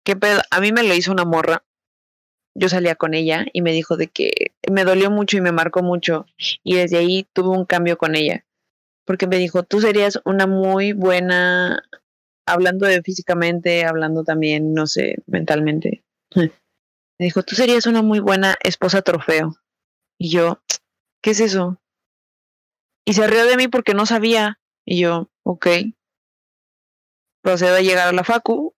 ¿qué 0.04 0.16
pedo? 0.16 0.42
A 0.50 0.60
mí 0.60 0.72
me 0.72 0.84
lo 0.84 0.96
hizo 0.96 1.12
una 1.12 1.26
morra 1.26 1.64
yo 2.60 2.70
salía 2.70 2.96
con 2.96 3.14
ella 3.14 3.46
y 3.54 3.62
me 3.62 3.72
dijo 3.72 3.96
de 3.96 4.08
que 4.08 4.54
me 4.70 4.84
dolió 4.84 5.10
mucho 5.10 5.38
y 5.38 5.42
me 5.42 5.52
marcó 5.52 5.82
mucho 5.82 6.26
y 6.64 6.76
desde 6.76 6.98
ahí 6.98 7.28
tuve 7.34 7.50
un 7.50 7.66
cambio 7.66 7.98
con 7.98 8.16
ella 8.16 8.46
porque 9.06 9.28
me 9.28 9.38
dijo 9.38 9.64
tú 9.64 9.80
serías 9.80 10.20
una 10.26 10.46
muy 10.46 10.94
buena 10.94 11.84
hablando 12.52 12.86
de 12.86 13.02
físicamente 13.02 13.86
hablando 13.86 14.24
también 14.24 14.74
no 14.74 14.88
sé 14.88 15.18
mentalmente 15.26 16.04
me 16.36 16.52
dijo 17.18 17.44
tú 17.44 17.56
serías 17.56 17.86
una 17.86 18.02
muy 18.02 18.20
buena 18.20 18.56
esposa 18.64 19.02
trofeo 19.02 19.56
y 20.18 20.30
yo 20.30 20.62
qué 21.22 21.32
es 21.32 21.40
eso 21.40 21.80
y 23.10 23.14
se 23.14 23.26
rió 23.26 23.48
de 23.48 23.58
mí 23.58 23.68
porque 23.68 23.96
no 23.96 24.06
sabía. 24.06 24.60
Y 24.86 25.00
yo 25.00 25.32
ok 25.44 25.68
procedo 27.42 27.78
a 27.78 27.82
llegar 27.82 28.08
a 28.08 28.12
la 28.12 28.24
facu. 28.24 28.76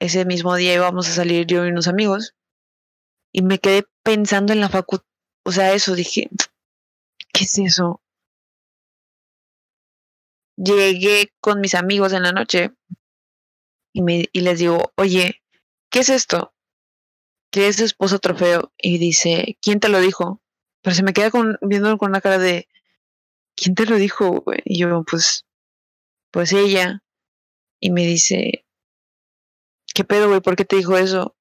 Ese 0.00 0.24
mismo 0.24 0.54
día 0.54 0.74
íbamos 0.74 1.08
a 1.08 1.12
salir 1.12 1.46
yo 1.46 1.66
y 1.66 1.70
unos 1.70 1.88
amigos. 1.88 2.36
Y 3.32 3.42
me 3.42 3.58
quedé 3.58 3.84
pensando 4.04 4.52
en 4.52 4.60
la 4.60 4.68
facu, 4.68 5.00
o 5.44 5.50
sea, 5.50 5.72
eso, 5.72 5.96
dije, 5.96 6.28
¿qué 7.32 7.44
es 7.44 7.58
eso? 7.58 8.00
Llegué 10.56 11.32
con 11.40 11.60
mis 11.60 11.74
amigos 11.74 12.12
en 12.12 12.22
la 12.22 12.30
noche 12.30 12.70
y, 13.92 14.02
me, 14.02 14.28
y 14.32 14.40
les 14.40 14.58
digo, 14.58 14.92
oye, 14.96 15.42
¿qué 15.90 16.00
es 16.00 16.08
esto? 16.08 16.54
¿Qué 17.50 17.68
es 17.68 17.80
esposo 17.80 18.18
trofeo? 18.18 18.72
Y 18.78 18.98
dice, 18.98 19.58
¿quién 19.60 19.80
te 19.80 19.88
lo 19.88 20.00
dijo? 20.00 20.40
Pero 20.82 20.96
se 20.96 21.02
me 21.02 21.12
queda 21.12 21.30
con, 21.30 21.58
viendo 21.60 21.96
con 21.98 22.10
una 22.10 22.20
cara 22.20 22.38
de, 22.38 22.68
¿quién 23.56 23.74
te 23.74 23.86
lo 23.86 23.96
dijo? 23.96 24.44
Y 24.64 24.78
yo, 24.78 25.04
pues, 25.04 25.46
pues 26.30 26.52
ella. 26.52 27.02
Y 27.80 27.90
me 27.90 28.06
dice, 28.06 28.64
¿Qué 29.94 30.04
pedo, 30.04 30.28
güey? 30.28 30.40
¿Por 30.40 30.56
qué 30.56 30.64
te 30.64 30.76
dijo 30.76 30.96
eso? 30.96 31.36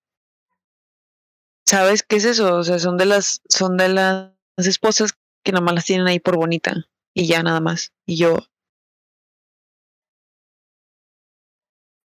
¿Sabes 1.66 2.04
qué 2.04 2.18
es 2.18 2.26
eso? 2.26 2.56
O 2.56 2.64
sea, 2.64 2.80
son 2.80 2.98
de 2.98 3.06
las, 3.06 3.42
son 3.48 3.78
de 3.78 3.90
las 3.90 4.34
esposas 4.58 5.14
que 5.44 5.52
nomás 5.52 5.76
las 5.76 5.86
tienen 5.86 6.08
ahí 6.08 6.20
por 6.20 6.36
bonita. 6.36 6.76
Y 7.14 7.28
ya 7.28 7.44
nada 7.44 7.62
más. 7.62 7.94
Y 8.06 8.18
yo. 8.18 8.38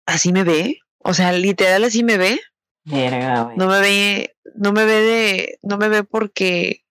¿Así 0.05 0.31
me 0.31 0.43
ve? 0.43 0.79
O 0.99 1.13
sea, 1.13 1.31
literal 1.33 1.83
así 1.83 2.03
me 2.03 2.17
ve. 2.17 2.39
Verga, 2.85 3.43
güey. 3.43 3.57
No 3.57 3.67
me 3.67 3.79
ve, 3.79 4.35
no 4.55 4.73
me 4.73 4.85
ve 4.85 5.01
de, 5.01 5.59
no 5.61 5.77
me 5.77 5.89
ve 5.89 6.03
porque 6.03 6.83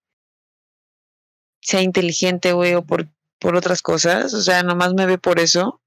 sea 1.60 1.80
inteligente, 1.80 2.52
güey, 2.52 2.74
o 2.74 2.84
por, 2.84 3.08
por 3.38 3.56
otras 3.56 3.82
cosas. 3.82 4.34
O 4.34 4.42
sea, 4.42 4.62
nomás 4.62 4.94
me 4.94 5.06
ve 5.06 5.18
por 5.18 5.38
eso. 5.38 5.80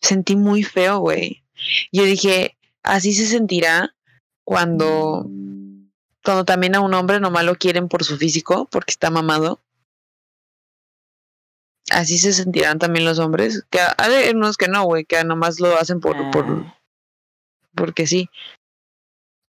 Sentí 0.00 0.36
muy 0.36 0.62
feo, 0.62 0.98
güey. 0.98 1.44
Yo 1.92 2.04
dije, 2.04 2.56
así 2.82 3.12
se 3.12 3.26
sentirá 3.26 3.94
cuando, 4.44 5.26
cuando 6.22 6.44
también 6.44 6.74
a 6.74 6.80
un 6.80 6.94
hombre 6.94 7.20
nomás 7.20 7.44
lo 7.44 7.56
quieren 7.56 7.88
por 7.88 8.04
su 8.04 8.16
físico, 8.16 8.68
porque 8.70 8.90
está 8.90 9.10
mamado. 9.10 9.60
Así 11.90 12.18
se 12.18 12.32
sentirán 12.32 12.78
también 12.78 13.04
los 13.04 13.18
hombres. 13.18 13.64
Que 13.70 13.78
hay 13.98 14.30
unos 14.30 14.56
que 14.56 14.68
no, 14.68 14.84
güey, 14.84 15.04
que 15.04 15.22
nomás 15.24 15.60
lo 15.60 15.76
hacen 15.76 16.00
por, 16.00 16.16
por, 16.30 16.44
Ah, 16.46 16.78
porque 17.74 18.06
sí. 18.06 18.28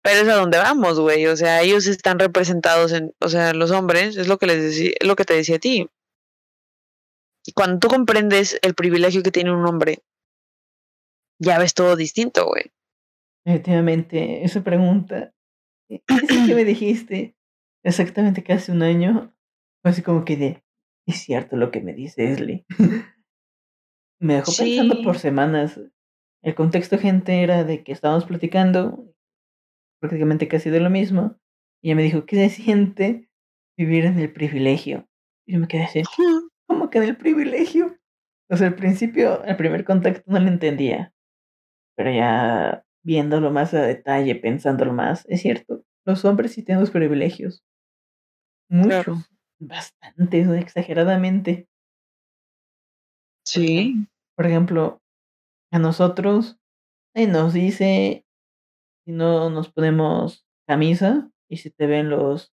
Pero 0.04 0.22
es 0.22 0.28
a 0.30 0.36
donde 0.36 0.58
vamos, 0.58 1.00
güey. 1.00 1.28
O 1.28 1.36
sea, 1.36 1.62
ellos 1.62 1.88
están 1.88 2.20
representados 2.20 2.92
en, 2.92 3.14
o 3.20 3.30
sea, 3.30 3.54
los 3.54 3.72
hombres, 3.72 4.18
es 4.18 4.28
lo 4.28 4.38
que 4.38 4.48
les 4.48 4.62
decía, 4.62 4.92
es 5.00 5.08
lo 5.08 5.16
que 5.16 5.26
te 5.26 5.34
decía 5.34 5.58
a 5.58 5.60
ti. 5.60 5.90
Cuando 7.56 7.80
tú 7.80 7.88
comprendes 7.88 8.60
el 8.62 8.76
privilegio 8.76 9.24
que 9.24 9.32
tiene 9.32 9.52
un 9.52 9.66
hombre, 9.66 10.00
ya 11.40 11.58
ves 11.58 11.74
todo 11.74 11.96
distinto, 11.96 12.46
güey. 12.46 12.72
Efectivamente, 13.46 14.44
esa 14.46 14.64
pregunta, 14.64 15.34
que 15.90 16.56
me 16.56 16.64
dijiste 16.64 17.36
exactamente 17.84 18.44
que 18.44 18.54
hace 18.54 18.72
un 18.72 18.84
año, 18.84 19.34
fue 19.82 19.92
así 19.92 20.04
como 20.04 20.24
que 20.24 20.38
de, 20.38 20.64
es 21.06 21.18
cierto 21.18 21.56
lo 21.58 21.72
que 21.72 21.82
me 21.82 21.94
dice 21.94 22.32
Esli. 22.32 22.66
me 24.20 24.36
dejó 24.36 24.52
pensando 24.58 25.02
por 25.04 25.18
semanas. 25.18 25.80
El 26.44 26.56
contexto, 26.56 26.98
gente, 26.98 27.44
era 27.44 27.64
de 27.64 27.84
que 27.84 27.92
estábamos 27.92 28.26
platicando 28.26 29.14
prácticamente 30.00 30.48
casi 30.48 30.70
de 30.70 30.80
lo 30.80 30.90
mismo. 30.90 31.38
Y 31.82 31.90
ella 31.90 31.96
me 31.96 32.04
dijo, 32.04 32.26
¿qué 32.26 32.36
se 32.36 32.64
siente 32.64 33.30
vivir 33.78 34.06
en 34.06 34.20
el 34.20 34.32
privilegio? 34.32 35.08
Y 35.46 35.54
yo 35.54 35.60
me 35.60 35.68
quedé 35.68 35.84
así, 35.84 36.04
¿cómo 36.68 36.90
que 36.90 37.00
en 37.00 37.06
el 37.06 37.18
privilegio? 37.18 37.98
O 38.50 38.58
sea, 38.58 38.68
al 38.68 38.76
principio, 38.76 39.42
al 39.44 39.58
primer 39.58 39.86
contacto 39.86 40.24
no 40.26 40.40
lo 40.40 40.48
entendía. 40.48 41.14
Pero 41.96 42.12
ya 42.12 42.86
viéndolo 43.04 43.52
más 43.52 43.74
a 43.74 43.82
detalle, 43.82 44.36
pensándolo 44.36 44.94
más, 44.94 45.26
es 45.28 45.42
cierto, 45.42 45.84
los 46.06 46.26
hombres 46.26 46.54
sí 46.54 46.64
tenemos 46.64 46.92
privilegios. 46.92 47.64
Muchos, 48.70 49.04
Claro. 49.04 49.18
Bastantes, 49.62 50.48
exageradamente. 50.50 51.68
Sí. 53.46 54.08
Por 54.36 54.48
ejemplo, 54.48 55.02
a 55.72 55.80
nosotros 55.80 56.58
eh, 57.16 57.28
nos 57.28 57.54
dice 57.54 58.26
si 59.06 59.12
no 59.12 59.50
nos 59.50 59.72
ponemos 59.72 60.46
camisa 60.68 61.32
y 61.50 61.58
si 61.58 61.70
te 61.70 61.88
ven 61.88 62.10
los 62.10 62.54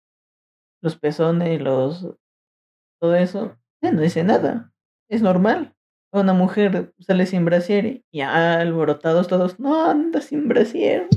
los 0.83 0.99
pezones, 0.99 1.61
los 1.63 2.15
todo 3.01 3.17
eso, 3.17 3.57
eh, 3.83 3.91
no 3.91 4.03
dice 4.03 4.23
nada. 4.23 4.73
Es 5.09 5.23
normal. 5.23 5.75
Una 6.13 6.33
mujer 6.33 6.95
sale 7.01 7.27
sin 7.27 7.45
brasier 7.45 8.05
y 8.13 8.21
ah, 8.21 8.61
alborotados 8.61 9.29
todos, 9.29 9.59
no 9.59 9.87
anda 9.87 10.21
sin 10.21 10.47
brasier. 10.47 11.09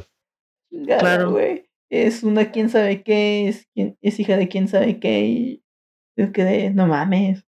Claro. 0.69 1.31
güey. 1.31 1.69
Es 1.89 2.23
una 2.23 2.51
quién 2.51 2.69
sabe 2.69 3.03
qué, 3.03 3.47
es, 3.47 3.69
es 3.75 4.19
hija 4.19 4.37
de 4.37 4.47
quién 4.49 4.67
sabe 4.67 4.99
qué 4.99 5.21
y 5.21 5.63
yo 6.17 6.31
quedé, 6.31 6.71
no 6.71 6.87
mames. 6.87 7.45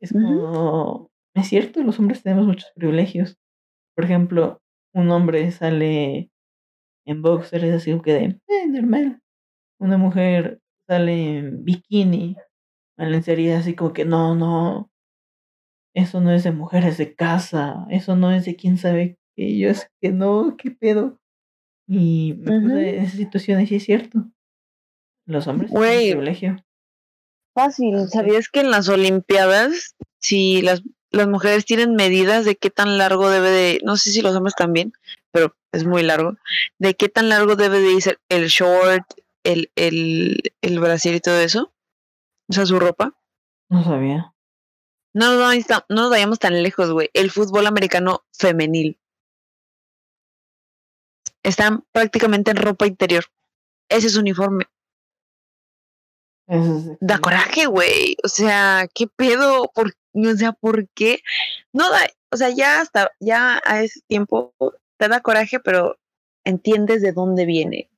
Es 0.00 0.12
como, 0.12 1.10
es 1.34 1.48
cierto, 1.48 1.82
los 1.82 1.98
hombres 1.98 2.22
tenemos 2.22 2.46
muchos 2.46 2.70
privilegios. 2.74 3.36
Por 3.96 4.04
ejemplo, 4.04 4.60
un 4.94 5.10
hombre 5.10 5.50
sale 5.50 6.30
en 7.04 7.22
boxer, 7.22 7.64
es 7.64 7.74
así 7.74 7.90
como 7.90 8.02
que 8.02 8.12
de, 8.12 8.24
eh, 8.48 8.68
normal. 8.68 9.20
Una 9.80 9.98
mujer 9.98 10.60
sale 10.88 11.38
en 11.38 11.64
bikini, 11.64 12.36
en 12.96 13.10
lencería, 13.12 13.58
así 13.58 13.74
como 13.74 13.92
que, 13.92 14.04
no, 14.04 14.34
no, 14.34 14.90
eso 15.94 16.20
no 16.20 16.30
es 16.32 16.44
de 16.44 16.52
mujeres 16.52 16.96
de 16.98 17.14
casa, 17.14 17.86
eso 17.90 18.14
no 18.14 18.30
es 18.30 18.44
de 18.44 18.56
quién 18.56 18.76
sabe 18.78 19.18
qué. 19.34 19.58
Yo 19.58 19.68
es 19.70 19.90
que 20.00 20.12
no, 20.12 20.56
qué 20.56 20.70
pedo. 20.70 21.18
Y 21.88 22.34
me 22.38 22.56
Ujú. 22.56 22.68
puse 22.68 22.96
en 22.96 23.04
esa 23.04 23.16
situación 23.16 23.60
y 23.60 23.66
sí 23.66 23.76
es 23.76 23.84
cierto. 23.84 24.30
Los 25.26 25.46
hombres 25.46 25.72
tienen 25.72 26.12
privilegio. 26.12 26.56
Fácil. 27.58 28.08
¿Sabías 28.08 28.48
que 28.48 28.60
en 28.60 28.70
las 28.70 28.88
Olimpiadas, 28.88 29.96
si 30.20 30.62
las, 30.62 30.82
las 31.10 31.26
mujeres 31.26 31.64
tienen 31.64 31.96
medidas 31.96 32.44
de 32.44 32.54
qué 32.54 32.70
tan 32.70 32.98
largo 32.98 33.28
debe 33.30 33.50
de, 33.50 33.80
no 33.82 33.96
sé 33.96 34.12
si 34.12 34.22
los 34.22 34.36
hombres 34.36 34.54
también, 34.54 34.92
pero 35.32 35.56
es 35.72 35.84
muy 35.84 36.04
largo, 36.04 36.36
de 36.78 36.94
qué 36.94 37.08
tan 37.08 37.28
largo 37.28 37.56
debe 37.56 37.80
de 37.80 37.92
ir 37.94 38.18
el 38.28 38.46
short, 38.46 39.02
el, 39.42 39.72
el, 39.74 40.40
el 40.62 40.78
brasier 40.78 41.16
y 41.16 41.20
todo 41.20 41.40
eso? 41.40 41.72
O 42.48 42.52
sea, 42.52 42.64
su 42.64 42.78
ropa. 42.78 43.14
No 43.68 43.82
sabía. 43.82 44.32
No, 45.12 45.34
no, 45.34 45.44
ahí 45.46 45.58
está- 45.58 45.84
no 45.88 46.02
nos 46.02 46.10
vayamos 46.10 46.38
tan 46.38 46.62
lejos, 46.62 46.92
güey. 46.92 47.10
El 47.12 47.32
fútbol 47.32 47.66
americano 47.66 48.22
femenil. 48.32 49.00
Están 51.42 51.84
prácticamente 51.90 52.52
en 52.52 52.58
ropa 52.58 52.86
interior. 52.86 53.24
Ese 53.88 54.06
es 54.06 54.12
su 54.12 54.20
uniforme. 54.20 54.66
Es 56.48 56.98
Da 57.00 57.18
coraje, 57.18 57.66
güey. 57.66 58.16
O 58.24 58.28
sea, 58.28 58.88
¿qué 58.94 59.06
pedo? 59.06 59.70
¿Por, 59.74 59.92
o 60.14 60.36
sea, 60.36 60.52
¿por 60.52 60.88
qué? 60.88 61.20
No 61.72 61.90
da, 61.90 62.00
o 62.32 62.36
sea, 62.36 62.50
ya 62.50 62.80
hasta, 62.80 63.12
ya 63.20 63.60
a 63.64 63.82
ese 63.82 64.00
tiempo 64.06 64.54
te 64.96 65.08
da 65.08 65.20
coraje, 65.20 65.60
pero 65.60 65.98
entiendes 66.44 67.02
de 67.02 67.12
dónde 67.12 67.44
viene. 67.46 67.90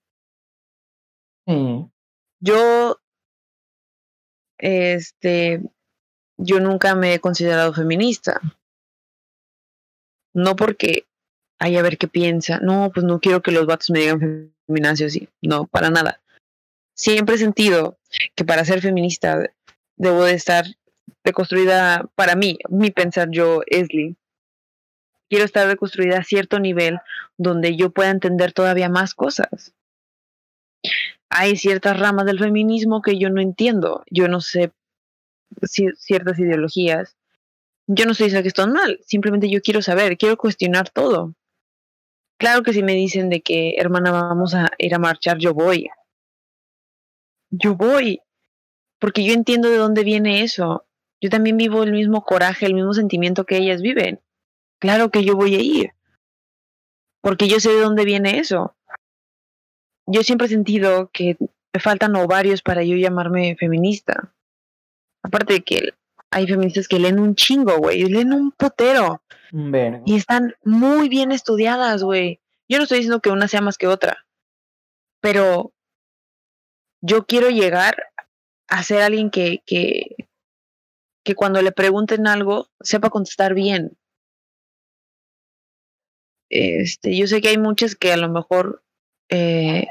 Yo, 2.41 3.01
este, 4.59 5.63
yo 6.37 6.61
nunca 6.61 6.95
me 6.95 7.15
he 7.15 7.21
considerado 7.21 7.73
feminista. 7.73 8.41
No 10.33 10.55
porque, 10.55 11.07
ay, 11.59 11.77
a 11.77 11.83
ver 11.83 11.99
qué 11.99 12.07
piensa. 12.07 12.61
No, 12.61 12.91
pues 12.95 13.05
no 13.05 13.19
quiero 13.19 13.43
que 13.43 13.51
los 13.51 13.67
vatos 13.67 13.91
me 13.91 14.01
digan 14.01 14.55
feminacio 14.67 15.07
así. 15.07 15.29
No, 15.43 15.67
para 15.67 15.91
nada. 15.91 16.20
Siempre 17.01 17.37
he 17.37 17.39
sentido 17.39 17.97
que 18.35 18.45
para 18.45 18.63
ser 18.67 18.83
feminista 18.83 19.43
debo 19.97 20.25
de 20.25 20.35
estar 20.35 20.67
reconstruida, 21.25 22.11
para 22.15 22.37
mí, 22.37 22.59
mi 22.69 22.91
pensar 22.91 23.29
yo, 23.31 23.63
Esli. 23.67 24.17
Quiero 25.31 25.47
estar 25.47 25.67
reconstruida 25.67 26.19
a 26.19 26.25
cierto 26.25 26.61
nivel 26.61 26.99
donde 27.39 27.75
yo 27.75 27.89
pueda 27.89 28.11
entender 28.11 28.53
todavía 28.53 28.91
más 28.91 29.15
cosas. 29.15 29.73
Hay 31.31 31.57
ciertas 31.57 31.99
ramas 31.99 32.27
del 32.27 32.39
feminismo 32.39 33.01
que 33.01 33.19
yo 33.19 33.31
no 33.31 33.41
entiendo. 33.41 34.05
Yo 34.11 34.29
no 34.29 34.43
sé 34.43 34.71
ci- 35.63 35.97
ciertas 35.97 36.39
ideologías. 36.39 37.17
Yo 37.87 38.05
no 38.05 38.13
estoy 38.13 38.27
diciendo 38.27 38.43
que 38.43 38.49
están 38.49 38.73
mal, 38.73 39.01
simplemente 39.07 39.49
yo 39.49 39.63
quiero 39.63 39.81
saber, 39.81 40.19
quiero 40.19 40.37
cuestionar 40.37 40.91
todo. 40.91 41.35
Claro 42.39 42.63
que 42.63 42.75
si 42.75 42.83
me 42.83 42.93
dicen 42.93 43.31
de 43.31 43.41
que, 43.41 43.77
hermana, 43.79 44.11
vamos 44.13 44.55
a 44.55 44.69
ir 44.77 44.95
a 44.95 44.99
marchar, 44.99 45.39
yo 45.39 45.55
voy. 45.55 45.89
Yo 47.51 47.75
voy, 47.75 48.21
porque 48.99 49.25
yo 49.25 49.33
entiendo 49.33 49.71
de 49.71 49.77
dónde 49.77 50.05
viene 50.05 50.43
eso. 50.43 50.87
Yo 51.21 51.29
también 51.29 51.57
vivo 51.57 51.83
el 51.83 51.93
mismo 51.93 52.25
coraje, 52.25 52.67
el 52.67 52.75
mismo 52.75 52.95
sentimiento 52.95 53.45
que 53.45 53.59
ellas 53.59 53.83
viven. 53.83 54.21
Claro 54.79 55.11
que 55.11 55.25
yo 55.25 55.37
voy 55.37 55.55
a 55.57 55.61
ir, 55.61 55.93
porque 57.21 57.49
yo 57.49 57.61
sé 57.61 57.71
de 57.71 57.81
dónde 57.81 58.05
viene 58.05 58.39
eso. 58.39 58.75
Yo 60.07 60.23
siempre 60.23 60.47
he 60.47 60.51
sentido 60.51 61.11
que 61.13 61.37
me 61.73 61.81
faltan 61.81 62.17
ovarios 62.17 62.63
para 62.63 62.83
yo 62.83 62.97
llamarme 62.97 63.57
feminista. 63.57 64.33
Aparte 65.23 65.55
de 65.55 65.61
que 65.63 65.95
hay 66.31 66.47
feministas 66.47 66.89
que 66.89 66.99
leen 66.99 67.21
un 67.21 67.35
chingo, 67.35 67.77
güey, 67.79 68.05
leen 68.05 68.33
un 68.33 68.53
potero 68.53 69.23
y 70.07 70.17
están 70.17 70.55
muy 70.65 71.09
bien 71.09 71.33
estudiadas, 71.33 72.03
güey. 72.03 72.41
Yo 72.69 72.79
no 72.79 72.85
estoy 72.85 72.99
diciendo 72.99 73.21
que 73.21 73.31
una 73.31 73.49
sea 73.49 73.61
más 73.61 73.77
que 73.77 73.89
otra, 73.89 74.25
pero 75.21 75.73
yo 77.01 77.27
quiero 77.27 77.51
llegar 77.51 78.05
a 78.69 78.83
ser 78.83 79.03
alguien 79.03 79.31
que, 79.31 79.63
que, 79.67 80.17
cuando 81.37 81.63
le 81.63 81.71
pregunten 81.71 82.27
algo 82.27 82.69
sepa 82.81 83.09
contestar 83.09 83.55
bien. 83.55 83.97
Este, 86.51 87.17
yo 87.17 87.29
sé 87.29 87.41
que 87.41 87.51
hay 87.51 87.59
muchas 87.59 87.95
que 87.95 88.13
a 88.13 88.17
lo 88.17 88.29
mejor 88.29 88.83
eh, 89.29 89.87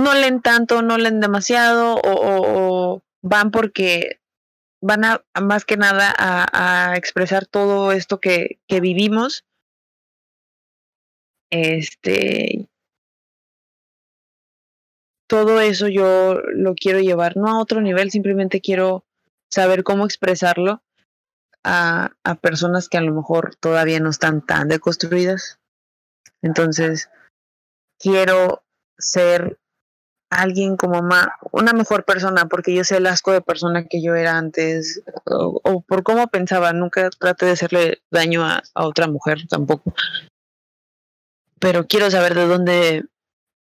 no 0.00 0.14
leen 0.14 0.40
tanto, 0.40 0.82
no 0.82 0.96
leen 0.96 1.18
demasiado 1.18 2.00
o, 2.04 3.02
van 3.20 3.50
porque 3.50 4.20
van 4.80 5.04
a 5.04 5.24
a 5.34 5.40
más 5.40 5.64
que 5.64 5.76
nada 5.76 6.14
a, 6.16 6.92
a 6.92 6.96
expresar 6.96 7.46
todo 7.46 7.90
esto 7.90 8.20
que, 8.20 8.60
que 8.68 8.80
vivimos 8.80 9.44
este, 11.50 12.68
todo 15.28 15.60
eso 15.60 15.88
yo 15.88 16.40
lo 16.54 16.74
quiero 16.74 17.00
llevar, 17.00 17.36
no 17.36 17.48
a 17.48 17.60
otro 17.60 17.80
nivel, 17.80 18.10
simplemente 18.10 18.60
quiero 18.60 19.04
saber 19.50 19.84
cómo 19.84 20.04
expresarlo 20.04 20.82
a, 21.64 22.12
a 22.24 22.34
personas 22.36 22.88
que 22.88 22.98
a 22.98 23.02
lo 23.02 23.14
mejor 23.14 23.54
todavía 23.56 24.00
no 24.00 24.10
están 24.10 24.44
tan 24.44 24.68
deconstruidas. 24.68 25.58
Entonces, 26.42 27.10
quiero 27.98 28.62
ser 28.98 29.58
alguien 30.30 30.76
como 30.76 31.02
más, 31.02 31.28
una 31.52 31.72
mejor 31.72 32.04
persona, 32.04 32.46
porque 32.48 32.74
yo 32.74 32.84
sé 32.84 32.98
el 32.98 33.06
asco 33.06 33.32
de 33.32 33.40
persona 33.40 33.86
que 33.86 34.02
yo 34.02 34.14
era 34.14 34.36
antes, 34.36 35.02
o, 35.24 35.82
por 35.82 36.02
cómo 36.02 36.26
pensaba, 36.28 36.72
nunca 36.72 37.10
traté 37.10 37.46
de 37.46 37.52
hacerle 37.52 38.02
daño 38.10 38.44
a, 38.44 38.62
a, 38.74 38.86
otra 38.86 39.08
mujer 39.08 39.46
tampoco. 39.48 39.94
Pero 41.58 41.86
quiero 41.86 42.10
saber 42.10 42.34
de 42.34 42.46
dónde, 42.46 43.04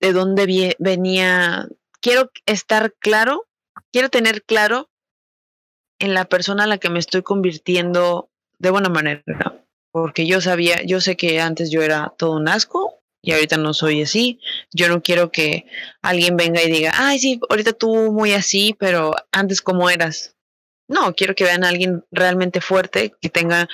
de 0.07 0.12
dónde 0.12 0.76
venía, 0.78 1.68
quiero 2.00 2.30
estar 2.46 2.94
claro, 3.00 3.46
quiero 3.92 4.09
tener 4.09 4.44
claro 4.44 4.88
en 5.98 6.14
la 6.14 6.26
persona 6.26 6.64
a 6.64 6.66
la 6.66 6.78
que 6.78 6.90
me 6.90 6.98
estoy 6.98 7.22
convirtiendo 7.22 8.30
de 8.59 8.70
buena 8.70 8.88
manera. 8.88 9.22
Porque 9.90 10.26
yo 10.26 10.40
sabía, 10.40 10.82
yo 10.84 11.00
sé 11.00 11.16
que 11.16 11.40
antes 11.40 11.70
yo 11.70 11.82
era 11.82 12.14
todo 12.18 12.32
un 12.32 12.48
asco 12.48 13.00
y 13.22 13.32
ahorita 13.32 13.57
no 13.57 13.74
soy 13.74 14.02
así. 14.02 14.40
Yo 14.72 14.88
no 14.88 15.02
quiero 15.02 15.32
que 15.32 15.66
alguien 16.02 16.36
venga 16.36 16.62
y 16.62 16.70
diga, 16.70 16.92
ay, 16.94 17.18
sí, 17.18 17.40
ahorita 17.48 17.72
tú 17.72 18.12
muy 18.12 18.32
así, 18.32 18.76
pero 18.78 19.12
antes 19.32 19.62
cómo 19.62 19.88
eras. 19.90 20.36
No, 20.88 21.14
quiero 21.14 21.34
que 21.34 21.44
vean 21.44 21.64
a 21.64 21.68
alguien 21.70 22.04
realmente 22.12 22.61
fuerte, 22.61 23.12
que 23.20 23.30
tenga 23.30 23.68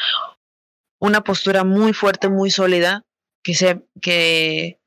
una 1.01 1.23
postura 1.25 1.65
muy 1.65 1.93
fuerte, 1.93 2.29
muy 2.29 2.51
sólida, 2.51 3.05
que 3.43 3.55
sea, 3.55 3.83
que, 4.01 4.79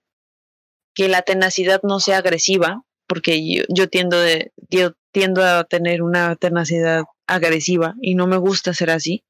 que 0.95 1.07
la 1.09 1.21
tenacidad 1.21 1.81
no 1.83 1.99
sea 1.99 2.19
agresiva, 2.19 2.83
porque 3.07 3.45
yo, 3.45 3.63
yo 3.69 3.89
tiendo 3.89 4.19
de, 4.19 4.51
yo 4.69 4.93
tiendo 5.11 5.43
a 5.43 5.63
tener 5.65 6.01
una 6.01 6.35
tenacidad 6.35 7.03
agresiva 7.27 7.95
y 8.01 8.15
no 8.15 8.25
me 8.25 8.37
gusta 8.37 8.73
ser 8.73 8.89
así 8.89 9.23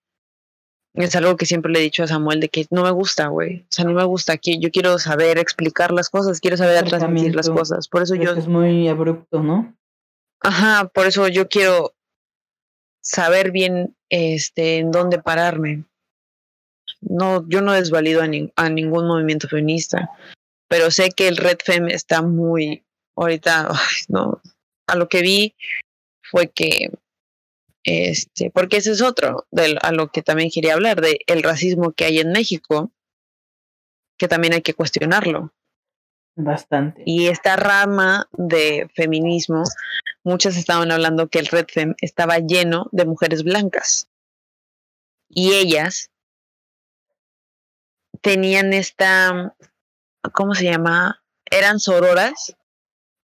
es 0.96 1.16
algo 1.16 1.36
que 1.36 1.46
siempre 1.46 1.72
le 1.72 1.80
he 1.80 1.84
dicho 1.84 2.04
a 2.04 2.08
Samuel 2.08 2.40
de 2.40 2.50
que 2.50 2.66
no 2.70 2.84
me 2.84 2.92
gusta, 2.92 3.28
güey. 3.28 3.62
O 3.62 3.68
sea, 3.70 3.86
no 3.86 3.94
me 3.94 4.04
gusta. 4.06 4.40
yo 4.42 4.72
quiero 4.72 4.98
saber 4.98 5.38
explicar 5.38 5.92
las 5.92 6.10
cosas, 6.10 6.40
quiero 6.40 6.58
saber 6.58 6.86
transmitir 6.86 7.36
las 7.36 7.50
cosas. 7.50 7.88
Por 7.88 8.02
eso 8.02 8.16
yo. 8.16 8.34
Es 8.34 8.48
muy 8.48 8.88
abrupto, 8.88 9.44
¿no? 9.44 9.76
Ajá, 10.42 10.90
por 10.94 11.08
eso 11.08 11.28
yo 11.28 11.48
quiero 11.50 11.94
saber 13.02 13.52
bien 13.52 13.96
este 14.10 14.78
en 14.78 14.92
dónde 14.92 15.22
pararme. 15.22 15.84
No, 17.02 17.48
yo 17.50 17.62
no 17.62 17.74
desvalido 17.74 18.22
a, 18.22 18.26
a 18.56 18.70
ningún 18.70 19.08
movimiento 19.08 19.48
feminista, 19.48 20.10
pero 20.68 20.92
sé 20.92 21.10
que 21.10 21.28
el 21.28 21.38
Red 21.38 21.60
Fem 21.64 21.88
está 21.88 22.22
muy 22.22 22.86
ahorita, 23.16 23.70
no, 24.10 24.42
a 24.88 24.96
lo 24.96 25.08
que 25.08 25.22
vi 25.22 25.56
fue 26.22 26.52
que 26.52 26.90
este, 27.86 28.50
porque 28.50 28.78
ese 28.78 28.92
es 28.92 29.02
otro 29.04 29.46
de 29.52 29.78
a 29.82 29.92
lo 29.92 30.08
que 30.08 30.24
también 30.24 30.50
quería 30.52 30.74
hablar, 30.74 31.02
de 31.02 31.20
el 31.28 31.44
racismo 31.44 31.92
que 31.92 32.06
hay 32.06 32.18
en 32.18 32.32
México, 32.32 32.92
que 34.18 34.28
también 34.28 34.54
hay 34.54 34.62
que 34.64 34.74
cuestionarlo. 34.74 35.54
Bastante. 36.36 37.04
Y 37.06 37.28
esta 37.28 37.56
rama 37.56 38.28
de 38.34 38.90
feminismo, 38.96 39.64
muchas 40.24 40.58
estaban 40.58 40.92
hablando 40.92 41.30
que 41.30 41.40
el 41.40 41.46
Red 41.46 41.68
Fem 41.72 41.96
estaba 42.02 42.40
lleno 42.40 42.90
de 42.92 43.06
mujeres 43.06 43.44
blancas. 43.44 44.10
Y 45.30 45.54
ellas 45.54 46.10
tenían 48.22 48.74
esta, 48.74 49.56
¿cómo 50.34 50.56
se 50.56 50.66
llama? 50.66 51.22
Eran 51.50 51.80
sororas 51.80 52.56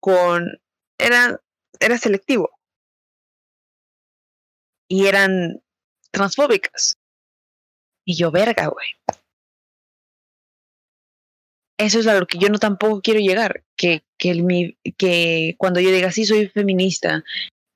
con, 0.01 0.61
era, 0.99 1.41
era 1.81 1.99
selectivo 1.99 2.51
y 4.89 5.07
eran 5.07 5.63
transfóbicas. 6.11 6.99
Y 8.05 8.17
yo, 8.17 8.31
verga, 8.31 8.69
güey. 8.69 8.87
Eso 11.79 11.99
es 11.99 12.07
a 12.07 12.19
lo 12.19 12.27
que 12.27 12.39
yo 12.39 12.49
no 12.49 12.59
tampoco 12.59 13.03
quiero 13.03 13.21
llegar, 13.21 13.65
que, 13.77 14.03
que, 14.17 14.31
el, 14.31 14.79
que 14.97 15.57
cuando 15.59 15.81
yo 15.81 15.91
diga, 15.91 16.11
sí, 16.11 16.25
soy 16.25 16.49
feminista 16.49 17.23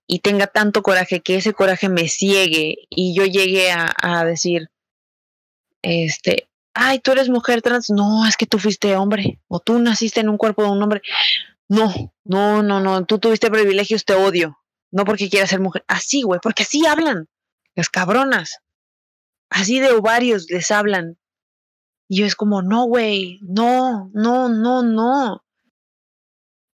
y 0.07 0.21
tenga 0.21 0.47
tanto 0.47 0.83
coraje, 0.83 1.21
que 1.21 1.37
ese 1.37 1.53
coraje 1.53 1.89
me 1.89 2.09
ciegue 2.09 2.87
y 2.89 3.15
yo 3.15 3.27
llegue 3.27 3.71
a, 3.71 3.95
a 4.03 4.25
decir, 4.25 4.71
este, 5.83 6.50
ay, 6.75 6.99
tú 7.01 7.13
eres 7.13 7.29
mujer 7.29 7.63
trans, 7.63 7.91
no, 7.91 8.27
es 8.27 8.37
que 8.37 8.47
tú 8.47 8.59
fuiste 8.59 8.97
hombre, 8.97 9.41
o 9.49 9.61
tú 9.61 9.79
naciste 9.79 10.21
en 10.21 10.29
un 10.29 10.39
cuerpo 10.39 10.63
de 10.63 10.71
un 10.71 10.83
hombre. 10.83 11.03
No, 11.69 11.93
no, 12.25 12.63
no, 12.63 12.81
no, 12.81 13.05
tú 13.05 13.19
tuviste 13.19 13.51
privilegios, 13.51 14.05
te 14.05 14.15
odio. 14.15 14.59
No 14.91 15.05
porque 15.05 15.31
quiera 15.31 15.47
ser 15.47 15.61
mujer. 15.61 15.85
Así, 15.87 16.23
güey, 16.23 16.41
porque 16.43 16.65
así 16.65 16.85
hablan. 16.85 17.29
Las 17.77 17.89
cabronas. 17.89 18.59
Así 19.51 19.79
de 19.79 19.93
ovarios 19.93 20.47
les 20.51 20.71
hablan. 20.71 21.19
Y 22.09 22.19
yo 22.19 22.27
es 22.27 22.35
como, 22.35 22.63
no, 22.63 22.87
güey, 22.87 23.39
no, 23.43 24.11
no, 24.13 24.49
no, 24.49 24.83
no. 24.83 25.45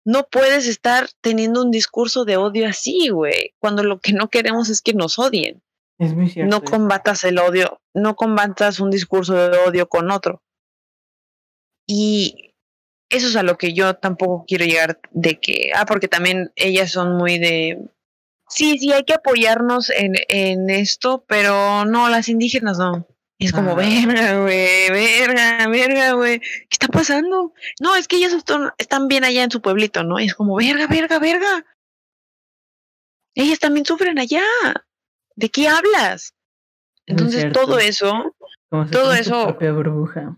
No 0.05 0.25
puedes 0.31 0.67
estar 0.67 1.09
teniendo 1.21 1.63
un 1.63 1.71
discurso 1.71 2.25
de 2.25 2.37
odio 2.37 2.69
así, 2.69 3.09
güey, 3.09 3.55
cuando 3.59 3.83
lo 3.83 4.01
que 4.01 4.13
no 4.13 4.29
queremos 4.29 4.69
es 4.69 4.83
que 4.83 4.93
nos 4.95 5.19
odien. 5.19 5.63
Es 5.99 6.15
muy 6.15 6.29
cierto. 6.29 6.51
No 6.51 6.63
combatas 6.63 7.25
el 7.25 7.39
odio, 7.39 7.81
no 7.95 8.17
combatas 8.17 8.81
un 8.81 8.91
discurso 8.91 9.35
de 9.35 9.59
odio 9.59 9.89
con 9.89 10.11
otro. 10.11 10.43
Y 11.87 12.55
eso 13.09 13.29
es 13.29 13.37
a 13.37 13.43
lo 13.43 13.59
que 13.59 13.75
yo 13.75 13.95
tampoco 13.95 14.45
quiero 14.47 14.65
llegar 14.65 15.01
de 15.11 15.39
que, 15.39 15.71
ah, 15.77 15.85
porque 15.87 16.09
también 16.09 16.51
ellas 16.57 16.91
son 16.91 17.17
muy 17.17 17.39
de, 17.39 17.79
sí, 18.49 18.79
sí, 18.79 18.93
hay 18.93 19.05
que 19.05 19.15
apoyarnos 19.15 19.91
en, 19.91 20.15
en 20.29 20.71
esto, 20.71 21.25
pero 21.27 21.85
no, 21.85 22.09
las 22.09 22.29
indígenas 22.29 22.79
no. 22.79 23.07
es 23.39 23.53
como, 23.53 23.75
verga, 23.75 24.41
güey, 24.43 24.91
verga, 24.91 25.67
verga, 25.69 26.13
güey, 26.13 26.41
¿qué 26.41 26.69
está 26.71 26.89
pasando? 26.89 27.53
No, 27.81 27.97
es 27.97 28.09
que 28.09 28.17
ellas 28.17 28.35
están 28.79 29.09
bien 29.09 29.25
allá 29.25 29.43
en 29.45 29.51
su 29.51 29.61
pueblito, 29.61 30.05
¿no? 30.05 30.21
Y 30.21 30.27
es 30.27 30.35
como, 30.35 30.57
verga, 30.57 30.87
verga, 30.87 31.19
verga. 31.19 31.65
Ellas 33.35 33.59
también 33.59 33.87
sufren 33.87 34.19
allá. 34.19 34.43
¿De 35.37 35.49
qué 35.51 35.69
hablas? 35.69 36.35
Entonces 37.07 37.53
todo 37.53 37.79
eso, 37.79 38.35
todo 38.91 39.13
eso. 39.13 39.57
burbuja. 39.59 40.37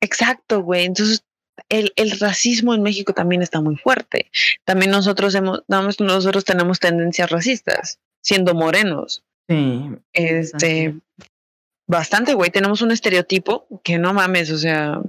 Exacto, 0.00 0.62
güey. 0.62 0.84
Entonces 0.86 1.24
el, 1.68 1.92
el, 1.96 2.18
racismo 2.18 2.74
en 2.74 2.82
México 2.82 3.12
también 3.12 3.42
está 3.42 3.60
muy 3.60 3.76
fuerte. 3.76 4.30
También 4.64 4.90
nosotros 4.90 5.34
hemos, 5.34 5.62
nosotros 5.68 6.44
tenemos 6.44 6.80
tendencias 6.80 7.30
racistas, 7.30 8.00
siendo 8.20 8.54
morenos. 8.54 9.24
Sí. 9.48 9.90
Este, 10.12 10.94
bastante, 11.86 12.34
güey. 12.34 12.50
Tenemos 12.50 12.82
un 12.82 12.90
estereotipo 12.90 13.66
que 13.82 13.98
no 13.98 14.12
mames, 14.14 14.50
o 14.50 14.58
sea, 14.58 15.00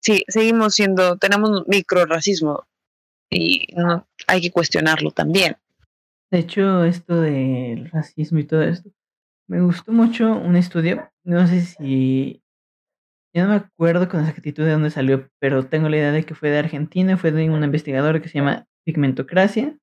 sí, 0.00 0.24
seguimos 0.28 0.74
siendo, 0.74 1.16
tenemos 1.16 1.66
micro 1.66 2.06
racismo 2.06 2.66
y 3.30 3.66
no, 3.74 4.06
hay 4.26 4.40
que 4.40 4.50
cuestionarlo 4.50 5.10
también. 5.10 5.56
De 6.30 6.38
hecho, 6.38 6.84
esto 6.84 7.20
del 7.20 7.90
racismo 7.90 8.38
y 8.38 8.44
todo 8.44 8.62
esto, 8.62 8.90
me 9.48 9.60
gustó 9.62 9.92
mucho 9.92 10.36
un 10.36 10.56
estudio, 10.56 11.10
no 11.24 11.46
sé 11.46 11.60
si 11.60 12.42
yo 13.36 13.42
no 13.42 13.50
me 13.50 13.56
acuerdo 13.56 14.08
con 14.08 14.20
exactitud 14.20 14.64
de 14.64 14.72
dónde 14.72 14.88
salió, 14.88 15.30
pero 15.38 15.68
tengo 15.68 15.90
la 15.90 15.98
idea 15.98 16.10
de 16.10 16.24
que 16.24 16.34
fue 16.34 16.48
de 16.48 16.58
Argentina, 16.58 17.18
fue 17.18 17.32
de 17.32 17.50
un 17.50 17.62
investigador 17.62 18.22
que 18.22 18.28
se 18.28 18.38
llama 18.38 18.66
Pigmentocracia. 18.86 19.76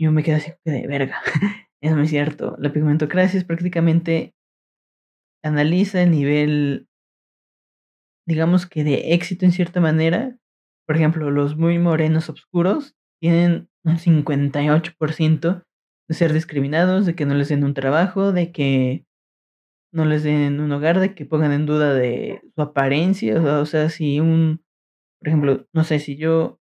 Yo 0.00 0.10
me 0.10 0.24
quedé 0.24 0.34
así 0.34 0.52
de 0.64 0.84
verga. 0.88 1.22
es 1.80 1.94
muy 1.94 2.08
cierto. 2.08 2.56
La 2.58 2.72
pigmentocracia 2.72 3.38
es 3.38 3.44
prácticamente 3.44 4.34
analiza 5.44 6.02
el 6.02 6.10
nivel, 6.10 6.88
digamos 8.26 8.66
que 8.66 8.82
de 8.82 9.14
éxito 9.14 9.44
en 9.44 9.52
cierta 9.52 9.80
manera. 9.80 10.36
Por 10.88 10.96
ejemplo, 10.96 11.30
los 11.30 11.56
muy 11.56 11.78
morenos 11.78 12.28
oscuros 12.28 12.96
tienen 13.20 13.68
un 13.84 13.98
58% 13.98 15.64
de 16.08 16.14
ser 16.14 16.32
discriminados, 16.32 17.06
de 17.06 17.14
que 17.14 17.26
no 17.26 17.34
les 17.34 17.48
den 17.48 17.64
un 17.64 17.74
trabajo, 17.74 18.32
de 18.32 18.52
que 18.52 19.06
no 19.92 20.04
les 20.04 20.22
den 20.22 20.60
un 20.60 20.72
hogar, 20.72 21.00
de 21.00 21.14
que 21.14 21.24
pongan 21.24 21.52
en 21.52 21.66
duda 21.66 21.94
de 21.94 22.42
su 22.54 22.62
apariencia, 22.62 23.40
o 23.40 23.66
sea, 23.66 23.88
si 23.90 24.20
un, 24.20 24.64
por 25.20 25.28
ejemplo, 25.28 25.66
no 25.72 25.84
sé, 25.84 26.00
si 26.00 26.16
yo 26.16 26.58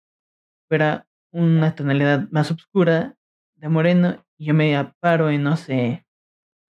fuera 0.70 1.08
una 1.34 1.76
tonalidad 1.76 2.30
más 2.32 2.52
oscura 2.52 3.16
de 3.58 3.70
moreno 3.70 4.26
y 4.38 4.46
yo 4.46 4.54
me 4.54 4.76
aparo 4.78 5.30
en, 5.30 5.44
no 5.44 5.58
sé, 5.58 6.06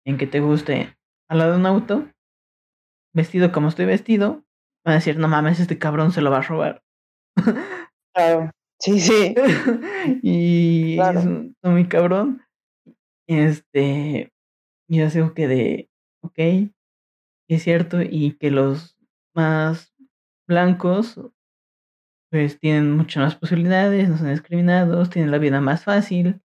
en 0.04 0.18
que 0.18 0.26
te 0.26 0.40
guste 0.40 0.96
al 1.28 1.38
lado 1.38 1.52
de 1.52 1.58
un 1.58 1.66
auto, 1.66 2.08
vestido 3.14 3.52
como 3.52 3.68
estoy 3.68 3.86
vestido, 3.86 4.44
van 4.84 4.92
a 4.92 4.94
decir, 4.94 5.18
no 5.18 5.28
mames, 5.28 5.60
este 5.60 5.78
cabrón 5.78 6.12
se 6.12 6.20
lo 6.20 6.30
va 6.30 6.38
a 6.38 6.42
robar. 6.42 6.82
Claro, 8.14 8.50
sí, 8.82 9.00
sí. 9.00 9.34
y 10.22 10.98
es 10.98 11.24
muy 11.62 11.88
cabrón. 11.88 12.42
Este, 13.28 14.32
yo 14.88 15.10
sé 15.10 15.30
que 15.34 15.48
de 15.48 15.90
ok, 16.22 16.38
es 17.48 17.62
cierto, 17.62 18.02
y 18.02 18.36
que 18.38 18.50
los 18.50 18.96
más 19.34 19.94
blancos 20.48 21.20
pues 22.30 22.58
tienen 22.58 22.92
muchas 22.92 23.22
más 23.22 23.36
posibilidades, 23.36 24.08
no 24.08 24.16
son 24.16 24.30
discriminados, 24.30 25.10
tienen 25.10 25.30
la 25.30 25.36
vida 25.36 25.60
más 25.60 25.84
fácil, 25.84 26.40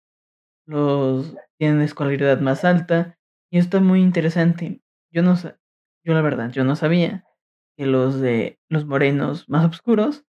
los 0.67 1.35
tienen 1.59 1.83
escolaridad 1.83 2.41
más 2.41 2.65
alta 2.65 3.19
y 3.51 3.59
esto 3.59 3.79
es 3.79 3.83
muy 3.83 4.03
interesante. 4.03 4.83
Yo 5.13 5.23
no 5.23 5.37
yo 6.05 6.15
la 6.15 6.23
verdad, 6.23 6.51
yo 6.53 6.65
no 6.65 6.77
sabía 6.77 7.25
que 7.77 7.87
los 7.87 8.21
de 8.21 8.59
los 8.71 8.87
morenos 8.87 9.49
más 9.49 9.69
oscuros 9.69 10.25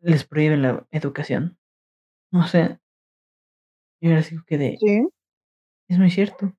les 0.00 0.24
prohíben 0.24 0.62
la 0.62 0.86
educación. 0.90 1.58
O 2.32 2.42
sea, 2.44 2.80
yo 4.00 4.10
ahora 4.10 4.22
sí 4.22 4.36
que 4.46 4.58
de 4.58 4.76
Sí, 4.78 5.08
es 5.88 5.98
muy 5.98 6.10
cierto. 6.10 6.54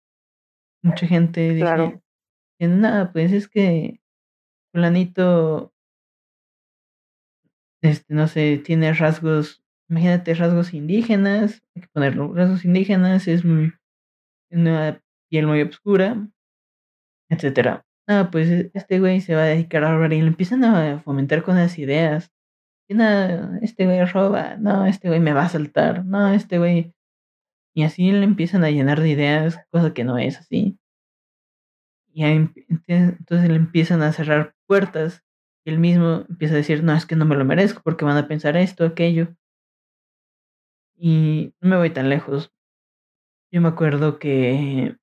Mucha 0.84 1.08
gente 1.08 1.50
dice, 1.50 1.62
claro. 1.62 2.02
que 2.60 2.68
nada, 2.68 3.12
pues 3.12 3.32
es 3.32 3.48
que 3.48 4.02
fulanito 4.74 5.74
este, 7.82 8.14
no 8.14 8.28
sé, 8.28 8.62
tiene 8.64 8.94
rasgos, 8.94 9.64
imagínate 9.90 10.34
rasgos 10.36 10.74
indígenas, 10.74 11.64
hay 11.76 11.82
que 11.84 11.88
ponerlo, 11.90 12.34
rasgos 12.34 12.64
indígenas, 12.66 13.28
es 13.28 13.44
muy, 13.44 13.74
una 14.52 15.02
piel 15.30 15.48
muy 15.48 15.62
oscura, 15.62 16.28
etcétera. 17.30 17.86
Ah, 18.08 18.30
pues 18.32 18.50
e- 18.50 18.72
este 18.74 19.00
güey 19.00 19.22
se 19.22 19.36
va 19.36 19.44
a 19.44 19.46
dedicar 19.48 19.84
a 19.84 19.94
robar 19.96 20.14
y 20.14 20.22
le 20.22 20.28
empiezan 20.28 20.64
a 20.64 21.00
fomentar 21.00 21.44
con 21.44 21.56
las 21.56 21.78
ideas. 21.80 22.32
Nada, 22.94 23.58
este 23.62 23.86
güey 23.86 24.04
roba, 24.06 24.58
no, 24.58 24.86
este 24.86 25.08
güey 25.08 25.20
me 25.20 25.34
va 25.34 25.44
a 25.44 25.50
saltar, 25.50 26.06
no, 26.06 26.34
este 26.34 26.58
güey. 26.58 26.94
Y 27.74 27.84
así 27.84 28.12
le 28.12 28.24
empiezan 28.24 28.64
a 28.64 28.72
llenar 28.72 29.00
de 29.00 29.10
ideas, 29.10 29.60
cosa 29.72 29.94
que 29.94 30.04
no 30.04 30.18
es 30.18 30.38
así. 30.40 30.78
Y 32.14 32.24
entonces 32.24 33.50
le 33.50 33.56
empiezan 33.56 34.02
a 34.02 34.12
cerrar 34.12 34.56
puertas. 34.68 35.24
Y 35.66 35.72
él 35.72 35.80
mismo 35.80 36.26
empieza 36.30 36.56
a 36.56 36.58
decir, 36.58 36.84
no, 36.84 36.94
es 36.94 37.06
que 37.06 37.16
no 37.16 37.26
me 37.26 37.36
lo 37.36 37.46
merezco 37.46 37.82
porque 37.84 38.06
van 38.06 38.18
a 38.18 38.28
pensar 38.28 38.58
esto, 38.58 38.86
aquello. 38.86 39.36
Y 40.98 41.54
no 41.62 41.70
me 41.70 41.78
voy 41.78 41.90
tan 41.92 42.10
lejos. 42.10 42.52
Yo 43.52 43.62
me 43.62 43.70
acuerdo 43.70 44.20
que 44.20 44.98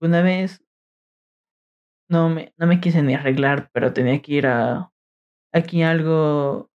una 0.00 0.22
vez 0.22 0.62
no 2.08 2.28
me, 2.28 2.52
no 2.56 2.66
me 2.66 2.80
quise 2.80 3.02
ni 3.02 3.14
arreglar, 3.14 3.70
pero 3.72 3.92
tenía 3.92 4.20
que 4.20 4.32
ir 4.32 4.46
a 4.46 4.92
aquí 5.52 5.82
algo, 5.82 6.70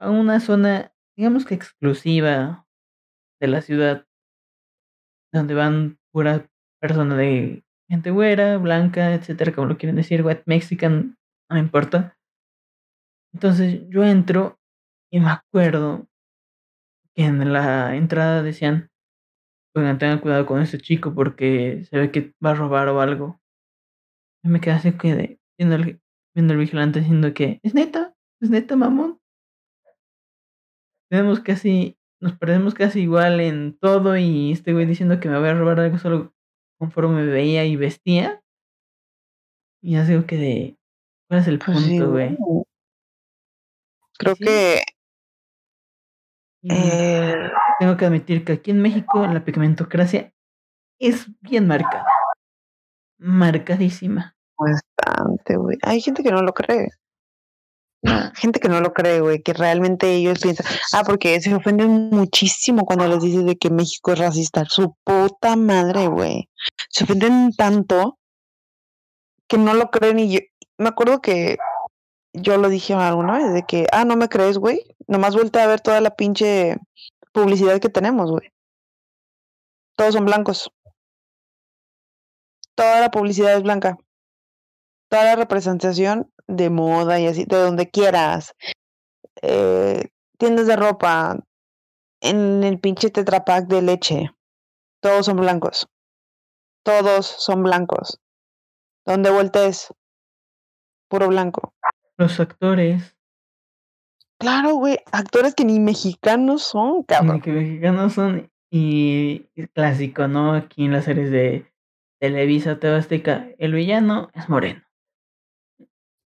a 0.00 0.10
una 0.10 0.40
zona, 0.40 0.92
digamos 1.16 1.44
que 1.44 1.54
exclusiva 1.54 2.66
de 3.40 3.48
la 3.48 3.62
ciudad, 3.62 4.06
donde 5.32 5.54
van 5.54 5.98
pura 6.12 6.50
persona 6.80 7.16
de 7.16 7.64
gente 7.88 8.10
güera, 8.10 8.58
blanca, 8.58 9.14
etcétera, 9.14 9.52
como 9.52 9.66
lo 9.68 9.78
quieren 9.78 9.96
decir, 9.96 10.24
white 10.24 10.44
mexican, 10.46 11.18
no 11.48 11.54
me 11.54 11.60
importa. 11.60 12.16
Entonces 13.32 13.82
yo 13.88 14.04
entro 14.04 14.58
y 15.12 15.20
me 15.20 15.30
acuerdo 15.30 16.08
que 17.14 17.24
en 17.24 17.52
la 17.52 17.96
entrada 17.96 18.42
decían, 18.42 18.90
tengan 19.74 20.18
cuidado 20.18 20.46
con 20.46 20.60
este 20.60 20.78
chico 20.78 21.14
porque 21.14 21.84
se 21.84 21.98
ve 21.98 22.10
que 22.10 22.34
va 22.44 22.50
a 22.50 22.54
robar 22.54 22.88
o 22.88 23.00
algo. 23.00 23.40
Y 24.42 24.48
me 24.48 24.60
quedé 24.60 24.74
así 24.74 24.92
viendo 25.58 25.76
al, 25.76 26.00
viendo 26.34 26.52
al 26.52 26.58
vigilante 26.58 27.00
diciendo 27.00 27.34
que, 27.34 27.60
¿es 27.62 27.74
neta? 27.74 28.09
¿Es 28.40 28.50
neta, 28.50 28.76
mamón? 28.76 29.18
Tenemos 31.10 31.40
casi, 31.40 31.98
nos 32.20 32.36
perdemos 32.38 32.74
casi 32.74 33.00
igual 33.00 33.40
en 33.40 33.76
todo 33.78 34.16
y 34.16 34.52
este 34.52 34.72
güey 34.72 34.86
diciendo 34.86 35.20
que 35.20 35.28
me 35.28 35.38
voy 35.38 35.48
a 35.48 35.54
robar 35.54 35.80
algo 35.80 35.98
solo 35.98 36.32
conforme 36.78 37.22
me 37.24 37.26
veía 37.26 37.64
y 37.66 37.76
vestía. 37.76 38.42
Y 39.82 39.96
así 39.96 40.12
que 40.24 40.36
de, 40.36 40.78
¿cuál 41.28 41.40
es 41.40 41.48
el 41.48 41.58
Pues 41.58 41.80
sí, 41.80 41.98
punto, 41.98 42.12
güey? 42.12 42.36
güey. 42.36 42.64
Creo 44.18 44.34
Sí. 44.36 44.44
que 44.44 44.82
eh, 46.62 47.50
tengo 47.78 47.96
que 47.96 48.04
admitir 48.04 48.44
que 48.44 48.52
aquí 48.52 48.70
en 48.70 48.82
México 48.82 49.26
la 49.26 49.44
pigmentocracia 49.44 50.32
es 50.98 51.26
bien 51.40 51.66
marcada. 51.66 52.04
Marcadísima. 53.18 54.36
bastante, 54.58 55.56
güey. 55.56 55.78
Hay 55.82 56.00
gente 56.02 56.22
que 56.22 56.30
no 56.30 56.42
lo 56.42 56.52
cree. 56.52 56.88
Gente 58.34 58.60
que 58.60 58.68
no 58.68 58.80
lo 58.80 58.92
cree, 58.92 59.20
güey, 59.20 59.42
que 59.42 59.52
realmente 59.52 60.14
ellos 60.14 60.38
piensan, 60.40 60.66
ah, 60.92 61.02
porque 61.04 61.40
se 61.40 61.54
ofenden 61.54 62.10
muchísimo 62.10 62.84
cuando 62.84 63.06
les 63.06 63.20
dices 63.22 63.44
de 63.44 63.56
que 63.56 63.70
México 63.70 64.12
es 64.12 64.18
racista. 64.18 64.64
Su 64.66 64.96
puta 65.04 65.56
madre, 65.56 66.08
güey. 66.08 66.48
Se 66.88 67.04
ofenden 67.04 67.52
tanto 67.52 68.18
que 69.48 69.58
no 69.58 69.74
lo 69.74 69.90
creen 69.90 70.18
y 70.18 70.32
yo, 70.32 70.40
me 70.78 70.88
acuerdo 70.88 71.20
que 71.20 71.58
yo 72.32 72.56
lo 72.56 72.68
dije 72.68 72.94
alguna 72.94 73.38
vez, 73.38 73.52
de 73.52 73.64
que, 73.64 73.86
ah, 73.92 74.04
no 74.04 74.16
me 74.16 74.28
crees, 74.28 74.58
güey. 74.58 74.96
Nomás 75.06 75.34
vuelta 75.34 75.62
a 75.62 75.66
ver 75.66 75.80
toda 75.80 76.00
la 76.00 76.14
pinche 76.14 76.76
publicidad 77.32 77.80
que 77.80 77.88
tenemos, 77.88 78.30
güey. 78.30 78.50
Todos 79.96 80.14
son 80.14 80.24
blancos. 80.24 80.70
Toda 82.74 83.00
la 83.00 83.10
publicidad 83.10 83.54
es 83.54 83.62
blanca. 83.62 83.98
Toda 85.10 85.24
la 85.24 85.36
representación 85.36 86.32
de 86.46 86.70
moda 86.70 87.18
y 87.20 87.26
así, 87.26 87.44
de 87.44 87.56
donde 87.56 87.90
quieras. 87.90 88.54
Eh, 89.42 90.08
tiendas 90.38 90.66
de 90.66 90.76
ropa, 90.76 91.38
en 92.22 92.62
el 92.64 92.78
pinche 92.78 93.10
tetrapack 93.10 93.66
de 93.66 93.82
leche. 93.82 94.30
Todos 95.02 95.26
son 95.26 95.36
blancos. 95.36 95.88
Todos 96.84 97.26
son 97.26 97.62
blancos. 97.62 98.20
Donde 99.04 99.30
voltees, 99.30 99.92
puro 101.08 101.28
blanco. 101.28 101.74
Los 102.16 102.38
actores, 102.38 103.16
Claro, 104.38 104.76
güey, 104.76 104.98
actores 105.12 105.54
que 105.54 105.66
ni 105.66 105.78
mexicanos 105.80 106.62
son, 106.62 107.02
cabrón. 107.02 107.42
que 107.42 107.52
mexicanos 107.52 108.14
son, 108.14 108.50
y 108.70 109.50
y 109.54 109.66
clásico, 109.66 110.28
¿no? 110.28 110.54
Aquí 110.54 110.86
en 110.86 110.92
las 110.92 111.04
series 111.04 111.30
de 111.30 111.70
Televisa, 112.18 112.78
TV 112.78 112.96
Azteca, 112.96 113.48
el 113.58 113.74
villano 113.74 114.30
es 114.32 114.48
moreno. 114.48 114.82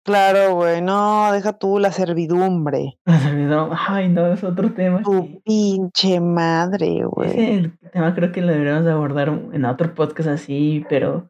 Claro, 0.04 0.56
güey, 0.56 0.82
no, 0.82 1.32
deja 1.32 1.54
tú 1.54 1.78
la 1.78 1.92
servidumbre. 1.92 2.98
Se 3.06 3.30
olvidó. 3.30 3.70
Ay, 3.88 4.10
no, 4.10 4.34
es 4.34 4.44
otro 4.44 4.74
tema. 4.74 5.04
Tu 5.04 5.42
pinche 5.44 6.20
madre, 6.20 7.04
güey. 7.06 7.30
Ese 7.30 7.72
tema 7.94 8.16
creo 8.16 8.32
que 8.32 8.42
lo 8.42 8.52
deberíamos 8.52 8.86
de 8.86 8.92
abordar 8.92 9.30
en 9.30 9.66
otro 9.66 9.94
podcast 9.94 10.30
así, 10.30 10.84
pero 10.90 11.30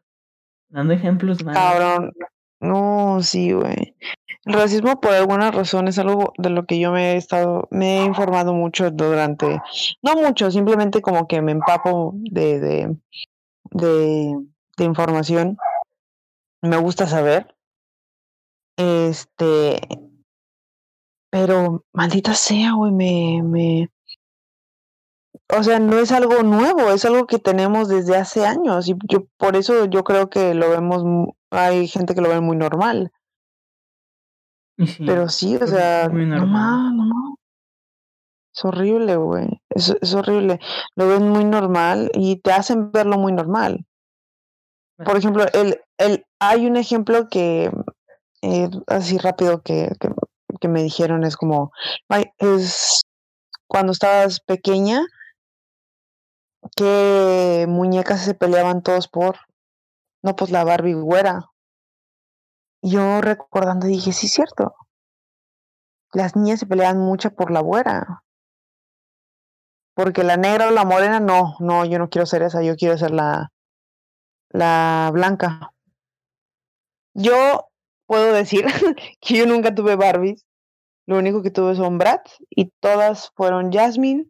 dando 0.70 0.94
ejemplos 0.94 1.44
más. 1.44 1.54
Cabrón. 1.56 2.12
No, 2.60 3.18
sí, 3.20 3.52
güey. 3.52 3.96
El 4.44 4.54
racismo 4.54 5.00
por 5.00 5.12
alguna 5.12 5.50
razón 5.50 5.88
es 5.88 5.98
algo 5.98 6.32
de 6.38 6.50
lo 6.50 6.64
que 6.64 6.78
yo 6.78 6.92
me 6.92 7.12
he 7.12 7.16
estado, 7.16 7.68
me 7.70 7.98
he 7.98 8.04
informado 8.04 8.54
mucho 8.54 8.90
durante, 8.90 9.60
no 10.02 10.14
mucho, 10.14 10.50
simplemente 10.50 11.00
como 11.00 11.28
que 11.28 11.42
me 11.42 11.52
empapo 11.52 12.12
de, 12.14 12.58
de, 12.58 12.96
de, 13.70 14.36
de 14.76 14.84
información. 14.84 15.58
Me 16.60 16.76
gusta 16.76 17.06
saber. 17.06 17.54
Este, 18.76 19.80
pero 21.30 21.84
maldita 21.92 22.34
sea, 22.34 22.72
güey, 22.72 22.92
me, 22.92 23.42
me, 23.42 23.90
o 25.54 25.62
sea, 25.62 25.78
no 25.78 25.98
es 25.98 26.12
algo 26.12 26.42
nuevo, 26.42 26.90
es 26.90 27.04
algo 27.04 27.26
que 27.26 27.38
tenemos 27.38 27.88
desde 27.88 28.16
hace 28.16 28.46
años 28.46 28.88
y 28.88 28.94
yo 29.08 29.26
por 29.36 29.56
eso 29.56 29.84
yo 29.86 30.02
creo 30.04 30.30
que 30.30 30.54
lo 30.54 30.70
vemos, 30.70 31.04
hay 31.50 31.88
gente 31.88 32.14
que 32.14 32.20
lo 32.22 32.28
ve 32.30 32.40
muy 32.40 32.56
normal. 32.56 33.12
Sí, 34.78 35.04
Pero 35.04 35.28
sí, 35.28 35.56
o 35.56 35.66
sea, 35.66 36.08
no 36.08 36.26
normal. 36.26 36.48
más, 36.48 36.94
no 36.94 37.04
más. 37.04 37.34
Es 38.54 38.64
horrible, 38.64 39.16
güey. 39.16 39.48
Es, 39.70 39.94
es 40.00 40.14
horrible. 40.14 40.60
Lo 40.96 41.08
ven 41.08 41.28
muy 41.28 41.44
normal 41.44 42.10
y 42.14 42.36
te 42.36 42.52
hacen 42.52 42.90
verlo 42.92 43.16
muy 43.18 43.32
normal. 43.32 43.86
Por 45.04 45.16
ejemplo, 45.16 45.44
el, 45.52 45.80
el, 45.98 46.24
hay 46.38 46.66
un 46.66 46.76
ejemplo 46.76 47.28
que 47.28 47.70
eh, 48.42 48.68
así 48.88 49.18
rápido 49.18 49.62
que, 49.62 49.90
que, 50.00 50.08
que 50.60 50.68
me 50.68 50.82
dijeron 50.82 51.24
es 51.24 51.36
como, 51.36 51.72
es 52.38 53.02
cuando 53.66 53.92
estabas 53.92 54.40
pequeña, 54.40 55.06
¿qué 56.76 57.66
muñecas 57.68 58.24
se 58.24 58.34
peleaban 58.34 58.82
todos 58.82 59.08
por? 59.08 59.38
No, 60.22 60.36
pues 60.36 60.50
la 60.50 60.64
Barbie 60.64 60.94
güera. 60.94 61.46
Yo 62.82 63.20
recordando 63.20 63.86
dije, 63.86 64.12
sí, 64.12 64.28
cierto. 64.28 64.74
Las 66.12 66.36
niñas 66.36 66.60
se 66.60 66.66
peleaban 66.66 66.98
mucho 66.98 67.30
por 67.34 67.50
la 67.50 67.60
güera. 67.60 68.22
Porque 69.94 70.24
la 70.24 70.36
negra 70.36 70.68
o 70.68 70.70
la 70.70 70.84
morena, 70.84 71.20
no, 71.20 71.54
no, 71.60 71.84
yo 71.84 71.98
no 71.98 72.08
quiero 72.08 72.26
ser 72.26 72.42
esa, 72.42 72.62
yo 72.62 72.76
quiero 72.76 72.98
ser 72.98 73.12
la, 73.12 73.50
la 74.50 75.10
blanca. 75.12 75.72
Yo 77.14 77.68
puedo 78.12 78.34
decir 78.34 78.66
que 79.22 79.38
yo 79.38 79.46
nunca 79.46 79.74
tuve 79.74 79.96
Barbies. 79.96 80.44
Lo 81.06 81.16
único 81.16 81.42
que 81.42 81.50
tuve 81.50 81.74
son 81.74 81.96
Bratz 81.96 82.36
y 82.50 82.70
todas 82.78 83.30
fueron 83.34 83.72
Jasmine, 83.72 84.26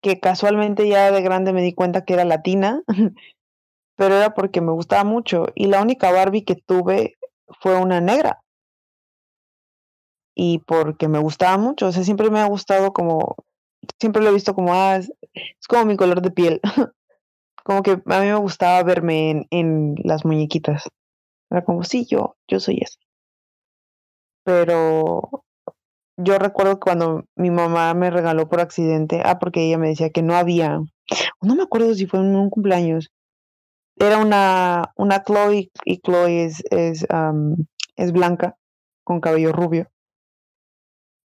que 0.00 0.20
casualmente 0.20 0.88
ya 0.88 1.10
de 1.10 1.20
grande 1.20 1.52
me 1.52 1.62
di 1.62 1.74
cuenta 1.74 2.04
que 2.04 2.14
era 2.14 2.24
latina, 2.24 2.80
pero 3.96 4.14
era 4.14 4.34
porque 4.34 4.60
me 4.60 4.70
gustaba 4.70 5.02
mucho. 5.02 5.46
Y 5.56 5.66
la 5.66 5.82
única 5.82 6.12
Barbie 6.12 6.44
que 6.44 6.54
tuve 6.54 7.18
fue 7.60 7.76
una 7.76 8.00
negra. 8.00 8.40
Y 10.36 10.60
porque 10.60 11.08
me 11.08 11.18
gustaba 11.18 11.58
mucho, 11.58 11.88
o 11.88 11.92
sea, 11.92 12.04
siempre 12.04 12.30
me 12.30 12.38
ha 12.38 12.46
gustado 12.46 12.92
como, 12.92 13.34
siempre 13.98 14.22
lo 14.22 14.28
he 14.30 14.34
visto 14.34 14.54
como, 14.54 14.72
ah, 14.74 14.98
es, 14.98 15.10
como 15.68 15.86
mi 15.86 15.96
color 15.96 16.22
de 16.22 16.30
piel. 16.30 16.60
como 17.64 17.82
que 17.82 18.00
a 18.06 18.20
mí 18.20 18.26
me 18.26 18.36
gustaba 18.36 18.80
verme 18.84 19.30
en, 19.30 19.46
en 19.50 19.96
las 20.04 20.24
muñequitas. 20.24 20.88
Era 21.50 21.64
como, 21.64 21.82
sí, 21.84 22.06
yo, 22.06 22.36
yo 22.48 22.60
soy 22.60 22.78
esa. 22.82 22.98
Pero 24.44 25.44
yo 26.16 26.38
recuerdo 26.38 26.80
cuando 26.80 27.24
mi 27.36 27.50
mamá 27.50 27.94
me 27.94 28.10
regaló 28.10 28.48
por 28.48 28.60
accidente, 28.60 29.22
ah, 29.24 29.38
porque 29.38 29.66
ella 29.66 29.78
me 29.78 29.88
decía 29.88 30.10
que 30.10 30.22
no 30.22 30.34
había, 30.34 30.80
no 31.40 31.54
me 31.54 31.62
acuerdo 31.62 31.94
si 31.94 32.06
fue 32.06 32.20
en 32.20 32.34
un 32.34 32.50
cumpleaños, 32.50 33.10
era 33.96 34.18
una, 34.18 34.92
una 34.96 35.22
Chloe 35.22 35.70
y 35.84 36.00
Chloe 36.00 36.44
es, 36.44 36.62
es, 36.70 37.06
es 37.96 38.12
blanca, 38.12 38.56
con 39.04 39.20
cabello 39.20 39.52
rubio. 39.52 39.88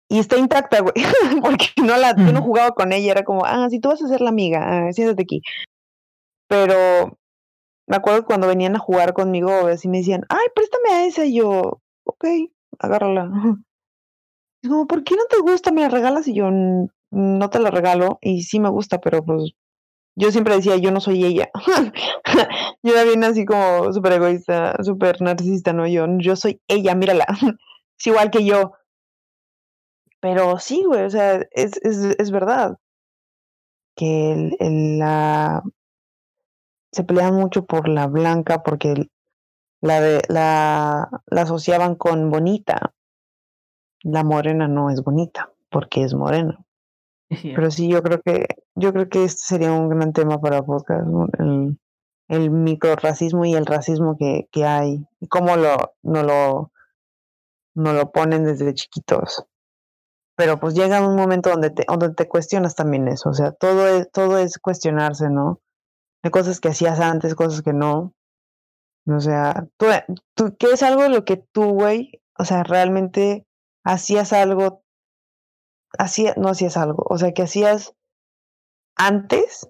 Y 0.09 0.19
está 0.19 0.37
intacta, 0.37 0.81
güey, 0.81 0.93
porque 1.41 1.67
no 1.81 1.95
la, 1.95 2.13
yo 2.15 2.33
no 2.33 2.41
jugaba 2.41 2.71
con 2.71 2.91
ella, 2.91 3.11
era 3.11 3.23
como, 3.23 3.45
ah, 3.45 3.67
si 3.69 3.79
tú 3.79 3.89
vas 3.89 4.01
a 4.01 4.09
ser 4.09 4.19
la 4.19 4.29
amiga, 4.29 4.59
ah, 4.87 4.91
siéntate 4.91 5.23
aquí. 5.23 5.41
Pero 6.47 7.17
me 7.91 7.97
acuerdo 7.97 8.23
cuando 8.23 8.47
venían 8.47 8.73
a 8.77 8.79
jugar 8.79 9.11
conmigo, 9.11 9.51
así 9.67 9.89
me 9.89 9.97
decían, 9.97 10.23
ay, 10.29 10.47
préstame 10.55 10.91
a 10.91 11.05
esa, 11.07 11.25
y 11.25 11.35
yo, 11.35 11.81
ok, 12.05 12.25
agárrala. 12.79 13.29
Como, 14.63 14.87
¿por 14.87 15.03
qué 15.03 15.15
no 15.17 15.25
te 15.29 15.39
gusta? 15.39 15.73
Me 15.73 15.81
la 15.81 15.89
regalas 15.89 16.25
y 16.29 16.33
yo 16.33 16.49
no 16.51 17.49
te 17.49 17.59
la 17.59 17.69
regalo. 17.69 18.17
Y 18.21 18.43
sí 18.43 18.61
me 18.61 18.69
gusta, 18.69 19.01
pero 19.01 19.25
pues 19.25 19.51
yo 20.15 20.31
siempre 20.31 20.55
decía, 20.55 20.77
yo 20.77 20.91
no 20.91 21.01
soy 21.01 21.25
ella. 21.25 21.49
yo 22.81 22.93
era 22.93 23.03
bien 23.03 23.25
así 23.25 23.43
como 23.43 23.91
súper 23.91 24.13
egoísta, 24.13 24.81
súper 24.83 25.21
narcisista, 25.21 25.73
¿no? 25.73 25.85
Yo, 25.85 26.05
yo 26.19 26.37
soy 26.37 26.61
ella, 26.69 26.95
mírala. 26.95 27.25
es 27.99 28.07
igual 28.07 28.31
que 28.31 28.45
yo. 28.45 28.71
Pero 30.21 30.59
sí, 30.59 30.83
güey, 30.85 31.03
o 31.03 31.09
sea, 31.09 31.45
es, 31.51 31.77
es, 31.83 32.15
es 32.17 32.31
verdad 32.31 32.77
que 33.97 34.55
el, 34.59 34.99
la 34.99 35.61
se 36.91 37.03
pelean 37.03 37.35
mucho 37.35 37.65
por 37.65 37.87
la 37.87 38.07
blanca 38.07 38.63
porque 38.63 39.09
la, 39.81 40.01
de, 40.01 40.21
la, 40.29 41.09
la 41.27 41.41
asociaban 41.41 41.95
con 41.95 42.29
bonita 42.29 42.93
la 44.03 44.23
morena 44.23 44.67
no 44.67 44.89
es 44.89 45.03
bonita 45.03 45.51
porque 45.69 46.03
es 46.03 46.13
morena. 46.13 46.59
Pero 47.29 47.71
sí, 47.71 47.89
yo 47.89 48.03
creo 48.03 48.21
que 48.21 48.45
yo 48.75 48.91
creo 48.91 49.07
que 49.07 49.23
este 49.23 49.41
sería 49.43 49.71
un 49.71 49.87
gran 49.87 50.11
tema 50.11 50.41
para 50.41 50.63
podcast, 50.63 51.07
el, 51.39 51.79
el 52.27 52.49
microracismo 52.49 53.45
y 53.45 53.53
el 53.53 53.65
racismo 53.65 54.17
que, 54.17 54.49
que 54.51 54.65
hay 54.65 55.05
y 55.21 55.27
cómo 55.27 55.55
lo 55.55 55.93
no 56.03 56.23
lo 56.23 56.71
no 57.73 57.93
lo 57.93 58.11
ponen 58.11 58.43
desde 58.43 58.73
chiquitos. 58.73 59.45
Pero 60.35 60.59
pues 60.59 60.73
llega 60.73 61.07
un 61.07 61.15
momento 61.15 61.51
donde 61.51 61.69
te 61.69 61.85
donde 61.87 62.13
te 62.13 62.27
cuestionas 62.27 62.75
también 62.75 63.07
eso, 63.07 63.29
o 63.29 63.33
sea, 63.33 63.53
todo 63.53 63.87
es 63.87 64.11
todo 64.11 64.37
es 64.37 64.57
cuestionarse, 64.57 65.29
¿no? 65.29 65.61
De 66.23 66.31
cosas 66.31 66.59
que 66.59 66.69
hacías 66.69 66.99
antes, 66.99 67.35
cosas 67.35 67.61
que 67.61 67.73
no. 67.73 68.13
O 69.07 69.19
sea, 69.19 69.67
tú, 69.77 69.87
tú 70.35 70.55
¿qué 70.57 70.67
es 70.67 70.83
algo 70.83 71.03
de 71.03 71.09
lo 71.09 71.25
que 71.25 71.37
tú, 71.37 71.71
güey, 71.71 72.21
o 72.37 72.45
sea, 72.45 72.63
realmente 72.63 73.47
hacías 73.83 74.31
algo, 74.31 74.83
hacía, 75.97 76.35
no 76.37 76.49
hacías 76.49 76.77
algo, 76.77 77.03
o 77.09 77.17
sea, 77.17 77.33
que 77.33 77.41
hacías 77.41 77.95
antes 78.95 79.69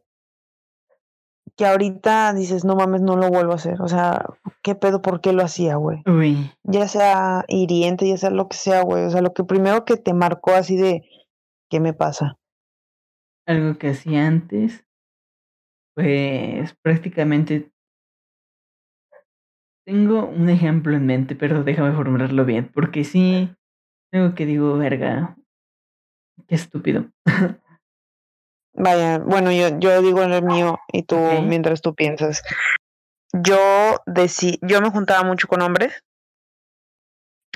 que 1.56 1.66
ahorita 1.66 2.34
dices, 2.34 2.66
no 2.66 2.76
mames, 2.76 3.02
no 3.02 3.16
lo 3.16 3.30
vuelvo 3.30 3.52
a 3.52 3.56
hacer. 3.56 3.82
O 3.82 3.88
sea, 3.88 4.26
¿qué 4.62 4.76
pedo? 4.76 5.02
¿Por 5.02 5.22
qué 5.22 5.34
lo 5.34 5.44
hacía, 5.44 5.76
güey? 5.76 6.02
Ya 6.64 6.88
sea 6.88 7.46
hiriente, 7.48 8.08
ya 8.08 8.18
sea 8.18 8.30
lo 8.30 8.48
que 8.48 8.58
sea, 8.58 8.82
güey. 8.82 9.06
O 9.06 9.10
sea, 9.10 9.22
lo 9.22 9.34
que 9.34 9.44
primero 9.44 9.86
que 9.86 9.98
te 9.98 10.14
marcó 10.14 10.52
así 10.52 10.76
de, 10.76 11.04
¿qué 11.70 11.80
me 11.80 11.94
pasa? 11.94 12.38
Algo 13.46 13.78
que 13.78 13.90
hacía 13.90 14.28
antes, 14.28 14.86
pues 15.96 16.76
prácticamente 16.82 17.72
tengo 19.86 20.26
un 20.26 20.50
ejemplo 20.50 20.96
en 20.96 21.06
mente, 21.06 21.36
pero 21.36 21.64
déjame 21.64 21.94
formularlo 21.94 22.46
bien, 22.46 22.70
porque 22.74 23.04
sí, 23.04 23.54
algo 24.12 24.36
que 24.36 24.46
digo, 24.46 24.78
verga. 24.78 25.36
Qué 26.48 26.56
estúpido. 26.56 27.06
Vaya, 28.74 29.20
bueno, 29.20 29.52
yo, 29.52 29.80
yo 29.80 30.02
digo 30.02 30.24
el 30.24 30.44
mío 30.44 30.80
y 30.92 31.04
tú 31.04 31.18
mientras 31.44 31.82
tú 31.82 31.94
piensas. 31.94 32.42
Yo 33.34 33.98
decí, 34.06 34.60
yo 34.62 34.82
me 34.82 34.90
juntaba 34.90 35.24
mucho 35.24 35.48
con 35.48 35.62
hombres. 35.62 36.04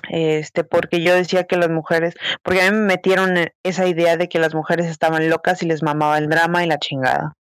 Este, 0.09 0.63
porque 0.63 1.01
yo 1.01 1.15
decía 1.15 1.45
que 1.45 1.57
las 1.57 1.69
mujeres, 1.69 2.15
porque 2.43 2.61
a 2.61 2.71
mí 2.71 2.77
me 2.77 2.85
metieron 2.85 3.35
esa 3.63 3.87
idea 3.87 4.17
de 4.17 4.29
que 4.29 4.39
las 4.39 4.53
mujeres 4.53 4.85
estaban 4.87 5.29
locas 5.29 5.63
y 5.63 5.67
les 5.67 5.81
mamaba 5.81 6.17
el 6.17 6.29
drama 6.29 6.63
y 6.63 6.67
la 6.67 6.77
chingada. 6.77 7.33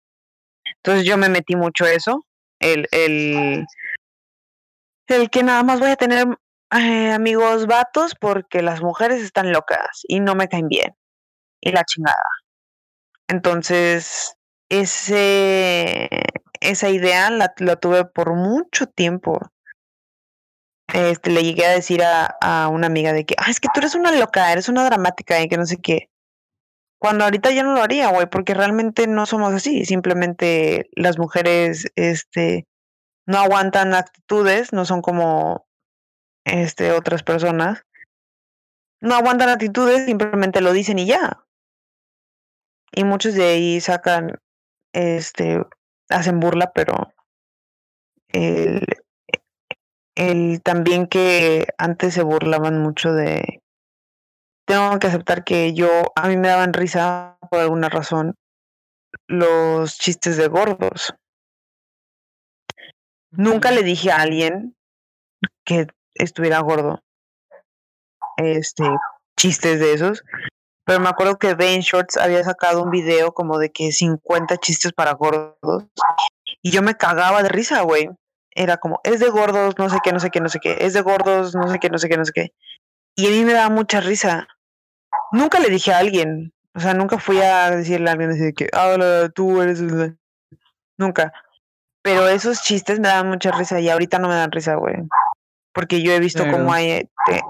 Entonces 0.77 1.05
yo 1.05 1.17
me 1.17 1.29
metí 1.29 1.55
mucho 1.55 1.85
eso, 1.85 2.25
el, 2.59 2.87
el, 2.91 3.65
el 5.07 5.29
que 5.29 5.43
nada 5.43 5.63
más 5.63 5.79
voy 5.79 5.91
a 5.91 5.95
tener 5.95 6.27
eh, 6.71 7.11
amigos 7.11 7.67
vatos 7.67 8.15
porque 8.19 8.61
las 8.61 8.81
mujeres 8.81 9.21
están 9.21 9.51
locas 9.51 10.01
y 10.07 10.19
no 10.19 10.35
me 10.35 10.47
caen 10.47 10.67
bien. 10.67 10.95
Y 11.61 11.71
la 11.71 11.83
chingada. 11.85 12.29
Entonces, 13.27 14.35
ese, 14.69 16.09
esa 16.59 16.89
idea 16.89 17.29
la, 17.29 17.53
la 17.57 17.75
tuve 17.77 18.05
por 18.05 18.33
mucho 18.35 18.87
tiempo. 18.87 19.39
Este, 20.87 21.31
le 21.31 21.43
llegué 21.43 21.65
a 21.65 21.71
decir 21.71 22.03
a, 22.03 22.37
a 22.41 22.67
una 22.67 22.87
amiga 22.87 23.13
de 23.13 23.25
que, 23.25 23.35
ah, 23.37 23.49
es 23.49 23.59
que 23.59 23.69
tú 23.73 23.79
eres 23.79 23.95
una 23.95 24.11
loca, 24.11 24.51
eres 24.51 24.69
una 24.69 24.83
dramática 24.85 25.41
y 25.41 25.47
que 25.47 25.57
no 25.57 25.65
sé 25.65 25.77
qué. 25.77 26.09
Cuando 27.03 27.25
ahorita 27.25 27.51
ya 27.51 27.63
no 27.63 27.73
lo 27.73 27.81
haría, 27.81 28.09
güey, 28.11 28.27
porque 28.27 28.53
realmente 28.53 29.07
no 29.07 29.25
somos 29.25 29.53
así. 29.53 29.83
Simplemente 29.83 30.89
las 30.95 31.19
mujeres, 31.19 31.91
este, 31.97 32.65
no 33.27 33.39
aguantan 33.39 33.93
actitudes, 33.93 34.71
no 34.71 34.85
son 34.85 35.01
como 35.01 35.67
este, 36.45 36.93
otras 36.93 37.21
personas, 37.21 37.83
no 39.01 39.15
aguantan 39.15 39.49
actitudes, 39.49 40.05
simplemente 40.05 40.61
lo 40.61 40.71
dicen 40.71 40.97
y 40.97 41.05
ya. 41.05 41.43
Y 42.93 43.03
muchos 43.03 43.33
de 43.33 43.49
ahí 43.49 43.81
sacan, 43.81 44.39
este, 44.93 45.61
hacen 46.07 46.39
burla, 46.39 46.71
pero 46.71 47.11
el, 48.29 48.81
el 50.15 50.61
también 50.63 51.07
que 51.07 51.67
antes 51.77 52.13
se 52.13 52.23
burlaban 52.23 52.81
mucho 52.81 53.11
de, 53.11 53.61
tengo 54.73 54.99
que 54.99 55.07
aceptar 55.07 55.43
que 55.43 55.73
yo, 55.73 55.87
a 56.15 56.27
mí 56.27 56.35
me 56.35 56.47
daban 56.47 56.73
risa 56.73 57.37
por 57.51 57.59
alguna 57.59 57.89
razón 57.89 58.35
los 59.27 59.97
chistes 59.99 60.37
de 60.37 60.47
gordos. 60.47 61.13
Nunca 63.29 63.69
le 63.71 63.83
dije 63.83 64.11
a 64.11 64.21
alguien 64.21 64.75
que 65.63 65.87
estuviera 66.15 66.59
gordo. 66.59 67.03
Este, 68.37 68.83
chistes 69.37 69.79
de 69.79 69.93
esos. 69.93 70.23
Pero 70.85 70.99
me 70.99 71.09
acuerdo 71.09 71.37
que 71.37 71.53
Ben 71.53 71.81
Shorts 71.81 72.17
había 72.17 72.43
sacado 72.43 72.81
un 72.81 72.89
video 72.89 73.31
como 73.31 73.59
de 73.59 73.71
que 73.71 73.91
50 73.91 74.57
chistes 74.57 74.91
para 74.91 75.13
gordos. 75.13 75.85
Y 76.63 76.71
yo 76.71 76.81
me 76.81 76.95
cagaba 76.95 77.43
de 77.43 77.49
risa, 77.49 77.81
güey. 77.81 78.09
Era 78.55 78.77
como, 78.77 78.99
es 79.03 79.19
de 79.19 79.29
gordos, 79.29 79.75
no 79.77 79.89
sé 79.89 79.97
qué, 80.03 80.11
no 80.11 80.19
sé 80.19 80.31
qué, 80.31 80.41
no 80.41 80.49
sé 80.49 80.59
qué. 80.59 80.77
Es 80.81 80.93
de 80.93 81.01
gordos, 81.01 81.55
no 81.55 81.67
sé 81.67 81.79
qué, 81.79 81.89
no 81.89 81.99
sé 81.99 82.09
qué, 82.09 82.17
no 82.17 82.25
sé 82.25 82.31
qué. 82.33 82.53
Y 83.15 83.27
a 83.27 83.29
mí 83.29 83.43
me 83.43 83.53
daba 83.53 83.69
mucha 83.69 84.01
risa. 84.01 84.47
Nunca 85.33 85.59
le 85.59 85.69
dije 85.69 85.91
a 85.91 85.97
alguien. 85.97 86.53
O 86.73 86.79
sea, 86.79 86.93
nunca 86.93 87.19
fui 87.19 87.39
a 87.41 87.69
decirle 87.71 88.09
a 88.09 88.13
alguien 88.13 88.31
así 88.31 88.39
de 88.39 88.53
que, 88.53 88.69
ah, 88.71 89.27
tú 89.35 89.61
eres... 89.61 89.81
Nunca. 90.97 91.33
Pero 92.01 92.29
esos 92.29 92.61
chistes 92.61 92.99
me 92.99 93.09
daban 93.09 93.27
mucha 93.27 93.51
risa 93.51 93.79
y 93.79 93.89
ahorita 93.89 94.19
no 94.19 94.29
me 94.29 94.35
dan 94.35 94.51
risa, 94.51 94.75
güey 94.75 94.95
porque 95.73 96.01
yo 96.01 96.13
he 96.13 96.19
visto 96.19 96.43
cómo 96.49 96.71
hay, 96.71 96.91
este, 96.91 97.41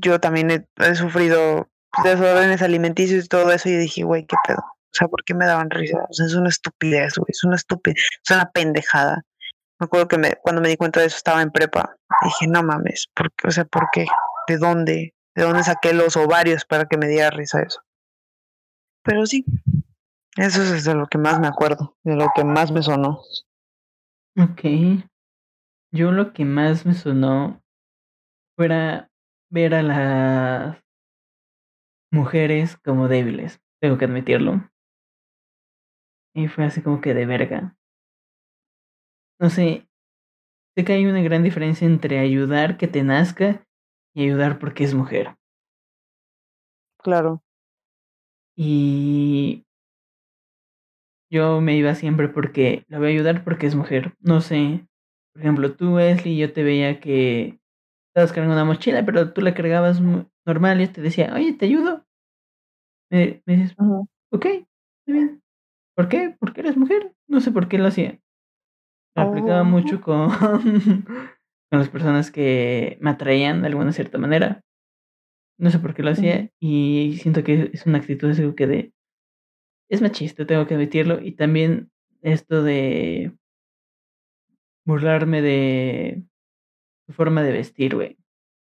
yo 0.00 0.20
también 0.20 0.50
he, 0.50 0.94
sufrido 0.94 1.68
desórdenes 2.04 2.60
alimenticios 2.60 3.24
y 3.24 3.28
todo 3.28 3.50
eso 3.52 3.68
y 3.68 3.76
dije, 3.76 4.02
güey, 4.02 4.26
qué 4.26 4.36
pedo. 4.46 4.58
O 4.58 4.94
sea, 4.98 5.08
¿por 5.08 5.24
qué 5.24 5.34
me 5.34 5.46
daban 5.46 5.70
risa? 5.70 5.98
O 6.08 6.12
sea, 6.12 6.26
es 6.26 6.34
una 6.34 6.48
estupidez, 6.48 7.14
güey, 7.16 7.28
es 7.28 7.44
una 7.44 7.56
estupidez, 7.56 7.98
es 8.24 8.34
una 8.34 8.50
pendejada. 8.50 9.22
Me 9.78 9.84
acuerdo 9.84 10.08
que 10.08 10.18
me, 10.18 10.34
cuando 10.42 10.60
me 10.60 10.68
di 10.68 10.76
cuenta 10.76 11.00
de 11.00 11.06
eso 11.06 11.16
estaba 11.16 11.40
en 11.40 11.52
prepa. 11.52 11.94
Dije, 12.24 12.48
no 12.48 12.62
mames, 12.64 13.08
¿por 13.14 13.30
qué? 13.32 13.48
O 13.48 13.50
sea, 13.50 13.64
¿por 13.64 13.88
qué? 13.92 14.06
¿De 14.48 14.58
dónde? 14.58 15.14
¿De 15.38 15.44
dónde 15.44 15.62
saqué 15.62 15.92
los 15.92 16.16
ovarios 16.16 16.64
para 16.64 16.86
que 16.86 16.98
me 16.98 17.06
diera 17.06 17.30
risa 17.30 17.62
eso? 17.62 17.80
Pero 19.04 19.24
sí, 19.24 19.44
eso 20.36 20.62
es 20.62 20.82
de 20.82 20.96
lo 20.96 21.06
que 21.06 21.16
más 21.16 21.38
me 21.38 21.46
acuerdo, 21.46 21.96
de 22.02 22.16
lo 22.16 22.26
que 22.34 22.42
más 22.42 22.72
me 22.72 22.82
sonó. 22.82 23.22
Ok. 24.36 25.04
Yo 25.94 26.10
lo 26.10 26.32
que 26.32 26.44
más 26.44 26.84
me 26.84 26.92
sonó 26.92 27.62
fuera 28.56 29.12
ver 29.48 29.76
a 29.76 29.82
las 29.84 30.84
mujeres 32.10 32.76
como 32.78 33.06
débiles, 33.06 33.60
tengo 33.80 33.96
que 33.96 34.06
admitirlo. 34.06 34.68
Y 36.34 36.48
fue 36.48 36.64
así 36.64 36.82
como 36.82 37.00
que 37.00 37.14
de 37.14 37.26
verga. 37.26 37.76
No 39.40 39.50
sé, 39.50 39.88
sé 40.76 40.84
que 40.84 40.94
hay 40.94 41.06
una 41.06 41.22
gran 41.22 41.44
diferencia 41.44 41.86
entre 41.86 42.18
ayudar 42.18 42.76
que 42.76 42.88
te 42.88 43.04
nazca 43.04 43.64
y 44.14 44.24
ayudar 44.24 44.58
porque 44.58 44.84
es 44.84 44.94
mujer. 44.94 45.36
Claro. 46.98 47.42
Y 48.56 49.64
yo 51.30 51.60
me 51.60 51.76
iba 51.76 51.94
siempre 51.94 52.28
porque 52.28 52.84
la 52.88 52.98
voy 52.98 53.08
a 53.08 53.10
ayudar 53.10 53.44
porque 53.44 53.66
es 53.66 53.74
mujer. 53.74 54.14
No 54.20 54.40
sé. 54.40 54.86
Por 55.32 55.42
ejemplo, 55.42 55.74
tú, 55.74 55.94
Wesley, 55.94 56.36
yo 56.36 56.52
te 56.52 56.62
veía 56.62 57.00
que 57.00 57.60
estabas 58.08 58.32
cargando 58.32 58.54
una 58.54 58.64
mochila, 58.64 59.04
pero 59.04 59.32
tú 59.32 59.42
la 59.42 59.54
cargabas 59.54 60.00
normal 60.44 60.80
y 60.80 60.86
yo 60.86 60.92
te 60.92 61.02
decía, 61.02 61.32
oye, 61.34 61.52
¿te 61.52 61.66
ayudo? 61.66 62.04
Me, 63.10 63.42
me 63.46 63.56
dices, 63.56 63.76
ok, 64.32 64.46
está 64.46 65.12
bien. 65.12 65.42
¿Por 65.94 66.08
qué? 66.08 66.36
Porque 66.38 66.60
eres 66.60 66.76
mujer. 66.76 67.14
No 67.28 67.40
sé 67.40 67.52
por 67.52 67.68
qué 67.68 67.78
lo 67.78 67.86
hacía. 67.86 68.18
Lo 69.14 69.22
aplicaba 69.22 69.62
mucho 69.64 69.96
oh. 69.96 70.00
con, 70.00 70.30
con 71.70 71.78
las 71.78 71.88
personas 71.88 72.30
que 72.30 72.98
me 73.00 73.10
atraían 73.10 73.60
de 73.60 73.68
alguna 73.68 73.92
cierta 73.92 74.18
manera. 74.18 74.62
No 75.58 75.70
sé 75.70 75.78
por 75.78 75.94
qué 75.94 76.02
lo 76.02 76.10
hacía 76.10 76.50
y 76.60 77.18
siento 77.20 77.42
que 77.42 77.70
es 77.72 77.84
una 77.86 77.98
actitud 77.98 78.30
así 78.30 78.42
que 78.54 78.66
de... 78.66 78.92
Es 79.90 80.02
machista, 80.02 80.46
tengo 80.46 80.66
que 80.66 80.74
admitirlo. 80.74 81.20
Y 81.20 81.32
también 81.32 81.90
esto 82.22 82.62
de 82.62 83.36
burlarme 84.86 85.42
de 85.42 86.22
su 87.06 87.12
forma 87.12 87.42
de 87.42 87.52
vestir, 87.52 87.94
güey. 87.94 88.18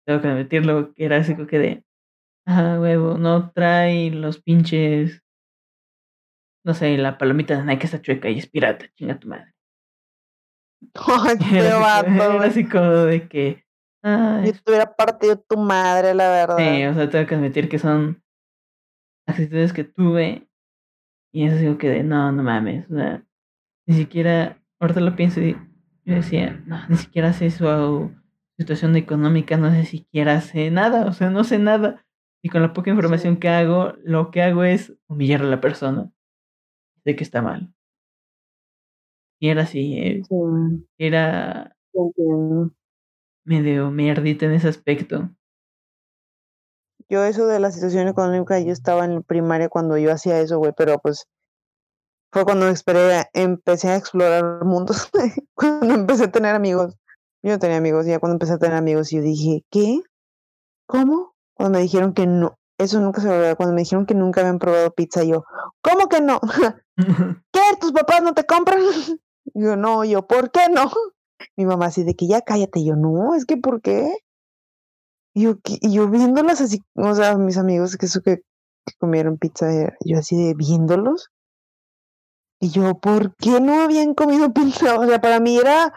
Tengo 0.07 0.21
que 0.21 0.29
admitirlo, 0.29 0.95
que 0.95 1.05
era 1.05 1.19
así 1.19 1.35
que 1.47 1.59
de... 1.59 1.85
Ah, 2.47 2.79
huevo, 2.81 3.19
no 3.19 3.51
trae 3.53 4.11
los 4.11 4.41
pinches... 4.41 5.23
No 6.65 6.75
sé, 6.75 6.97
la 6.97 7.19
palomita 7.19 7.57
de 7.57 7.65
Nike 7.65 7.87
está 7.87 8.01
chueca 8.01 8.31
y 8.31 8.39
es 8.39 8.49
pirata, 8.49 8.87
chinga 8.95 9.19
tu 9.19 9.29
madre. 9.29 9.54
Ay, 10.95 11.37
era 11.53 12.45
así 12.45 12.69
como 12.69 12.91
de 12.91 13.29
que 13.29 13.65
yo 14.05 14.53
te 14.53 14.71
hubiera 14.71 14.95
partido 14.95 15.39
tu 15.39 15.57
madre, 15.57 16.13
la 16.15 16.29
verdad. 16.29 16.59
Sí, 16.59 16.85
o 16.85 16.95
sea, 16.95 17.09
tengo 17.09 17.27
que 17.27 17.35
admitir 17.35 17.69
que 17.69 17.79
son 17.79 18.23
actitudes 19.27 19.73
que 19.73 19.85
tuve 19.85 20.47
y 21.33 21.47
eso 21.47 21.57
digo 21.57 21.79
que 21.79 21.89
de, 21.89 22.03
no, 22.05 22.31
no 22.31 22.43
mames, 22.43 22.89
o 22.91 22.95
sea, 22.95 23.25
ni 23.87 23.97
siquiera, 23.97 24.63
ahorita 24.79 25.01
lo 25.01 25.17
pienso 25.17 25.41
y 25.41 25.57
yo 26.05 26.15
decía, 26.15 26.63
no, 26.67 26.87
ni 26.89 26.97
siquiera 26.97 27.33
sé 27.33 27.51
su 27.51 28.15
situación 28.57 28.95
económica, 28.95 29.57
no 29.57 29.71
sé 29.71 29.85
siquiera 29.85 30.41
sé 30.41 30.71
nada, 30.71 31.07
o 31.07 31.13
sea, 31.13 31.31
no 31.31 31.43
sé 31.43 31.59
nada. 31.59 32.07
Y 32.43 32.51
con 32.51 32.63
la 32.63 32.73
poca 32.73 32.91
información 32.91 33.39
que 33.39 33.49
hago, 33.49 33.95
lo 34.05 34.31
que 34.31 34.43
hago 34.43 34.65
es 34.65 34.93
humillar 35.09 35.41
a 35.41 35.47
la 35.47 35.61
persona. 35.61 36.13
Sé 37.03 37.17
que 37.17 37.25
está 37.25 37.43
mal. 37.43 37.74
Y 39.39 39.49
era 39.49 39.63
así, 39.63 39.99
eh, 39.99 40.23
era 40.99 41.77
medio 43.45 43.91
mierdita 43.91 44.47
en 44.47 44.53
ese 44.53 44.69
aspecto. 44.69 45.31
Yo 47.09 47.25
eso 47.25 47.47
de 47.47 47.61
la 47.61 47.71
situación 47.71 48.09
económica, 48.09 48.59
yo 48.61 48.73
estaba 48.73 49.05
en 49.05 49.23
primaria 49.23 49.69
cuando 49.69 49.99
yo 49.99 50.11
hacía 50.13 50.41
eso, 50.41 50.59
güey, 50.59 50.73
pero 50.77 50.99
pues 50.99 51.27
fue 52.33 52.45
cuando 52.45 52.69
esperé, 52.69 53.27
empecé 53.33 53.89
a 53.91 53.97
explorar 53.97 54.65
mundos, 54.65 55.11
cuando 55.55 55.95
empecé 55.95 56.25
a 56.25 56.33
tener 56.33 56.55
amigos. 56.55 56.97
Yo 57.43 57.53
no 57.53 57.59
tenía 57.59 57.77
amigos, 57.77 58.07
ya 58.07 58.19
cuando 58.19 58.35
empecé 58.35 58.55
a 58.55 58.59
tener 58.59 58.77
amigos, 58.77 59.11
yo 59.11 59.21
dije, 59.21 59.65
¿qué? 59.71 60.01
¿Cómo? 60.87 61.35
Cuando 61.55 61.79
me 61.79 61.83
dijeron 61.83 62.15
que 62.15 62.27
no, 62.27 62.59
eso 62.79 63.01
nunca 63.01 63.21
se 63.21 63.29
olvidó, 63.29 63.55
cuando 63.57 63.75
me 63.75 63.83
dijeron 63.83 64.07
que 64.07 64.15
nunca 64.15 64.41
habían 64.41 64.59
probado 64.59 64.91
pizza, 64.93 65.23
yo, 65.25 65.45
¿cómo 65.83 66.09
que 66.09 66.21
no? 66.23 66.41
¿Qué? 67.53 67.61
¿Tus 67.81 67.93
papás 67.93 68.23
no 68.23 68.35
te 68.35 68.45
compran? 68.45 68.81
Yo, 69.53 69.77
no, 69.77 70.05
yo, 70.05 70.27
¿por 70.27 70.51
qué 70.51 70.69
no? 70.71 70.91
Mi 71.57 71.67
mamá 71.67 71.87
así 71.87 72.05
de 72.05 72.15
que 72.15 72.27
ya 72.27 72.41
cállate, 72.41 72.85
yo 72.85 72.97
no, 72.97 73.35
es 73.35 73.45
que 73.45 73.57
¿por 73.57 73.83
qué? 73.83 74.17
Y 75.35 75.43
yo, 75.43 75.55
y 75.65 75.93
yo 75.93 76.09
viéndolas 76.09 76.61
así, 76.61 76.81
o 76.95 77.15
sea, 77.15 77.37
mis 77.37 77.59
amigos 77.59 77.97
que 77.97 78.07
eso 78.07 78.23
que, 78.23 78.43
comieron 78.99 79.39
pizza, 79.39 79.73
eh, 79.73 79.93
yo 80.05 80.19
así 80.19 80.37
de 80.37 80.55
viéndolos. 80.55 81.31
Y 82.61 82.71
yo, 82.71 82.95
¿por 82.99 83.35
qué 83.37 83.61
no 83.61 83.83
habían 83.83 84.15
comido 84.15 84.53
pizza? 84.55 84.99
O 84.99 85.07
sea, 85.07 85.21
para 85.21 85.41
mí 85.41 85.59
era, 85.59 85.93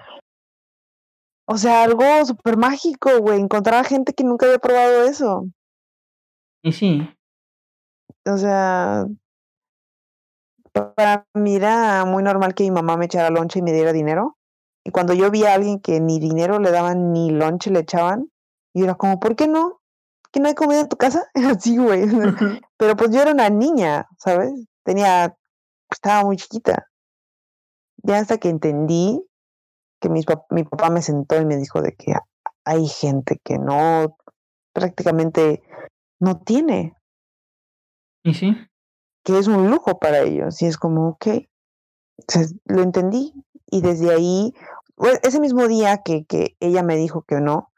o 1.45 1.57
sea, 1.57 1.83
algo 1.83 2.03
súper 2.25 2.57
mágico, 2.57 3.19
güey, 3.19 3.39
encontrar 3.39 3.85
a 3.85 3.87
gente 3.87 4.13
que 4.13 4.23
nunca 4.23 4.47
había 4.47 4.59
probado 4.59 5.03
eso. 5.03 5.45
Y 6.63 6.71
sí. 6.71 7.07
O 8.25 8.37
sea, 8.37 9.05
para 10.81 11.27
mí 11.33 11.55
era 11.55 12.05
muy 12.05 12.23
normal 12.23 12.53
que 12.53 12.63
mi 12.63 12.71
mamá 12.71 12.97
me 12.97 13.05
echara 13.05 13.29
lonche 13.29 13.59
y 13.59 13.61
me 13.61 13.73
diera 13.73 13.93
dinero. 13.93 14.37
Y 14.83 14.91
cuando 14.91 15.13
yo 15.13 15.29
vi 15.31 15.43
a 15.43 15.53
alguien 15.53 15.79
que 15.79 15.99
ni 15.99 16.19
dinero 16.19 16.59
le 16.59 16.71
daban 16.71 17.11
ni 17.11 17.29
lonche 17.29 17.71
le 17.71 17.79
echaban, 17.79 18.31
y 18.73 18.83
era 18.83 18.95
como, 18.95 19.19
¿por 19.19 19.35
qué 19.35 19.47
no? 19.47 19.81
¿Que 20.31 20.39
no 20.39 20.47
hay 20.47 20.55
comida 20.55 20.81
en 20.81 20.89
tu 20.89 20.97
casa? 20.97 21.29
Así, 21.33 21.77
güey. 21.77 22.05
Pero 22.77 22.95
pues 22.95 23.11
yo 23.11 23.21
era 23.21 23.31
una 23.31 23.49
niña, 23.49 24.07
¿sabes? 24.17 24.53
Tenía, 24.83 25.35
estaba 25.89 26.23
muy 26.23 26.37
chiquita. 26.37 26.87
Ya 28.03 28.19
hasta 28.19 28.37
que 28.37 28.49
entendí 28.49 29.21
que 29.99 30.09
mi 30.09 30.23
papá 30.23 30.89
me 30.89 31.01
sentó 31.01 31.41
y 31.41 31.45
me 31.45 31.57
dijo 31.57 31.81
de 31.81 31.93
que 31.93 32.13
hay 32.63 32.87
gente 32.87 33.39
que 33.43 33.57
no, 33.57 34.17
prácticamente 34.73 35.63
no 36.19 36.39
tiene. 36.39 36.93
¿Y 38.23 38.33
sí? 38.33 38.55
Que 39.27 39.37
es 39.37 39.47
un 39.47 39.69
lujo 39.69 39.99
para 39.99 40.19
ellos. 40.19 40.61
Y 40.61 40.67
es 40.67 40.77
como, 40.77 41.09
ok, 41.09 41.27
lo 42.63 42.81
entendí. 42.81 43.33
Y 43.69 43.81
desde 43.81 44.13
ahí, 44.13 44.53
ese 45.21 45.41
mismo 45.41 45.67
día 45.67 45.97
que, 45.97 46.23
que 46.23 46.55
ella 46.61 46.81
me 46.81 46.95
dijo 46.95 47.23
que 47.23 47.41
no, 47.41 47.73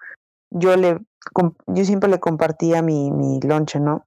yo 0.51 0.77
le 0.77 0.99
yo 1.65 1.85
siempre 1.85 2.07
le 2.07 2.19
compartía 2.19 2.83
mi, 2.83 3.09
mi 3.09 3.39
lonche, 3.41 3.79
¿no? 3.79 4.05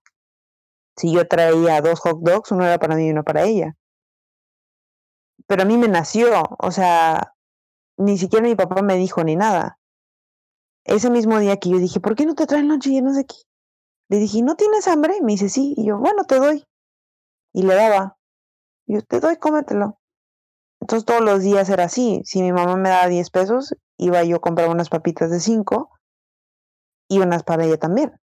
Si 0.96 1.12
yo 1.12 1.26
traía 1.26 1.80
dos 1.80 1.98
hot 1.98 2.20
dogs, 2.20 2.52
uno 2.52 2.64
era 2.64 2.78
para 2.78 2.94
mí 2.94 3.08
y 3.08 3.10
uno 3.10 3.24
para 3.24 3.42
ella. 3.42 3.76
Pero 5.48 5.62
a 5.62 5.64
mí 5.64 5.76
me 5.78 5.88
nació, 5.88 6.44
o 6.60 6.70
sea, 6.70 7.34
ni 7.96 8.18
siquiera 8.18 8.46
mi 8.46 8.54
papá 8.54 8.82
me 8.82 8.94
dijo 8.94 9.24
ni 9.24 9.34
nada. 9.34 9.80
Ese 10.84 11.10
mismo 11.10 11.40
día 11.40 11.56
que 11.56 11.70
yo 11.70 11.78
dije, 11.78 11.98
¿por 11.98 12.14
qué 12.14 12.24
no 12.24 12.36
te 12.36 12.46
traen 12.46 12.68
lonche 12.68 12.90
y 12.90 13.02
no 13.02 13.12
sé 13.12 13.22
aquí? 13.22 13.42
Le 14.08 14.18
dije, 14.18 14.42
¿no 14.42 14.54
tienes 14.54 14.86
hambre? 14.86 15.16
Me 15.22 15.32
dice, 15.32 15.48
sí. 15.48 15.74
Y 15.76 15.86
yo, 15.86 15.98
bueno, 15.98 16.22
te 16.22 16.36
doy. 16.36 16.64
Y 17.52 17.62
le 17.62 17.74
daba. 17.74 18.16
Y 18.86 18.94
yo, 18.94 19.02
te 19.02 19.20
doy, 19.20 19.36
cómetelo. 19.36 19.98
Entonces 20.80 21.04
todos 21.04 21.20
los 21.20 21.42
días 21.42 21.68
era 21.68 21.84
así. 21.84 22.22
Si 22.24 22.42
mi 22.42 22.52
mamá 22.52 22.76
me 22.76 22.88
daba 22.88 23.06
10 23.06 23.30
pesos, 23.30 23.76
iba 23.98 24.24
yo 24.24 24.36
a 24.36 24.40
comprar 24.40 24.68
unas 24.68 24.88
papitas 24.88 25.30
de 25.30 25.38
5 25.38 25.90
y 27.08 27.20
unas 27.20 27.44
para 27.44 27.64
ella 27.64 27.78
también. 27.78 28.18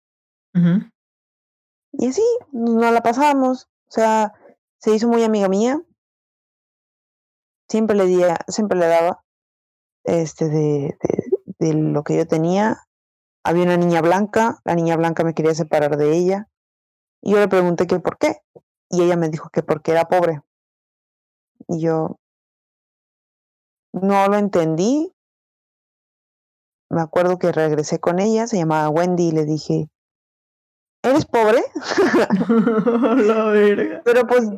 Y 1.92 2.08
así, 2.08 2.24
nos 2.52 2.92
la 2.92 3.02
pasábamos. 3.02 3.66
O 3.88 3.92
sea, 3.92 4.34
se 4.80 4.94
hizo 4.96 5.08
muy 5.08 5.24
amiga 5.24 5.48
mía. 5.50 5.82
Siempre 7.70 7.96
le, 7.96 8.06
di, 8.06 8.22
siempre 8.48 8.80
le 8.80 8.88
daba 8.88 9.24
este 10.04 10.48
de, 10.48 10.98
de, 11.60 11.74
lo 11.74 12.04
que 12.04 12.18
yo 12.18 12.28
tenía. 12.28 12.88
Había 13.44 13.64
una 13.64 13.78
niña 13.78 14.02
blanca, 14.02 14.60
la 14.64 14.74
niña 14.74 14.96
blanca 14.96 15.24
me 15.24 15.34
quería 15.34 15.54
separar 15.54 15.98
de 15.98 16.18
ella. 16.18 16.48
Y 17.22 17.32
yo 17.32 17.40
le 17.40 17.48
pregunté 17.48 17.86
que 17.86 18.00
por 18.00 18.18
qué. 18.18 18.42
Y 18.90 19.04
ella 19.04 19.18
me 19.18 19.30
dijo 19.30 19.50
que 19.50 19.64
porque 19.64 19.92
era 19.92 20.06
pobre. 20.06 20.42
Y 21.68 21.82
yo, 21.82 22.20
no 23.94 24.28
lo 24.28 24.38
entendí. 24.38 25.14
Me 26.90 27.02
acuerdo 27.02 27.38
que 27.38 27.52
regresé 27.52 28.00
con 28.00 28.20
ella, 28.20 28.48
se 28.48 28.58
llamaba 28.58 28.90
Wendy, 28.90 29.28
y 29.28 29.32
le 29.32 29.46
dije, 29.46 29.90
¿eres 31.04 31.26
pobre? 31.26 31.62
La 33.28 33.46
verga. 33.46 34.02
Pero 34.06 34.26
pues 34.26 34.50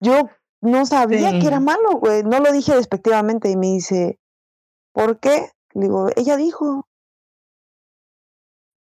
yo 0.00 0.30
no 0.62 0.86
sabía 0.86 1.38
que 1.38 1.46
era 1.46 1.60
malo, 1.60 1.92
güey. 1.98 2.22
No 2.22 2.40
lo 2.40 2.52
dije 2.52 2.74
despectivamente 2.74 3.50
y 3.50 3.56
me 3.56 3.66
dice, 3.66 4.18
¿por 4.92 5.20
qué? 5.20 5.50
Le 5.74 5.82
digo, 5.82 6.08
ella 6.16 6.36
dijo. 6.36 6.88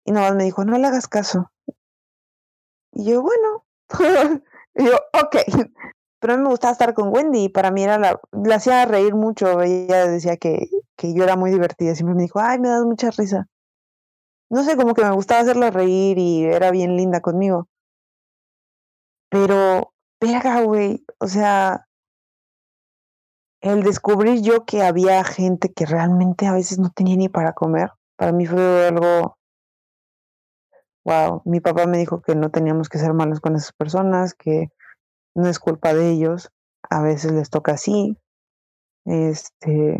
Y 0.05 0.11
nada 0.11 0.29
más 0.29 0.37
me 0.37 0.43
dijo, 0.43 0.65
no 0.65 0.77
le 0.77 0.87
hagas 0.87 1.07
caso. 1.07 1.51
Y 2.91 3.05
yo, 3.05 3.21
bueno. 3.21 3.65
y 4.75 4.85
yo, 4.85 4.95
ok. 5.13 5.35
Pero 6.21 6.33
a 6.33 6.37
mí 6.37 6.43
me 6.43 6.49
gustaba 6.49 6.73
estar 6.73 6.93
con 6.93 7.13
Wendy 7.13 7.45
y 7.45 7.49
para 7.49 7.71
mí 7.71 7.83
era 7.83 7.97
la, 7.97 8.19
la 8.31 8.55
hacía 8.55 8.85
reír 8.85 9.15
mucho. 9.15 9.61
Ella 9.61 10.05
decía 10.07 10.35
que, 10.37 10.69
que 10.97 11.13
yo 11.13 11.23
era 11.23 11.37
muy 11.37 11.49
divertida. 11.49 11.95
Siempre 11.95 12.15
me 12.15 12.23
dijo, 12.23 12.39
ay, 12.39 12.59
me 12.59 12.67
das 12.67 12.83
mucha 12.83 13.09
risa. 13.11 13.47
No 14.49 14.63
sé, 14.63 14.75
como 14.75 14.93
que 14.93 15.03
me 15.03 15.11
gustaba 15.11 15.41
hacerla 15.41 15.71
reír 15.71 16.17
y 16.17 16.43
era 16.43 16.71
bien 16.71 16.97
linda 16.97 17.21
conmigo. 17.21 17.67
Pero, 19.29 19.93
verga, 20.19 20.61
güey, 20.63 21.05
o 21.19 21.27
sea, 21.27 21.85
el 23.61 23.83
descubrir 23.83 24.41
yo 24.41 24.65
que 24.65 24.83
había 24.83 25.23
gente 25.23 25.71
que 25.71 25.85
realmente 25.85 26.47
a 26.47 26.53
veces 26.53 26.79
no 26.79 26.89
tenía 26.89 27.15
ni 27.15 27.29
para 27.29 27.53
comer, 27.53 27.91
para 28.15 28.31
mí 28.31 28.45
fue 28.45 28.87
algo, 28.87 29.37
wow, 31.05 31.41
mi 31.45 31.59
papá 31.59 31.85
me 31.85 31.97
dijo 31.97 32.21
que 32.21 32.35
no 32.35 32.51
teníamos 32.51 32.89
que 32.89 32.97
ser 32.97 33.13
malos 33.13 33.39
con 33.39 33.55
esas 33.55 33.73
personas, 33.73 34.33
que 34.33 34.69
no 35.35 35.47
es 35.47 35.59
culpa 35.59 35.93
de 35.93 36.09
ellos, 36.11 36.51
a 36.89 37.01
veces 37.01 37.31
les 37.31 37.49
toca 37.49 37.73
así, 37.73 38.17
este, 39.05 39.99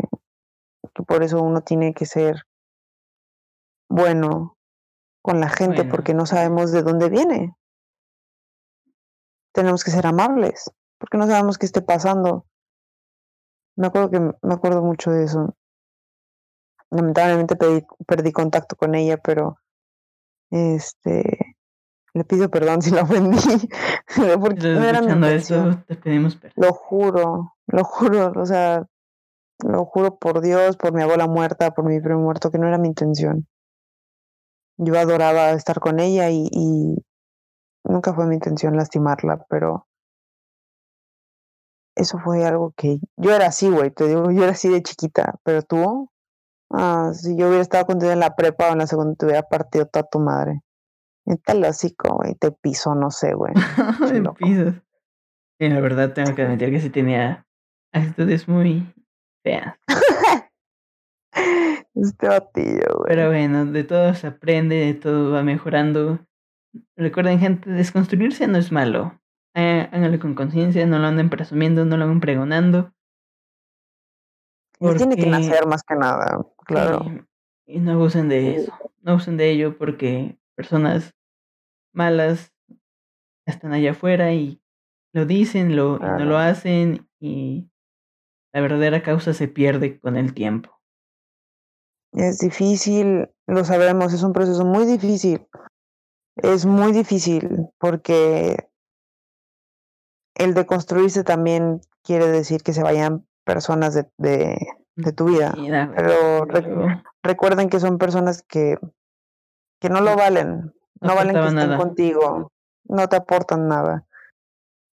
que 0.94 1.02
por 1.02 1.22
eso 1.22 1.42
uno 1.42 1.62
tiene 1.62 1.94
que 1.94 2.06
ser 2.06 2.42
bueno 3.88 4.56
con 5.22 5.40
la 5.40 5.48
gente 5.48 5.82
Bueno, 5.82 5.90
porque 5.90 6.14
no 6.14 6.26
sabemos 6.26 6.72
de 6.72 6.82
dónde 6.82 7.08
viene. 7.08 7.54
Tenemos 9.52 9.84
que 9.84 9.90
ser 9.90 10.06
amables 10.06 10.70
porque 11.00 11.16
no 11.16 11.26
sabemos 11.26 11.58
qué 11.58 11.66
esté 11.66 11.80
pasando. 11.80 12.46
Me 13.76 13.86
acuerdo 13.86 14.10
que 14.10 14.20
me 14.20 14.54
acuerdo 14.54 14.82
mucho 14.82 15.10
de 15.10 15.24
eso. 15.24 15.56
Lamentablemente 16.90 17.56
perdí, 17.56 17.86
perdí 18.06 18.32
contacto 18.32 18.76
con 18.76 18.94
ella, 18.94 19.16
pero 19.16 19.58
este 20.50 21.56
le 22.12 22.24
pido 22.24 22.50
perdón 22.50 22.82
si 22.82 22.90
la 22.90 23.02
ofendí. 23.02 23.38
porque 24.40 24.68
no 24.74 24.84
era 24.84 25.00
mi 25.00 25.38
te 25.86 25.96
pedimos 25.96 26.36
perdón. 26.36 26.54
Lo 26.56 26.72
juro, 26.72 27.54
lo 27.66 27.84
juro, 27.84 28.32
o 28.36 28.46
sea, 28.46 28.86
lo 29.64 29.84
juro 29.84 30.16
por 30.18 30.40
Dios, 30.40 30.76
por 30.76 30.92
mi 30.92 31.02
abuela 31.02 31.26
muerta, 31.26 31.70
por 31.70 31.84
mi 31.84 32.00
primo 32.00 32.20
muerto, 32.20 32.50
que 32.50 32.58
no 32.58 32.66
era 32.66 32.78
mi 32.78 32.88
intención. 32.88 33.46
Yo 34.76 34.98
adoraba 34.98 35.50
estar 35.50 35.78
con 35.78 36.00
ella 36.00 36.30
y, 36.30 36.48
y 36.50 36.96
nunca 37.84 38.14
fue 38.14 38.26
mi 38.26 38.34
intención 38.34 38.76
lastimarla, 38.76 39.44
pero 39.48 39.86
eso 41.96 42.18
fue 42.18 42.44
algo 42.44 42.72
que 42.76 42.98
yo 43.16 43.34
era 43.34 43.46
así, 43.46 43.68
güey, 43.68 43.90
te 43.90 44.06
digo, 44.08 44.30
yo 44.30 44.42
era 44.42 44.52
así 44.52 44.68
de 44.68 44.82
chiquita, 44.82 45.38
pero 45.44 45.62
tú, 45.62 46.10
ah, 46.70 47.12
si 47.14 47.36
yo 47.36 47.48
hubiera 47.48 47.62
estado 47.62 47.86
contigo 47.86 48.12
en 48.12 48.20
la 48.20 48.34
prepa 48.36 48.68
o 48.68 48.72
en 48.72 48.78
la 48.78 48.86
segunda, 48.86 49.14
te 49.14 49.26
hubiera 49.26 49.42
partido 49.42 49.86
toda 49.86 50.04
tu 50.10 50.20
madre. 50.20 50.62
Neta 51.26 51.52
el 51.52 51.64
hocico, 51.64 52.16
güey, 52.16 52.34
te 52.34 52.50
piso, 52.50 52.94
no 52.94 53.10
sé, 53.10 53.34
güey. 53.34 53.52
Loco. 54.22 54.34
pisos. 54.34 54.74
Sí, 55.58 55.68
la 55.68 55.80
verdad 55.80 56.14
tengo 56.14 56.34
que 56.34 56.42
admitir 56.42 56.70
que 56.70 56.80
sí 56.80 56.90
tenía 56.90 57.46
actitudes 57.92 58.48
muy 58.48 58.92
feas. 59.44 59.76
Este 61.94 62.28
batillo, 62.28 62.98
güey. 62.98 63.08
Pero 63.08 63.28
bueno, 63.28 63.66
de 63.66 63.84
todo 63.84 64.14
se 64.14 64.28
aprende, 64.28 64.76
de 64.76 64.94
todo 64.94 65.32
va 65.32 65.42
mejorando. 65.42 66.20
Recuerden, 66.96 67.40
gente, 67.40 67.70
desconstruirse 67.70 68.46
no 68.46 68.58
es 68.58 68.72
malo. 68.72 69.20
Eh, 69.54 69.88
háganlo 69.92 70.18
con 70.20 70.34
conciencia, 70.34 70.86
no 70.86 70.98
lo 70.98 71.06
anden 71.06 71.30
presumiendo, 71.30 71.84
no 71.84 71.96
lo 71.96 72.04
anden 72.04 72.20
pregonando. 72.20 72.92
Les 74.80 74.96
tiene 74.96 75.16
que 75.16 75.22
porque- 75.22 75.30
nacer 75.30 75.66
más 75.66 75.82
que 75.82 75.94
nada, 75.94 76.46
claro. 76.66 77.04
Y 77.66 77.78
no 77.80 77.92
abusen 77.92 78.28
de 78.28 78.56
eso. 78.56 78.72
No 79.02 79.12
abusen 79.12 79.36
de 79.36 79.50
ello 79.50 79.78
porque 79.78 80.38
personas 80.56 81.14
malas 81.92 82.52
están 83.46 83.72
allá 83.72 83.92
afuera 83.92 84.32
y 84.32 84.60
lo 85.12 85.26
dicen, 85.26 85.76
lo, 85.76 85.96
y 85.96 86.00
no 86.00 86.24
lo 86.24 86.38
hacen 86.38 87.08
y 87.20 87.70
la 88.52 88.60
verdadera 88.60 89.02
causa 89.02 89.34
se 89.34 89.48
pierde 89.48 90.00
con 90.00 90.16
el 90.16 90.34
tiempo. 90.34 90.80
Es 92.12 92.38
difícil, 92.38 93.30
lo 93.46 93.64
sabemos, 93.64 94.12
es 94.12 94.22
un 94.22 94.32
proceso 94.32 94.64
muy 94.64 94.84
difícil. 94.84 95.46
Es 96.36 96.66
muy 96.66 96.92
difícil 96.92 97.68
porque 97.78 98.68
el 100.34 100.54
de 100.54 100.66
construirse 100.66 101.22
también 101.22 101.80
quiere 102.02 102.26
decir 102.28 102.62
que 102.62 102.72
se 102.72 102.82
vayan 102.82 103.26
personas 103.54 103.94
de, 103.94 104.06
de, 104.18 104.56
de 104.96 105.12
tu 105.12 105.24
vida. 105.26 105.52
Pero 105.96 106.44
re- 106.44 107.02
recuerden 107.22 107.68
que 107.68 107.80
son 107.80 107.98
personas 107.98 108.42
que, 108.42 108.76
que 109.80 109.88
no 109.88 110.00
lo 110.00 110.14
valen, 110.16 110.72
No 111.00 111.08
no 111.08 111.14
valen 111.16 111.34
que 111.34 111.40
estén 111.40 111.54
nada. 111.56 111.76
contigo, 111.76 112.52
no 112.84 113.08
te 113.08 113.16
aportan 113.16 113.66
nada. 113.68 114.04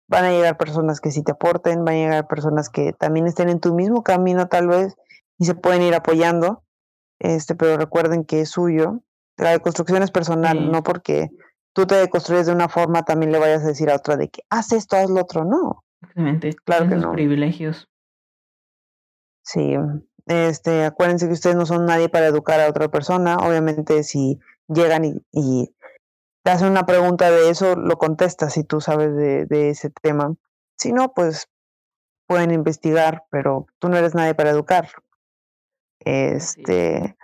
Van 0.10 0.24
a 0.26 0.32
llegar 0.32 0.58
personas 0.58 1.02
que 1.02 1.12
sí 1.12 1.22
te 1.24 1.34
aporten, 1.34 1.84
van 1.86 1.96
a 1.96 1.98
llegar 1.98 2.28
personas 2.28 2.70
que 2.70 2.94
también 2.94 3.28
estén 3.28 3.50
en 3.50 3.60
tu 3.60 3.76
mismo 3.76 4.04
camino 4.04 4.48
tal 4.48 4.68
vez 4.68 4.96
y 5.38 5.46
se 5.46 5.54
pueden 5.54 5.82
ir 5.84 5.94
apoyando, 5.94 6.64
este, 7.20 7.56
pero 7.56 7.78
recuerden 7.78 8.24
que 8.24 8.42
es 8.42 8.50
suyo. 8.50 9.02
La 9.38 9.52
deconstrucción 9.52 10.02
es 10.04 10.10
personal, 10.12 10.58
Sí. 10.58 10.70
no 10.72 10.82
porque 10.82 11.30
tú 11.76 11.86
te 11.86 11.96
deconstruyes 11.96 12.48
de 12.48 12.54
una 12.54 12.70
forma 12.70 13.04
también 13.04 13.32
le 13.32 13.38
vayas 13.40 13.64
a 13.64 13.68
decir 13.68 13.90
a 13.92 13.96
otra 13.96 14.16
de 14.18 14.30
que 14.30 14.42
haz 14.50 14.72
esto, 14.72 14.96
haz 14.96 15.10
lo 15.12 15.22
otro, 15.22 15.44
no. 15.46 15.84
exactamente. 16.02 16.56
Claro 16.66 16.88
que 16.90 16.96
no. 16.96 17.12
privilegios. 17.12 17.88
Sí, 19.48 19.76
este, 20.26 20.84
acuérdense 20.86 21.28
que 21.28 21.34
ustedes 21.34 21.56
no 21.56 21.66
son 21.66 21.86
nadie 21.86 22.10
para 22.10 22.28
educar 22.28 22.60
a 22.60 22.70
otra 22.70 22.90
persona. 22.90 23.38
Obviamente, 23.38 24.04
si 24.04 24.40
llegan 24.68 25.06
y, 25.06 25.16
y 25.32 25.74
te 26.44 26.52
hacen 26.52 26.70
una 26.70 26.86
pregunta 26.86 27.32
de 27.32 27.50
eso, 27.50 27.76
lo 27.76 27.98
contestas 27.98 28.54
si 28.54 28.64
tú 28.64 28.82
sabes 28.82 29.16
de, 29.16 29.46
de 29.46 29.70
ese 29.72 29.92
tema. 30.02 30.36
Si 30.78 30.94
no, 30.94 31.14
pues 31.14 31.48
pueden 32.28 32.52
investigar, 32.52 33.26
pero 33.32 33.68
tú 33.80 33.90
no 33.90 33.98
eres 33.98 34.16
nadie 34.16 34.36
para 34.36 34.52
educar. 34.52 34.90
Este, 36.00 37.18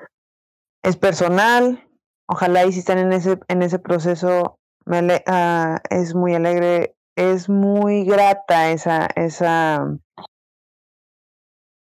es 0.83 0.97
personal. 0.97 1.87
Ojalá 2.27 2.65
y 2.65 2.71
si 2.73 2.79
están 2.79 2.99
en 2.99 3.13
ese, 3.13 3.39
en 3.49 3.63
ese 3.63 3.79
proceso, 3.79 4.59
me 4.85 4.99
ale- 4.99 5.23
ah, 5.27 5.81
es 5.89 6.15
muy 6.15 6.35
alegre, 6.35 6.95
es 7.15 7.49
muy 7.49 8.05
grata 8.05 8.71
esa, 8.71 9.07
esa 9.15 9.85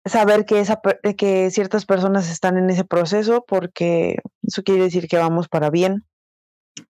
saber 0.05 0.44
que 0.44 0.61
esa 0.61 0.80
per- 0.80 1.00
que 1.16 1.50
ciertas 1.50 1.86
personas 1.86 2.30
están 2.30 2.59
en 2.59 2.68
ese 2.70 2.84
proceso 2.84 3.44
porque 3.46 4.18
eso 4.42 4.62
quiere 4.62 4.82
decir 4.84 5.09
que 5.09 5.16
vamos 5.18 5.48
para 5.48 5.70
bien. 5.70 6.05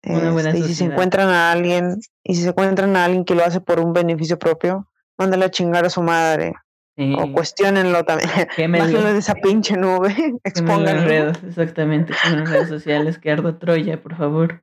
Este, 0.02 0.58
y 0.58 0.62
si 0.62 0.74
se 0.74 0.84
encuentran 0.84 1.28
a 1.28 1.52
alguien 1.52 1.98
y 2.22 2.34
si 2.34 2.42
se 2.42 2.48
encuentran 2.48 2.96
a 2.96 3.04
alguien 3.04 3.24
que 3.24 3.34
lo 3.34 3.44
hace 3.44 3.60
por 3.60 3.80
un 3.80 3.92
beneficio 3.92 4.38
propio, 4.38 4.88
mándale 5.18 5.44
a 5.44 5.50
chingar 5.50 5.84
a 5.84 5.90
su 5.90 6.02
madre 6.02 6.54
Sí, 6.96 7.12
o 7.18 7.32
cuestionenlo 7.32 8.04
también. 8.04 8.30
Bájenlo 8.72 9.02
de 9.12 9.18
esa 9.18 9.34
pinche 9.34 9.76
nube, 9.76 10.14
expónganlo. 10.44 11.06
redes, 11.06 11.42
exactamente, 11.42 12.14
en 12.24 12.46
redes 12.46 12.68
sociales, 12.68 13.18
que 13.18 13.32
arda 13.32 13.58
Troya, 13.58 14.00
por 14.00 14.16
favor. 14.16 14.62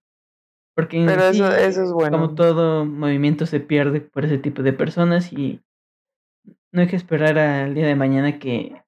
Porque 0.74 1.04
eso, 1.04 1.34
sí, 1.34 1.44
eso 1.60 1.84
es 1.84 1.92
bueno. 1.92 2.18
como 2.18 2.34
todo 2.34 2.86
movimiento 2.86 3.46
se 3.46 3.60
pierde 3.60 4.00
por 4.00 4.24
ese 4.24 4.38
tipo 4.38 4.64
de 4.64 4.72
personas 4.72 5.34
y 5.34 5.62
no 6.74 6.82
hay 6.82 6.88
que 6.88 6.96
esperar 6.96 7.38
al 7.38 7.74
día 7.74 7.88
de 7.88 7.96
mañana 7.96 8.40
que 8.40 8.82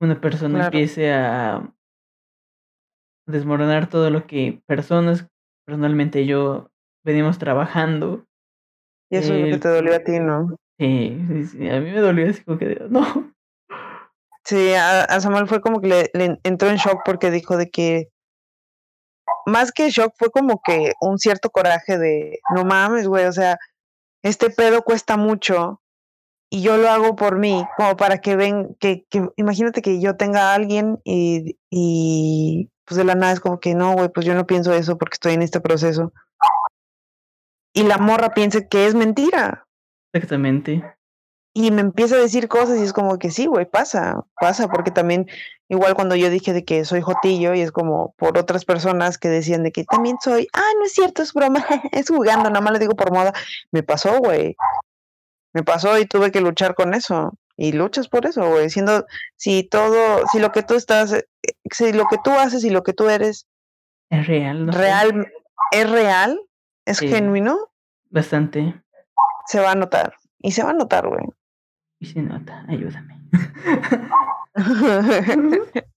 una 0.00 0.20
persona 0.20 0.54
Claro. 0.58 0.66
empiece 0.66 1.12
a 1.12 1.72
desmoronar 3.26 3.88
todo 3.88 4.10
lo 4.10 4.26
que 4.26 4.62
personas, 4.66 5.26
personalmente 5.66 6.26
yo, 6.26 6.70
venimos 7.04 7.38
trabajando. 7.38 8.24
Y 9.10 9.16
eso 9.18 9.34
es 9.34 9.40
lo 9.40 9.46
que 9.46 9.52
el- 9.54 9.60
te 9.60 9.68
dolió 9.68 9.94
a 9.94 10.00
ti, 10.00 10.18
¿no? 10.18 10.56
Sí, 10.78 11.18
sí, 11.28 11.44
sí, 11.46 11.68
a 11.70 11.80
mí 11.80 11.90
me 11.90 12.00
dolió 12.00 12.28
así 12.28 12.42
como 12.42 12.58
que, 12.58 12.80
no, 12.90 13.32
Sí, 14.46 14.74
a, 14.74 15.04
a 15.04 15.20
Samuel 15.20 15.46
fue 15.46 15.62
como 15.62 15.80
que 15.80 15.88
le, 15.88 16.10
le 16.12 16.38
entró 16.42 16.68
en 16.68 16.76
shock 16.76 17.00
porque 17.04 17.30
dijo 17.30 17.56
de 17.56 17.70
que 17.70 18.08
más 19.46 19.72
que 19.72 19.88
shock 19.88 20.12
fue 20.18 20.30
como 20.30 20.60
que 20.62 20.92
un 21.00 21.18
cierto 21.18 21.48
coraje 21.48 21.96
de 21.96 22.40
no 22.54 22.64
mames, 22.66 23.08
güey, 23.08 23.24
o 23.24 23.32
sea, 23.32 23.56
este 24.22 24.50
pedo 24.50 24.82
cuesta 24.82 25.16
mucho 25.16 25.80
y 26.50 26.62
yo 26.62 26.76
lo 26.76 26.88
hago 26.88 27.16
por 27.16 27.38
mí, 27.38 27.64
como 27.76 27.96
para 27.96 28.18
que 28.18 28.36
ven, 28.36 28.76
que, 28.78 29.04
que 29.10 29.28
imagínate 29.36 29.82
que 29.82 30.00
yo 30.00 30.16
tenga 30.16 30.50
a 30.50 30.54
alguien 30.54 31.00
y, 31.04 31.58
y 31.70 32.70
pues 32.84 32.96
de 32.96 33.04
la 33.04 33.14
nada 33.14 33.32
es 33.32 33.40
como 33.40 33.60
que 33.60 33.74
no, 33.74 33.94
güey, 33.94 34.08
pues 34.08 34.26
yo 34.26 34.34
no 34.34 34.46
pienso 34.46 34.72
eso 34.72 34.98
porque 34.98 35.14
estoy 35.14 35.34
en 35.34 35.42
este 35.42 35.60
proceso. 35.60 36.12
Y 37.72 37.82
la 37.82 37.98
morra 37.98 38.34
piensa 38.34 38.68
que 38.68 38.86
es 38.86 38.94
mentira 38.94 39.66
exactamente. 40.12 40.84
y 41.54 41.70
me 41.70 41.80
empieza 41.80 42.16
a 42.16 42.20
decir 42.20 42.48
cosas 42.48 42.78
y 42.78 42.82
es 42.82 42.92
como 42.92 43.18
que 43.18 43.30
sí, 43.30 43.46
güey, 43.46 43.66
pasa, 43.66 44.24
pasa, 44.40 44.68
porque 44.68 44.90
también 44.92 45.26
igual 45.68 45.94
cuando 45.94 46.14
yo 46.14 46.30
dije 46.30 46.52
de 46.52 46.64
que 46.64 46.84
soy 46.84 47.00
jotillo 47.00 47.54
y 47.54 47.62
es 47.62 47.72
como 47.72 48.14
por 48.16 48.38
otras 48.38 48.64
personas 48.64 49.18
que 49.18 49.28
decían 49.28 49.62
de 49.62 49.72
que 49.72 49.84
también 49.84 50.18
soy, 50.22 50.46
ah, 50.52 50.72
no 50.78 50.84
es 50.84 50.92
cierto, 50.92 51.22
es 51.22 51.32
broma, 51.32 51.64
es 51.92 52.08
jugando, 52.08 52.48
nada 52.48 52.60
más 52.60 52.72
lo 52.74 52.78
digo 52.78 52.94
por 52.94 53.12
moda, 53.12 53.32
me 53.72 53.82
pasó, 53.82 54.18
güey, 54.18 54.56
me 55.54 55.62
pasó 55.62 55.98
y 55.98 56.04
tuve 56.06 56.30
que 56.30 56.40
luchar 56.42 56.74
con 56.74 56.92
eso 56.94 57.38
y 57.56 57.72
luchas 57.72 58.08
por 58.08 58.26
eso, 58.26 58.46
güey, 58.50 58.68
siendo, 58.68 59.06
si 59.36 59.62
todo, 59.62 60.26
si 60.32 60.38
lo 60.40 60.50
que 60.52 60.62
tú 60.62 60.74
estás, 60.74 61.12
eh, 61.12 61.24
si 61.72 61.92
lo 61.92 62.04
que 62.06 62.18
tú 62.22 62.32
haces 62.32 62.64
y 62.64 62.70
lo 62.70 62.82
que 62.82 62.92
tú 62.92 63.08
eres 63.08 63.46
Es 64.10 64.26
real, 64.26 64.68
real, 64.72 65.32
es 65.72 65.90
real, 65.90 66.40
es 66.84 66.98
Sí. 66.98 67.08
genuino, 67.08 67.70
Bastante. 68.10 68.82
se 69.46 69.60
va 69.60 69.70
a 69.70 69.74
notar 69.76 70.14
y 70.38 70.50
se 70.52 70.62
va 70.64 70.70
a 70.70 70.74
notar, 70.74 71.08
güey. 71.08 71.24
Y 72.00 72.06
se 72.06 72.20
nota, 72.20 72.64
ayúdame. 72.68 73.20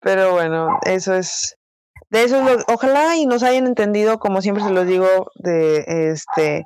Pero 0.00 0.32
bueno, 0.32 0.78
eso 0.84 1.14
es. 1.14 1.56
De 2.10 2.24
eso 2.24 2.36
es 2.38 2.44
lo- 2.44 2.64
ojalá 2.74 3.16
y 3.16 3.26
nos 3.26 3.42
hayan 3.42 3.66
entendido, 3.66 4.18
como 4.18 4.40
siempre 4.42 4.62
se 4.64 4.70
los 4.70 4.86
digo, 4.86 5.30
de 5.36 6.10
este 6.12 6.64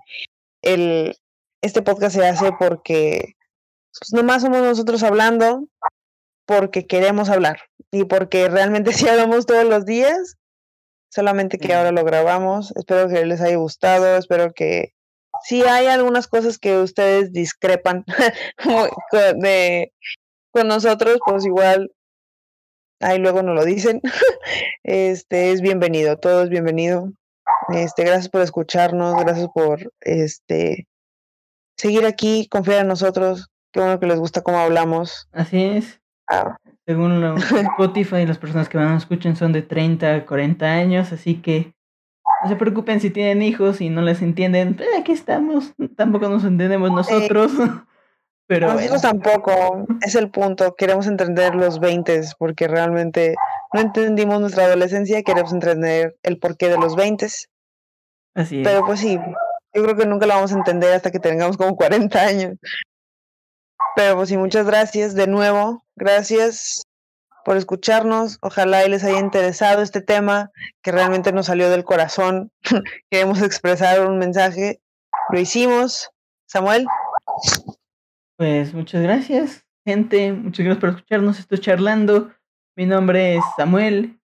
el 0.63 1.17
este 1.63 1.83
podcast 1.83 2.15
se 2.17 2.27
hace 2.27 2.53
porque 2.59 3.35
pues, 3.99 4.13
nomás 4.13 4.43
somos 4.43 4.61
nosotros 4.63 5.03
hablando, 5.03 5.67
porque 6.47 6.87
queremos 6.87 7.29
hablar 7.31 7.61
y 7.91 8.05
porque 8.05 8.49
realmente 8.49 8.93
si 8.93 9.09
hablamos 9.09 9.47
todos 9.47 9.65
los 9.65 9.85
días, 9.85 10.37
solamente 11.11 11.59
que 11.59 11.69
Sí. 11.69 11.73
ahora 11.73 11.93
lo 11.93 12.05
grabamos. 12.05 12.73
Espero 12.77 13.09
que 13.09 13.25
les 13.25 13.41
haya 13.41 13.57
gustado, 13.57 14.17
espero 14.17 14.53
que 14.53 14.93
si 15.45 15.63
hay 15.63 15.87
algunas 15.87 16.27
cosas 16.29 16.59
que 16.59 16.79
ustedes 16.79 17.33
discrepan 17.33 18.05
de 19.37 19.93
con 20.53 20.67
nosotros, 20.69 21.19
pues 21.25 21.45
igual, 21.45 21.93
ahí 23.01 23.19
luego 23.19 23.43
nos 23.43 23.55
lo 23.55 23.65
dicen, 23.65 24.01
este 24.83 25.53
es 25.53 25.61
bienvenido, 25.61 26.17
todo 26.19 26.43
es 26.43 26.49
bienvenido. 26.49 27.13
Este, 27.73 28.05
gracias 28.05 28.29
por 28.29 28.41
escucharnos, 28.43 29.15
gracias 29.17 29.49
por 29.55 29.93
este 30.01 30.87
seguir 31.77 32.07
aquí, 32.07 32.49
confiar 32.51 32.81
en 32.83 32.89
nosotros. 32.89 33.49
Qué 33.73 33.81
bueno 33.81 34.01
que 34.01 34.07
les 34.07 34.19
gusta 34.19 34.41
cómo 34.43 34.59
hablamos. 34.59 35.29
Así 35.33 35.63
es. 35.63 36.01
Ah, 36.29 36.57
Según 36.87 37.21
lo- 37.21 37.37
Spotify, 37.77 38.27
las 38.27 38.39
personas 38.39 38.69
que 38.69 38.79
van 38.79 38.89
a 38.89 38.97
escuchar 38.97 39.37
son 39.37 39.53
de 39.53 39.63
30 39.63 40.15
a 40.15 40.27
40 40.27 40.67
años, 40.67 41.13
así 41.13 41.41
que 41.43 41.73
no 42.43 42.49
se 42.49 42.57
preocupen 42.57 43.01
si 43.01 43.11
tienen 43.11 43.43
hijos 43.43 43.81
y 43.81 43.91
no 43.91 44.01
les 44.03 44.23
entienden. 44.23 44.77
pues 44.77 44.89
aquí 44.99 45.13
estamos, 45.13 45.73
tampoco 45.97 46.29
nos 46.29 46.45
entendemos 46.45 46.91
nosotros. 46.91 47.53
Pero 48.47 48.69
bueno, 48.73 48.81
nosotros 48.81 49.03
tampoco, 49.03 49.87
es 50.01 50.15
el 50.15 50.31
punto. 50.31 50.75
Queremos 50.75 51.07
entender 51.07 51.55
los 51.55 51.81
20 51.81 52.23
porque 52.39 52.67
realmente 52.67 53.35
no 53.75 53.81
entendimos 53.81 54.41
nuestra 54.41 54.65
adolescencia, 54.65 55.23
queremos 55.23 55.53
entender 55.53 56.17
el 56.23 56.39
porqué 56.39 56.71
de 56.71 56.79
los 56.79 56.97
20 56.97 57.27
así 58.39 58.61
es. 58.61 58.69
Pero 58.69 58.85
pues 58.87 59.01
sí, 59.01 59.19
yo 59.75 59.83
creo 59.83 59.97
que 59.97 60.07
nunca 60.07 60.27
lo 60.27 60.35
vamos 60.35 60.53
a 60.53 60.57
entender 60.57 60.93
hasta 60.93 61.11
que 61.11 61.19
tengamos 61.19 61.57
como 61.57 61.77
40 61.77 62.21
años. 62.21 62.57
Pero 63.97 64.17
pues 64.17 64.29
sí, 64.29 64.37
muchas 64.37 64.67
gracias 64.67 65.15
de 65.15 65.27
nuevo. 65.27 65.85
Gracias 65.97 66.85
por 67.45 67.57
escucharnos. 67.57 68.39
Ojalá 68.43 68.85
y 68.85 68.91
les 68.91 69.05
haya 69.05 69.19
interesado 69.19 69.83
este 69.83 70.01
tema 70.01 70.51
que 70.83 70.93
realmente 70.93 71.33
nos 71.33 71.47
salió 71.47 71.71
del 71.71 71.85
corazón. 71.85 72.51
Queremos 73.11 73.43
expresar 73.43 74.07
un 74.07 74.19
mensaje. 74.19 74.81
Lo 75.31 75.41
hicimos. 75.41 76.11
Samuel, 76.47 76.87
Pues 78.37 78.73
muchas 78.73 79.03
gracias, 79.03 79.67
gente. 79.85 80.33
Muchas 80.33 80.65
gracias 80.65 80.81
por 80.81 80.91
escucharnos. 80.91 81.39
Estoy 81.39 81.59
charlando. 81.59 82.31
Mi 82.77 82.87
nombre 82.87 83.37
es 83.37 83.45
Samuel. 83.57 84.19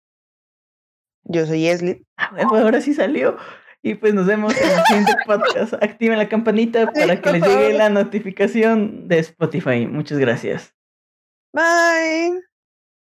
yo 1.24 1.46
soy 1.46 1.68
Esli. 1.68 2.04
Ah, 2.16 2.30
huevo, 2.34 2.56
ahora 2.56 2.80
sí 2.80 2.92
salió. 2.92 3.36
Y 3.82 3.94
pues 3.94 4.12
nos 4.12 4.26
vemos 4.26 4.54
en 4.56 4.70
el 4.70 4.84
siguiente 4.84 5.12
podcast. 5.26 5.74
Activen 5.74 6.18
la 6.18 6.28
campanita 6.28 6.92
para 6.92 7.20
que 7.20 7.32
les 7.32 7.42
llegue 7.42 7.72
la 7.72 7.88
notificación 7.88 9.08
de 9.08 9.18
Spotify. 9.20 9.86
Muchas 9.86 10.18
gracias. 10.18 10.74
Bye. 11.52 12.49